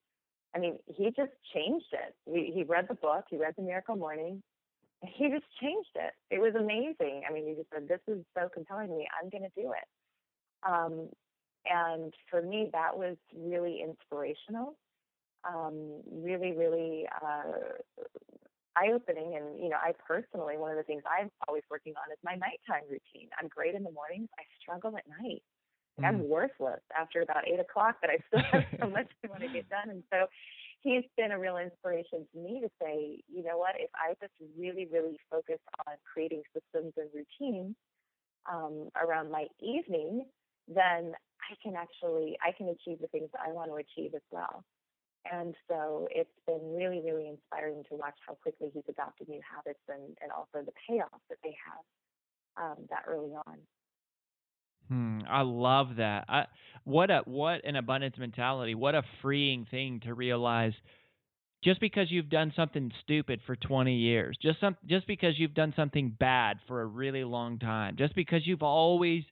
I 0.56 0.60
mean, 0.60 0.80
he 0.88 1.06
just 1.16 1.32
changed 1.54 1.92
it. 1.92 2.16
We, 2.26 2.52
he 2.54 2.64
read 2.64 2.88
the 2.90 2.96
book, 2.96 3.26
he 3.30 3.38
read 3.38 3.54
the 3.58 3.64
Miracle 3.64 3.96
Morning, 3.96 4.42
he 5.04 5.30
just 5.30 5.46
changed 5.62 5.96
it. 5.96 6.14
It 6.32 6.40
was 6.40 6.56
amazing. 6.56 7.24
I 7.28 7.34
mean, 7.34 7.48
he 7.48 7.56
just 7.56 7.70
said, 7.74 7.88
"This 7.88 8.02
is 8.08 8.24
so 8.34 8.50
compelling 8.54 8.90
to 8.90 8.96
me. 8.96 9.08
I'm 9.22 9.30
going 9.30 9.44
to 9.44 9.62
do 9.62 9.72
it." 9.72 9.88
Um, 10.68 11.10
and 11.70 12.14
for 12.30 12.42
me, 12.42 12.70
that 12.74 12.98
was 12.98 13.18
really 13.36 13.82
inspirational. 13.82 14.78
Um, 15.44 16.02
really, 16.12 16.52
really 16.54 17.06
uh, 17.24 17.78
eye 18.76 18.92
opening. 18.94 19.36
And, 19.36 19.62
you 19.62 19.70
know, 19.70 19.78
I 19.78 19.94
personally, 20.08 20.58
one 20.58 20.72
of 20.72 20.78
the 20.78 20.84
things 20.84 21.04
I'm 21.08 21.30
always 21.48 21.64
working 21.70 21.94
on 21.98 22.12
is 22.12 22.18
my 22.24 22.36
nighttime 22.36 22.86
routine. 22.90 23.30
I'm 23.40 23.48
great 23.48 23.76
in 23.76 23.84
the 23.84 23.92
mornings, 23.92 24.30
I 24.38 24.44
struggle 24.62 24.96
at 24.98 25.06
night. 25.08 25.44
mm. 26.00 26.06
I'm 26.06 26.28
worthless 26.28 26.82
after 26.98 27.22
about 27.22 27.48
eight 27.48 27.60
o'clock, 27.60 27.98
but 28.02 28.10
I 28.10 28.18
still 28.28 28.44
have 28.52 28.66
so 28.80 28.90
much 28.90 29.08
I 29.24 29.28
want 29.28 29.42
to 29.42 29.50
get 29.50 29.70
done. 29.70 29.90
And 29.90 30.04
so 30.12 30.28
he's 30.82 31.04
been 31.18 31.32
a 31.32 31.40
real 31.40 31.58
inspiration 31.58 32.26
to 32.32 32.40
me 32.40 32.62
to 32.62 32.70
say, 32.82 33.20
you 33.28 33.44
know 33.44 33.58
what, 33.58 33.76
if 33.78 33.90
I 33.96 34.14
just 34.22 34.34
really, 34.58 34.88
really 34.92 35.20
focus 35.30 35.60
on 35.88 35.96
creating 36.12 36.44
systems 36.54 36.94
and 36.98 37.10
routines 37.14 37.76
um, 38.52 38.90
around 38.96 39.32
my 39.32 39.48
evening, 39.60 40.26
then 40.68 41.14
I 41.42 41.56
can 41.64 41.76
actually 41.76 42.38
I 42.46 42.52
can 42.52 42.70
achieve 42.70 43.00
the 43.00 43.08
things 43.08 43.30
that 43.34 43.42
I 43.48 43.52
want 43.52 43.70
to 43.72 43.76
achieve 43.76 44.14
as 44.16 44.26
well. 44.32 44.64
And 45.32 45.56
so 45.70 46.08
it's 46.12 46.30
been 46.46 46.76
really, 46.76 47.02
really 47.04 47.28
inspiring 47.28 47.84
to 47.90 47.96
watch 47.96 48.16
how 48.26 48.36
quickly 48.36 48.70
he's 48.74 48.88
adopted 48.88 49.28
new 49.28 49.42
habits 49.44 49.84
and, 49.90 50.16
and 50.22 50.32
also 50.32 50.64
the 50.66 50.72
payoff 50.88 51.20
that 51.30 51.38
they 51.44 51.56
have 51.60 51.84
um, 52.56 52.86
that 52.90 53.04
early 53.08 53.32
on. 53.48 53.58
Hmm, 54.90 55.20
I 55.30 55.42
love 55.42 55.98
that. 55.98 56.26
I, 56.30 56.46
what 56.84 57.12
a 57.12 57.22
what 57.26 57.66
an 57.66 57.76
abundance 57.76 58.18
mentality. 58.18 58.76
What 58.76 58.96
a 58.96 59.04
freeing 59.22 59.66
thing 59.70 60.00
to 60.02 60.14
realize. 60.14 60.74
Just 61.64 61.82
because 61.82 62.12
you've 62.12 62.30
done 62.30 62.54
something 62.56 62.92
stupid 63.04 63.42
for 63.46 63.56
20 63.56 63.96
years, 63.96 64.38
just 64.42 64.60
some, 64.60 64.78
just 64.86 65.08
because 65.08 65.40
you've 65.40 65.56
done 65.56 65.74
something 65.76 66.16
bad 66.20 66.58
for 66.68 66.82
a 66.82 66.86
really 66.86 67.24
long 67.24 67.58
time, 67.58 67.96
just 67.98 68.16
because 68.16 68.46
you've 68.46 68.64
always 68.64 69.24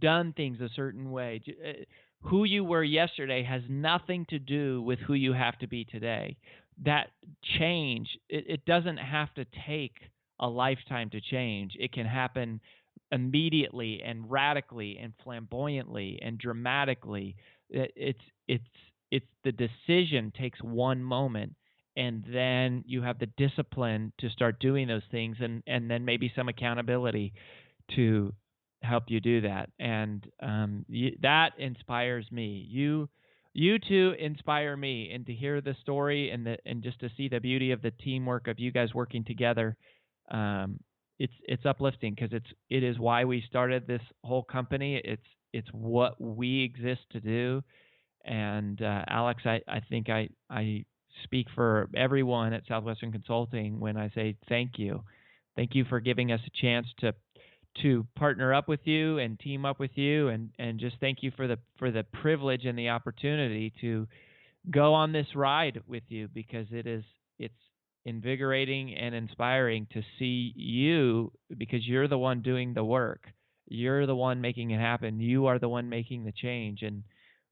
done 0.00 0.32
things 0.32 0.60
a 0.60 0.68
certain 0.74 1.10
way, 1.10 1.40
eh, 1.64 1.84
who 2.22 2.44
you 2.44 2.64
were 2.64 2.82
yesterday 2.82 3.44
has 3.44 3.62
nothing 3.68 4.26
to 4.28 4.40
do 4.40 4.82
with 4.82 4.98
who 4.98 5.14
you 5.14 5.32
have 5.32 5.56
to 5.60 5.68
be 5.68 5.84
today. 5.84 6.36
That 6.84 7.10
change, 7.58 8.08
it, 8.28 8.44
it 8.48 8.64
doesn't 8.66 8.98
have 8.98 9.32
to 9.34 9.46
take 9.66 9.94
a 10.40 10.48
lifetime 10.48 11.10
to 11.10 11.20
change. 11.20 11.72
It 11.78 11.92
can 11.92 12.06
happen 12.06 12.60
immediately 13.12 14.02
and 14.04 14.30
radically 14.30 14.98
and 15.02 15.12
flamboyantly 15.22 16.18
and 16.22 16.38
dramatically. 16.38 17.36
It's 17.70 18.20
it's 18.46 18.64
it's 19.10 19.26
the 19.44 19.52
decision 19.52 20.32
takes 20.38 20.62
one 20.62 21.02
moment 21.02 21.54
and 21.96 22.24
then 22.32 22.84
you 22.86 23.02
have 23.02 23.18
the 23.18 23.28
discipline 23.36 24.12
to 24.18 24.30
start 24.30 24.60
doing 24.60 24.86
those 24.86 25.02
things 25.10 25.36
and 25.40 25.62
and 25.66 25.90
then 25.90 26.04
maybe 26.04 26.32
some 26.34 26.48
accountability 26.48 27.32
to 27.96 28.32
help 28.82 29.04
you 29.08 29.20
do 29.20 29.40
that, 29.42 29.70
and 29.78 30.26
um, 30.40 30.84
you, 30.88 31.16
that 31.22 31.50
inspires 31.58 32.26
me. 32.30 32.66
You 32.68 33.08
you 33.54 33.78
two 33.78 34.14
inspire 34.18 34.76
me, 34.76 35.10
and 35.12 35.26
to 35.26 35.32
hear 35.32 35.60
the 35.60 35.74
story 35.80 36.30
and 36.30 36.46
the 36.46 36.58
and 36.64 36.82
just 36.82 37.00
to 37.00 37.10
see 37.16 37.28
the 37.28 37.40
beauty 37.40 37.72
of 37.72 37.82
the 37.82 37.90
teamwork 37.90 38.48
of 38.48 38.58
you 38.58 38.70
guys 38.70 38.94
working 38.94 39.24
together. 39.24 39.76
Um, 40.30 40.80
it's 41.18 41.32
it's 41.44 41.66
uplifting 41.66 42.14
because 42.14 42.32
it's 42.32 42.46
it 42.70 42.82
is 42.82 42.98
why 42.98 43.24
we 43.24 43.42
started 43.48 43.86
this 43.86 44.02
whole 44.24 44.42
company. 44.42 45.00
It's 45.04 45.22
it's 45.52 45.68
what 45.72 46.20
we 46.20 46.64
exist 46.64 47.02
to 47.12 47.20
do. 47.20 47.62
And 48.24 48.80
uh, 48.82 49.04
Alex, 49.08 49.42
I, 49.44 49.60
I 49.66 49.80
think 49.88 50.08
I 50.08 50.28
I 50.50 50.84
speak 51.24 51.46
for 51.54 51.88
everyone 51.96 52.52
at 52.52 52.66
Southwestern 52.68 53.10
Consulting 53.12 53.80
when 53.80 53.96
I 53.96 54.10
say 54.14 54.36
thank 54.48 54.72
you. 54.78 55.02
Thank 55.56 55.74
you 55.74 55.84
for 55.84 55.98
giving 55.98 56.30
us 56.30 56.40
a 56.46 56.62
chance 56.62 56.86
to 57.00 57.14
to 57.82 58.06
partner 58.16 58.54
up 58.54 58.68
with 58.68 58.80
you 58.84 59.18
and 59.18 59.38
team 59.38 59.64
up 59.64 59.78
with 59.78 59.90
you 59.94 60.28
and 60.28 60.50
and 60.58 60.80
just 60.80 60.96
thank 61.00 61.18
you 61.22 61.30
for 61.36 61.46
the 61.46 61.58
for 61.78 61.90
the 61.90 62.04
privilege 62.20 62.64
and 62.64 62.78
the 62.78 62.88
opportunity 62.88 63.72
to 63.80 64.06
go 64.70 64.94
on 64.94 65.12
this 65.12 65.26
ride 65.34 65.80
with 65.86 66.02
you 66.08 66.28
because 66.28 66.66
it 66.70 66.86
is 66.86 67.04
it's 67.38 67.54
invigorating 68.08 68.94
and 68.94 69.14
inspiring 69.14 69.86
to 69.92 70.02
see 70.18 70.52
you 70.56 71.30
because 71.56 71.86
you're 71.86 72.08
the 72.08 72.18
one 72.18 72.42
doing 72.42 72.74
the 72.74 72.84
work. 72.84 73.22
You're 73.68 74.06
the 74.06 74.16
one 74.16 74.40
making 74.40 74.70
it 74.70 74.80
happen. 74.80 75.20
You 75.20 75.46
are 75.46 75.58
the 75.58 75.68
one 75.68 75.88
making 75.88 76.24
the 76.24 76.32
change 76.32 76.82
and 76.82 77.02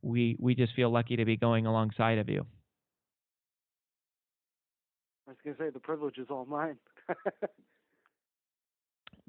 we 0.03 0.37
we 0.39 0.55
just 0.55 0.75
feel 0.75 0.91
lucky 0.91 1.17
to 1.17 1.25
be 1.25 1.37
going 1.37 1.67
alongside 1.67 2.19
of 2.19 2.29
you. 2.29 2.47
I 5.27 5.33
was 5.33 5.39
going 5.45 5.57
to 5.57 5.63
say 5.63 5.71
the 5.71 5.81
privilege 5.81 6.19
is 6.19 6.29
all 6.31 6.47
mine. 6.47 6.77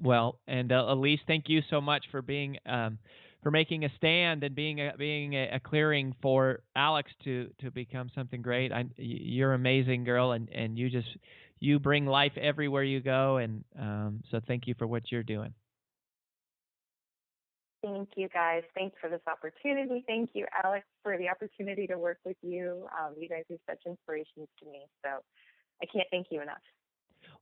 Well, 0.00 0.38
and 0.46 0.70
uh, 0.70 0.86
Elyse, 0.90 1.18
thank 1.26 1.48
you 1.48 1.60
so 1.70 1.80
much 1.80 2.04
for 2.10 2.22
being 2.22 2.56
um, 2.66 2.98
for 3.42 3.50
making 3.50 3.84
a 3.84 3.88
stand 3.96 4.42
and 4.42 4.54
being 4.54 4.80
a, 4.80 4.92
being 4.98 5.34
a, 5.34 5.50
a, 5.54 5.60
clearing 5.60 6.14
for 6.20 6.60
Alex 6.74 7.10
to 7.24 7.48
to 7.60 7.70
become 7.70 8.10
something 8.14 8.42
great. 8.42 8.72
I, 8.72 8.84
you're 8.96 9.54
amazing, 9.54 10.04
girl, 10.04 10.32
and 10.32 10.48
and 10.50 10.78
you 10.78 10.90
just 10.90 11.08
you 11.60 11.78
bring 11.78 12.06
life 12.06 12.32
everywhere 12.40 12.84
you 12.84 13.00
go, 13.00 13.36
and 13.38 13.64
um, 13.78 14.22
so 14.30 14.40
thank 14.46 14.66
you 14.66 14.74
for 14.78 14.86
what 14.86 15.10
you're 15.10 15.22
doing. 15.22 15.54
Thank 17.82 18.10
you, 18.16 18.28
guys. 18.28 18.64
Thanks 18.74 18.96
for 19.00 19.08
this 19.08 19.20
opportunity. 19.28 20.02
Thank 20.06 20.30
you, 20.34 20.46
Alex, 20.64 20.84
for 21.02 21.16
the 21.16 21.28
opportunity 21.28 21.86
to 21.86 21.96
work 21.96 22.18
with 22.24 22.36
you. 22.42 22.88
Um, 22.98 23.14
you 23.16 23.28
guys 23.28 23.44
are 23.50 23.56
such 23.68 23.78
inspirations 23.86 24.48
to 24.58 24.66
me. 24.66 24.86
So 25.04 25.10
I 25.80 25.86
can't 25.86 26.08
thank 26.10 26.26
you 26.30 26.42
enough. 26.42 26.58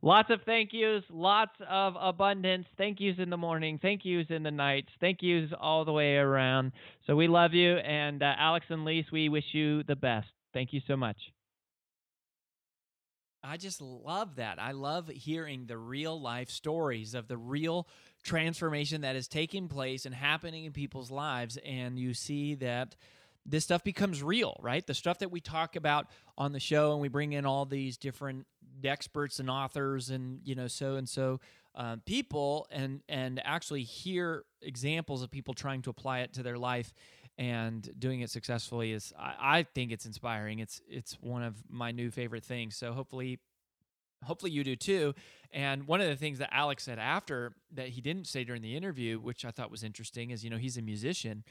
Lots 0.02 0.30
of 0.30 0.40
thank 0.44 0.72
yous, 0.72 1.02
lots 1.10 1.54
of 1.68 1.94
abundance. 2.00 2.66
Thank 2.76 3.00
yous 3.00 3.16
in 3.18 3.30
the 3.30 3.36
morning, 3.36 3.78
thank 3.80 4.04
yous 4.04 4.26
in 4.28 4.42
the 4.42 4.50
nights, 4.50 4.88
thank 5.00 5.22
yous 5.22 5.50
all 5.58 5.84
the 5.84 5.92
way 5.92 6.16
around. 6.16 6.72
So 7.06 7.16
we 7.16 7.28
love 7.28 7.54
you. 7.54 7.76
And 7.78 8.22
uh, 8.22 8.34
Alex 8.38 8.66
and 8.68 8.86
Elyse, 8.86 9.10
we 9.10 9.28
wish 9.28 9.44
you 9.52 9.82
the 9.84 9.96
best. 9.96 10.28
Thank 10.52 10.72
you 10.72 10.80
so 10.86 10.96
much. 10.96 11.16
I 13.42 13.56
just 13.56 13.80
love 13.80 14.36
that. 14.36 14.60
I 14.60 14.72
love 14.72 15.08
hearing 15.08 15.66
the 15.66 15.78
real 15.78 16.20
life 16.20 16.50
stories 16.50 17.14
of 17.14 17.28
the 17.28 17.36
real 17.36 17.86
transformation 18.24 19.02
that 19.02 19.14
is 19.14 19.28
taking 19.28 19.68
place 19.68 20.04
and 20.04 20.14
happening 20.14 20.64
in 20.64 20.72
people's 20.72 21.12
lives. 21.12 21.56
And 21.64 21.98
you 21.98 22.12
see 22.12 22.56
that 22.56 22.96
this 23.48 23.64
stuff 23.64 23.84
becomes 23.84 24.22
real, 24.22 24.58
right? 24.60 24.86
The 24.86 24.94
stuff 24.94 25.18
that 25.20 25.30
we 25.30 25.40
talk 25.40 25.76
about 25.76 26.08
on 26.36 26.52
the 26.52 26.60
show, 26.60 26.92
and 26.92 27.00
we 27.00 27.08
bring 27.08 27.32
in 27.32 27.46
all 27.46 27.64
these 27.64 27.96
different 27.96 28.46
experts 28.84 29.38
and 29.38 29.48
authors, 29.48 30.10
and 30.10 30.40
you 30.44 30.54
know, 30.54 30.66
so 30.66 30.96
and 30.96 31.08
so 31.08 31.40
um, 31.74 32.02
people, 32.04 32.66
and 32.70 33.02
and 33.08 33.40
actually 33.44 33.82
hear 33.82 34.44
examples 34.62 35.22
of 35.22 35.30
people 35.30 35.54
trying 35.54 35.82
to 35.82 35.90
apply 35.90 36.20
it 36.20 36.32
to 36.34 36.42
their 36.42 36.58
life 36.58 36.92
and 37.38 37.90
doing 37.98 38.20
it 38.20 38.30
successfully 38.30 38.92
is, 38.92 39.12
I, 39.18 39.58
I 39.58 39.62
think 39.62 39.92
it's 39.92 40.06
inspiring. 40.06 40.58
It's 40.58 40.80
it's 40.88 41.18
one 41.20 41.42
of 41.42 41.54
my 41.68 41.92
new 41.92 42.10
favorite 42.10 42.44
things. 42.44 42.76
So 42.76 42.92
hopefully 42.92 43.38
hopefully 44.24 44.52
you 44.52 44.64
do 44.64 44.76
too. 44.76 45.14
And 45.52 45.86
one 45.86 46.00
of 46.00 46.08
the 46.08 46.16
things 46.16 46.38
that 46.38 46.48
Alex 46.52 46.84
said 46.84 46.98
after 46.98 47.52
that 47.74 47.88
he 47.88 48.00
didn't 48.00 48.26
say 48.26 48.44
during 48.44 48.62
the 48.62 48.76
interview, 48.76 49.18
which 49.18 49.44
I 49.44 49.50
thought 49.50 49.70
was 49.70 49.84
interesting, 49.84 50.30
is 50.30 50.44
you 50.44 50.50
know 50.50 50.56
he's 50.56 50.78
a 50.78 50.82
musician, 50.82 51.44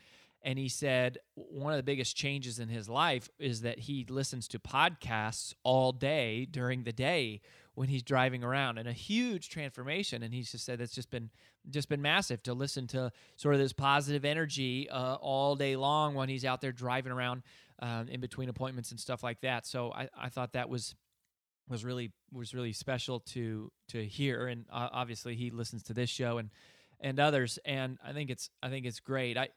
and 0.45 0.59
he 0.59 0.69
said 0.69 1.17
one 1.33 1.73
of 1.73 1.77
the 1.77 1.83
biggest 1.83 2.15
changes 2.15 2.59
in 2.59 2.69
his 2.69 2.87
life 2.87 3.29
is 3.39 3.61
that 3.61 3.79
he 3.79 4.05
listens 4.07 4.47
to 4.49 4.59
podcasts 4.59 5.55
all 5.63 5.91
day 5.91 6.45
during 6.45 6.83
the 6.83 6.93
day 6.93 7.41
when 7.73 7.89
he's 7.89 8.03
driving 8.03 8.43
around. 8.43 8.77
And 8.77 8.87
a 8.87 8.93
huge 8.93 9.49
transformation. 9.49 10.21
And 10.21 10.31
he's 10.31 10.51
just 10.51 10.63
said 10.63 10.77
that's 10.77 10.93
just 10.93 11.09
been 11.09 11.31
just 11.71 11.89
been 11.89 12.01
massive 12.01 12.43
to 12.43 12.53
listen 12.53 12.85
to 12.89 13.11
sort 13.35 13.55
of 13.55 13.59
this 13.59 13.73
positive 13.73 14.23
energy 14.23 14.87
uh, 14.87 15.15
all 15.15 15.55
day 15.55 15.75
long 15.75 16.13
when 16.13 16.29
he's 16.29 16.45
out 16.45 16.61
there 16.61 16.71
driving 16.71 17.11
around 17.11 17.41
um, 17.79 18.07
in 18.07 18.21
between 18.21 18.47
appointments 18.47 18.91
and 18.91 18.99
stuff 18.99 19.23
like 19.23 19.41
that. 19.41 19.65
So 19.65 19.91
I, 19.93 20.09
I 20.15 20.29
thought 20.29 20.53
that 20.53 20.69
was 20.69 20.93
was 21.67 21.83
really 21.83 22.11
was 22.31 22.53
really 22.53 22.71
special 22.71 23.19
to 23.21 23.71
to 23.89 24.05
hear. 24.05 24.45
And 24.45 24.65
uh, 24.71 24.89
obviously 24.91 25.35
he 25.35 25.49
listens 25.49 25.81
to 25.83 25.95
this 25.95 26.11
show 26.11 26.37
and 26.37 26.51
and 26.99 27.19
others. 27.19 27.57
And 27.65 27.97
i 28.05 28.13
think 28.13 28.29
it's 28.29 28.51
i 28.61 28.69
think 28.69 28.85
it's 28.85 28.99
great. 28.99 29.39
I 29.39 29.49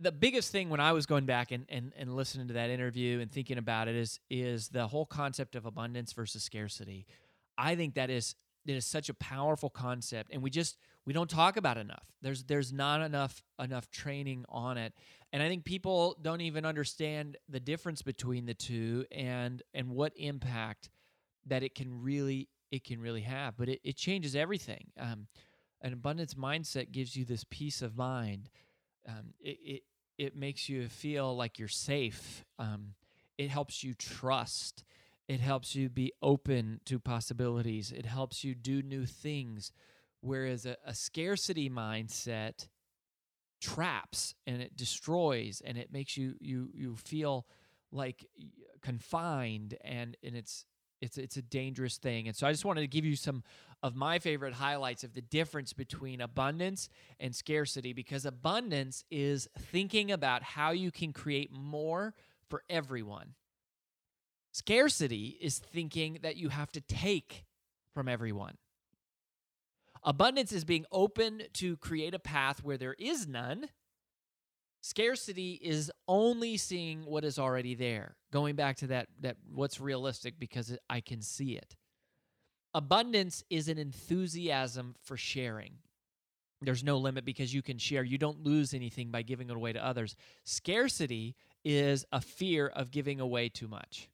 the 0.00 0.12
biggest 0.12 0.50
thing 0.50 0.70
when 0.70 0.80
i 0.80 0.92
was 0.92 1.06
going 1.06 1.26
back 1.26 1.52
and, 1.52 1.66
and 1.68 1.92
and 1.96 2.16
listening 2.16 2.48
to 2.48 2.54
that 2.54 2.70
interview 2.70 3.20
and 3.20 3.30
thinking 3.30 3.58
about 3.58 3.86
it 3.86 3.94
is 3.94 4.18
is 4.30 4.68
the 4.68 4.86
whole 4.86 5.06
concept 5.06 5.54
of 5.54 5.66
abundance 5.66 6.12
versus 6.12 6.42
scarcity. 6.42 7.06
I 7.58 7.76
think 7.76 7.94
that 7.94 8.10
is 8.10 8.34
it 8.66 8.74
is 8.76 8.86
such 8.86 9.08
a 9.08 9.14
powerful 9.14 9.70
concept 9.70 10.30
and 10.32 10.42
we 10.42 10.50
just 10.50 10.78
we 11.06 11.12
don't 11.12 11.30
talk 11.30 11.56
about 11.56 11.76
enough. 11.76 12.06
There's 12.22 12.44
there's 12.44 12.72
not 12.72 13.02
enough 13.02 13.42
enough 13.62 13.90
training 13.90 14.44
on 14.48 14.78
it. 14.78 14.92
And 15.32 15.42
i 15.42 15.48
think 15.48 15.64
people 15.64 16.16
don't 16.20 16.40
even 16.40 16.64
understand 16.64 17.36
the 17.48 17.60
difference 17.60 18.02
between 18.02 18.46
the 18.46 18.54
two 18.54 19.04
and 19.12 19.62
and 19.74 19.90
what 19.90 20.12
impact 20.16 20.90
that 21.46 21.62
it 21.62 21.74
can 21.74 22.02
really 22.02 22.48
it 22.70 22.84
can 22.84 23.00
really 23.00 23.22
have. 23.22 23.56
But 23.56 23.68
it, 23.68 23.80
it 23.84 23.96
changes 23.96 24.36
everything. 24.36 24.92
Um, 24.98 25.26
an 25.82 25.92
abundance 25.92 26.34
mindset 26.34 26.92
gives 26.92 27.16
you 27.16 27.24
this 27.24 27.44
peace 27.50 27.82
of 27.82 27.96
mind. 27.96 28.50
Um, 29.08 29.32
it, 29.40 29.58
it 29.62 29.82
it 30.20 30.36
makes 30.36 30.68
you 30.68 30.86
feel 30.86 31.34
like 31.34 31.58
you're 31.58 31.66
safe. 31.66 32.44
Um, 32.58 32.92
it 33.38 33.48
helps 33.48 33.82
you 33.82 33.94
trust. 33.94 34.84
It 35.28 35.40
helps 35.40 35.74
you 35.74 35.88
be 35.88 36.12
open 36.20 36.80
to 36.84 36.98
possibilities. 36.98 37.90
It 37.90 38.04
helps 38.04 38.44
you 38.44 38.54
do 38.54 38.82
new 38.82 39.06
things. 39.06 39.72
Whereas 40.20 40.66
a, 40.66 40.76
a 40.84 40.94
scarcity 40.94 41.70
mindset 41.70 42.68
traps 43.62 44.34
and 44.46 44.60
it 44.60 44.76
destroys 44.76 45.62
and 45.64 45.78
it 45.78 45.90
makes 45.92 46.16
you 46.16 46.34
you 46.40 46.70
you 46.74 46.96
feel 46.96 47.46
like 47.92 48.26
confined 48.82 49.76
and 49.84 50.16
and 50.22 50.34
it's 50.34 50.64
it's 51.00 51.18
it's 51.18 51.36
a 51.36 51.42
dangerous 51.42 51.96
thing. 51.96 52.28
And 52.28 52.36
so 52.36 52.46
I 52.46 52.52
just 52.52 52.64
wanted 52.64 52.82
to 52.82 52.86
give 52.86 53.04
you 53.04 53.16
some 53.16 53.42
of 53.82 53.96
my 53.96 54.18
favorite 54.18 54.54
highlights 54.54 55.04
of 55.04 55.14
the 55.14 55.22
difference 55.22 55.72
between 55.72 56.20
abundance 56.20 56.88
and 57.18 57.34
scarcity 57.34 57.92
because 57.92 58.26
abundance 58.26 59.04
is 59.10 59.48
thinking 59.58 60.12
about 60.12 60.42
how 60.42 60.70
you 60.70 60.90
can 60.90 61.12
create 61.12 61.50
more 61.50 62.14
for 62.48 62.62
everyone. 62.68 63.34
Scarcity 64.52 65.38
is 65.40 65.58
thinking 65.58 66.18
that 66.22 66.36
you 66.36 66.48
have 66.48 66.72
to 66.72 66.80
take 66.80 67.44
from 67.94 68.08
everyone. 68.08 68.56
Abundance 70.02 70.52
is 70.52 70.64
being 70.64 70.86
open 70.90 71.42
to 71.54 71.76
create 71.76 72.14
a 72.14 72.18
path 72.18 72.64
where 72.64 72.78
there 72.78 72.96
is 72.98 73.26
none 73.26 73.68
Scarcity 74.82 75.60
is 75.62 75.90
only 76.08 76.56
seeing 76.56 77.04
what 77.04 77.24
is 77.24 77.38
already 77.38 77.74
there. 77.74 78.16
Going 78.32 78.56
back 78.56 78.76
to 78.78 78.86
that 78.88 79.08
that 79.20 79.36
what's 79.52 79.80
realistic 79.80 80.38
because 80.38 80.76
I 80.88 81.00
can 81.00 81.20
see 81.20 81.52
it. 81.52 81.76
Abundance 82.72 83.44
is 83.50 83.68
an 83.68 83.78
enthusiasm 83.78 84.94
for 85.02 85.16
sharing. 85.16 85.74
There's 86.62 86.84
no 86.84 86.98
limit 86.98 87.24
because 87.24 87.52
you 87.52 87.62
can 87.62 87.78
share. 87.78 88.04
You 88.04 88.18
don't 88.18 88.44
lose 88.44 88.74
anything 88.74 89.10
by 89.10 89.22
giving 89.22 89.50
it 89.50 89.56
away 89.56 89.72
to 89.72 89.84
others. 89.84 90.14
Scarcity 90.44 91.34
is 91.64 92.04
a 92.12 92.20
fear 92.20 92.66
of 92.68 92.90
giving 92.90 93.18
away 93.18 93.48
too 93.48 93.66
much. 93.68 94.08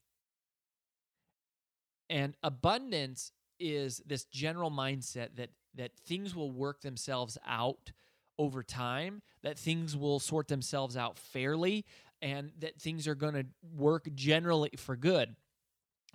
And 2.09 2.35
abundance 2.43 3.31
is 3.59 4.01
this 4.05 4.25
general 4.25 4.71
mindset 4.71 5.35
that 5.35 5.49
that 5.75 5.95
things 5.95 6.35
will 6.35 6.51
work 6.51 6.81
themselves 6.81 7.37
out 7.45 7.91
over 8.39 8.63
time, 8.63 9.21
that 9.43 9.57
things 9.57 9.95
will 9.95 10.19
sort 10.19 10.47
themselves 10.47 10.95
out 10.97 11.17
fairly, 11.17 11.85
and 12.21 12.51
that 12.59 12.79
things 12.79 13.07
are 13.07 13.15
going 13.15 13.33
to 13.33 13.45
work 13.75 14.07
generally 14.15 14.71
for 14.77 14.95
good. 14.95 15.35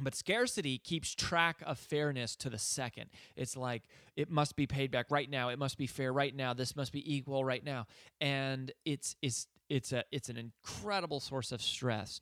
But 0.01 0.15
scarcity 0.15 0.79
keeps 0.79 1.15
track 1.15 1.63
of 1.65 1.79
fairness 1.79 2.35
to 2.37 2.51
the 2.51 2.59
second. 2.59 3.11
It's 3.37 3.57
like 3.57 3.83
it 4.17 4.31
must 4.31 4.57
be 4.57 4.67
paid 4.67 4.91
back 4.91 5.11
right 5.11 5.29
now. 5.29 5.51
It 5.51 5.59
must 5.59 5.79
be 5.79 5.87
fair 5.87 6.13
right 6.13 6.35
now. 6.35 6.55
This 6.55 6.75
must 6.75 6.93
be 6.93 7.15
equal 7.15 7.45
right 7.45 7.65
now. 7.65 7.87
And 8.21 8.73
it's 8.85 9.15
it's 9.23 9.47
it's 9.69 9.93
a 9.93 10.05
it's 10.11 10.29
an 10.29 10.37
incredible 10.37 11.21
source 11.21 11.53
of 11.53 11.63
stress. 11.63 12.21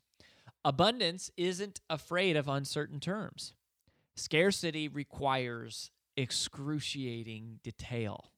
Abundance 0.64 1.30
isn't 1.36 1.80
afraid 1.88 2.36
of 2.36 2.48
uncertain 2.48 3.01
terms. 3.01 3.55
Scarcity 4.14 4.88
requires 4.88 5.90
excruciating 6.16 7.61
detail. 7.62 8.32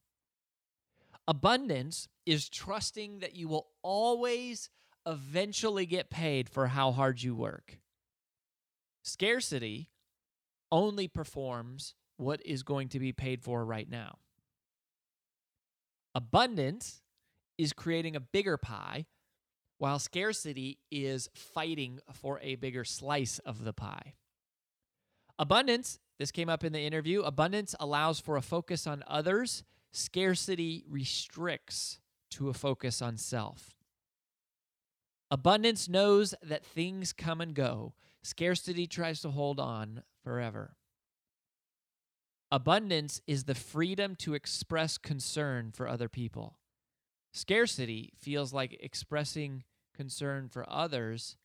Abundance 1.29 2.09
is 2.27 2.49
trusting 2.49 3.21
that 3.21 3.37
you 3.37 3.49
will 3.49 3.69
always 3.83 4.71
eventually 5.07 5.87
get 5.87 6.11
paid 6.11 6.49
for 6.49 6.69
how 6.69 6.93
hard 6.93 7.23
you 7.23 7.35
work. 7.35 7.79
Scarcity 9.03 9.91
only 10.71 11.09
performs 11.09 11.95
what 12.17 12.45
is 12.45 12.63
going 12.63 12.89
to 12.89 12.99
be 12.99 13.13
paid 13.13 13.43
for 13.43 13.65
right 13.65 13.89
now. 13.89 14.19
Abundance 16.15 17.03
is 17.59 17.73
creating 17.73 18.17
a 18.17 18.21
bigger 18.21 18.57
pie, 18.57 19.07
while 19.79 19.99
scarcity 19.99 20.79
is 20.91 21.29
fighting 21.35 21.99
for 22.13 22.39
a 22.41 22.55
bigger 22.57 22.85
slice 22.85 23.39
of 23.41 23.65
the 23.65 23.73
pie. 23.73 24.15
Abundance, 25.39 25.99
this 26.19 26.31
came 26.31 26.49
up 26.49 26.63
in 26.63 26.73
the 26.73 26.81
interview, 26.81 27.23
abundance 27.23 27.75
allows 27.81 28.21
for 28.21 28.37
a 28.37 28.43
focus 28.43 28.87
on 28.87 29.03
others 29.07 29.65
Scarcity 29.93 30.85
restricts 30.89 32.01
to 32.31 32.49
a 32.49 32.55
focus 32.55 33.03
on 33.03 33.17
self. 33.17 33.77
Abundance 35.31 35.89
knows 35.89 36.35
that 36.43 36.65
things 36.65 37.13
come 37.13 37.41
and 37.41 37.55
go. 37.55 37.95
Scarcity 38.23 38.87
tries 38.87 39.21
to 39.21 39.31
hold 39.31 39.59
on 39.59 40.03
forever. 40.23 40.77
Abundance 42.51 43.21
is 43.27 43.45
the 43.45 43.55
freedom 43.55 44.15
to 44.17 44.35
express 44.35 44.99
concern 44.99 45.73
for 45.73 45.89
other 45.89 46.09
people. 46.09 46.59
Scarcity 47.33 48.13
feels 48.19 48.53
like 48.53 48.77
expressing 48.81 49.65
concern 49.97 50.49
for 50.49 50.69
others 50.69 51.37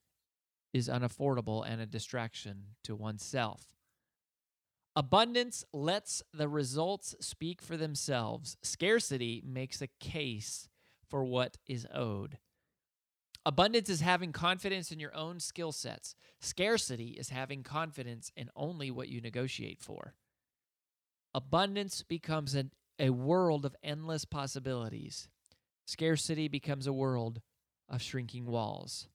is 0.73 0.89
unaffordable 0.89 1.63
and 1.65 1.79
a 1.79 1.85
distraction 1.85 2.75
to 2.83 2.93
oneself. 2.95 3.76
Abundance 4.97 5.63
lets 5.71 6.23
the 6.33 6.47
results 6.47 7.13
speak 7.19 7.61
for 7.61 7.77
themselves. 7.77 8.57
Scarcity 8.63 9.43
makes 9.45 9.79
a 9.79 9.89
case 9.99 10.69
for 11.07 11.23
what 11.23 11.57
is 11.67 11.85
owed. 11.93 12.39
Abundance 13.45 13.91
is 13.91 14.01
having 14.01 14.31
confidence 14.31 14.91
in 14.91 14.99
your 14.99 15.15
own 15.15 15.39
skill 15.39 15.71
sets. 15.71 16.15
Scarcity 16.41 17.09
is 17.09 17.29
having 17.29 17.61
confidence 17.61 18.31
in 18.35 18.49
only 18.55 18.89
what 18.89 19.07
you 19.07 19.21
negotiate 19.21 19.83
for. 19.83 20.15
Abundance 21.35 22.01
becomes 22.01 22.55
a, 22.55 22.65
a 22.97 23.11
world 23.11 23.65
of 23.65 23.75
endless 23.83 24.25
possibilities. 24.25 25.29
Scarcity 25.85 26.47
becomes 26.47 26.87
a 26.87 26.91
world 26.91 27.39
of 27.87 28.01
shrinking 28.01 28.47
walls. 28.47 29.07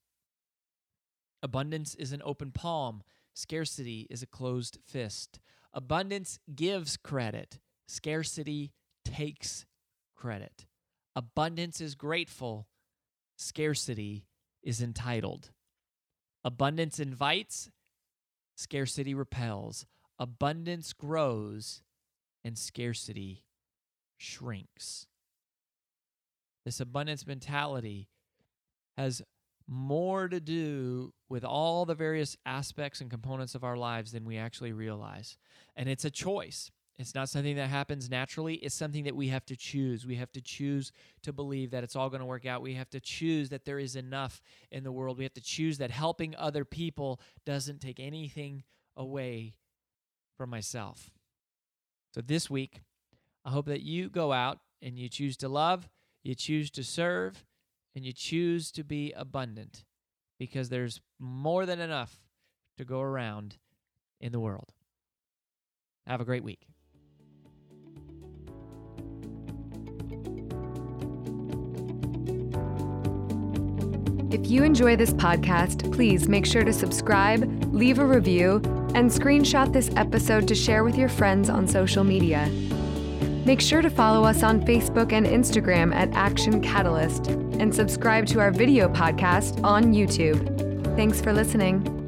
Abundance 1.43 1.97
is 1.97 2.13
an 2.13 2.23
open 2.25 2.53
palm. 2.53 3.03
Scarcity 3.35 4.07
is 4.09 4.23
a 4.23 4.29
closed 4.29 4.79
fist. 4.87 5.41
Abundance 5.75 6.39
gives 6.55 6.97
credit, 6.97 7.59
scarcity 7.89 8.73
takes 9.05 9.65
credit. 10.15 10.67
Abundance 11.17 11.81
is 11.81 11.95
grateful, 11.95 12.69
scarcity 13.37 14.27
is 14.63 14.83
entitled. 14.83 15.51
Abundance 16.45 16.99
invites, 16.99 17.71
scarcity 18.57 19.15
repels. 19.15 19.87
Abundance 20.19 20.93
grows, 20.93 21.83
and 22.45 22.57
scarcity 22.59 23.45
shrinks. 24.19 25.07
This 26.65 26.81
abundance 26.81 27.27
mentality 27.27 28.09
has 28.97 29.23
more 29.67 30.29
to 30.29 30.41
do 30.41 31.13
with 31.29 31.45
all 31.45 31.85
the 31.85 31.95
various 31.95 32.37
aspects 32.45 33.01
and 33.01 33.11
components 33.11 33.55
of 33.55 33.65
our 33.65 33.77
lives 33.77 34.13
than 34.13 34.25
we 34.25 34.37
actually 34.37 34.73
realize. 34.73 35.37
And 35.77 35.89
it's 35.89 36.05
a 36.05 36.11
choice. 36.11 36.71
It's 36.99 37.15
not 37.15 37.29
something 37.29 37.57
that 37.57 37.69
happens 37.69 38.11
naturally. 38.11 38.57
It's 38.57 38.75
something 38.75 39.05
that 39.05 39.17
we 39.17 39.29
have 39.29 39.47
to 39.47 39.57
choose. 39.57 40.07
We 40.07 40.17
have 40.17 40.31
to 40.33 40.41
choose 40.41 40.93
to 41.23 41.33
believe 41.33 41.71
that 41.71 41.83
it's 41.83 41.97
all 41.97 42.11
going 42.11 42.21
to 42.21 42.27
work 42.27 42.47
out. 42.47 42.63
We 42.63 42.75
have 42.75 42.91
to 42.91 43.01
choose 43.01 43.49
that 43.49 43.65
there 43.65 43.79
is 43.79 43.97
enough 43.97 44.43
in 44.71 44.85
the 44.85 44.93
world. 44.93 45.19
We 45.19 45.25
have 45.25 45.35
to 45.35 45.41
choose 45.41 45.79
that 45.79 45.91
helping 45.91 46.37
other 46.37 46.65
people 46.65 47.21
doesn't 47.47 47.81
take 47.81 47.99
anything 47.99 48.63
away 48.97 49.55
from 50.37 50.51
myself. 50.51 51.11
So 52.15 52.21
this 52.21 52.51
week, 52.51 52.83
I 53.45 53.51
hope 53.51 53.67
that 53.67 53.83
you 53.83 54.11
go 54.11 54.33
out 54.33 54.59
and 54.83 54.99
you 54.99 55.09
choose 55.09 55.37
to 55.39 55.49
love, 55.49 55.89
you 56.23 56.35
choose 56.35 56.71
to 56.73 56.85
serve, 56.85 57.45
and 57.95 58.05
you 58.05 58.13
choose 58.13 58.71
to 58.73 58.85
be 58.85 59.13
abundant 59.13 59.85
because 60.39 60.69
there's 60.69 61.01
more 61.19 61.67
than 61.67 61.81
enough 61.81 62.21
to 62.79 62.85
go 62.85 63.01
around 63.01 63.59
in 64.21 64.33
the 64.33 64.41
world. 64.41 64.73
Have 66.07 66.21
a 66.21 66.25
great 66.25 66.45
week. 66.45 66.67
If 74.33 74.51
you 74.51 74.65
enjoy 74.65 74.97
this 74.97 75.13
podcast, 75.13 75.93
please 75.93 76.27
make 76.27 76.47
sure 76.47 76.65
to 76.65 76.73
subscribe, 76.73 77.73
leave 77.73 77.99
a 77.99 78.07
review, 78.07 78.63
and 78.95 79.11
screenshot 79.11 79.73
this 79.73 79.91
episode 79.95 80.49
to 80.49 80.55
share 80.55 80.85
with 80.85 80.97
your 80.97 81.11
friends 81.11 81.51
on 81.51 81.69
social 81.69 82.03
media. 82.03 82.51
Make 83.45 83.61
sure 83.61 83.83
to 83.83 83.91
follow 83.91 84.25
us 84.25 84.43
on 84.43 84.61
Facebook 84.61 85.13
and 85.13 85.27
Instagram 85.27 85.93
at 85.95 86.13
Action 86.15 86.61
Catalyst 86.61 87.27
and 87.27 87.75
subscribe 87.75 88.27
to 88.27 88.41
our 88.41 88.53
video 88.53 88.89
podcast 88.89 89.63
on 89.65 89.93
YouTube. 89.93 90.97
Thanks 90.97 91.21
for 91.21 91.33
listening. 91.33 92.02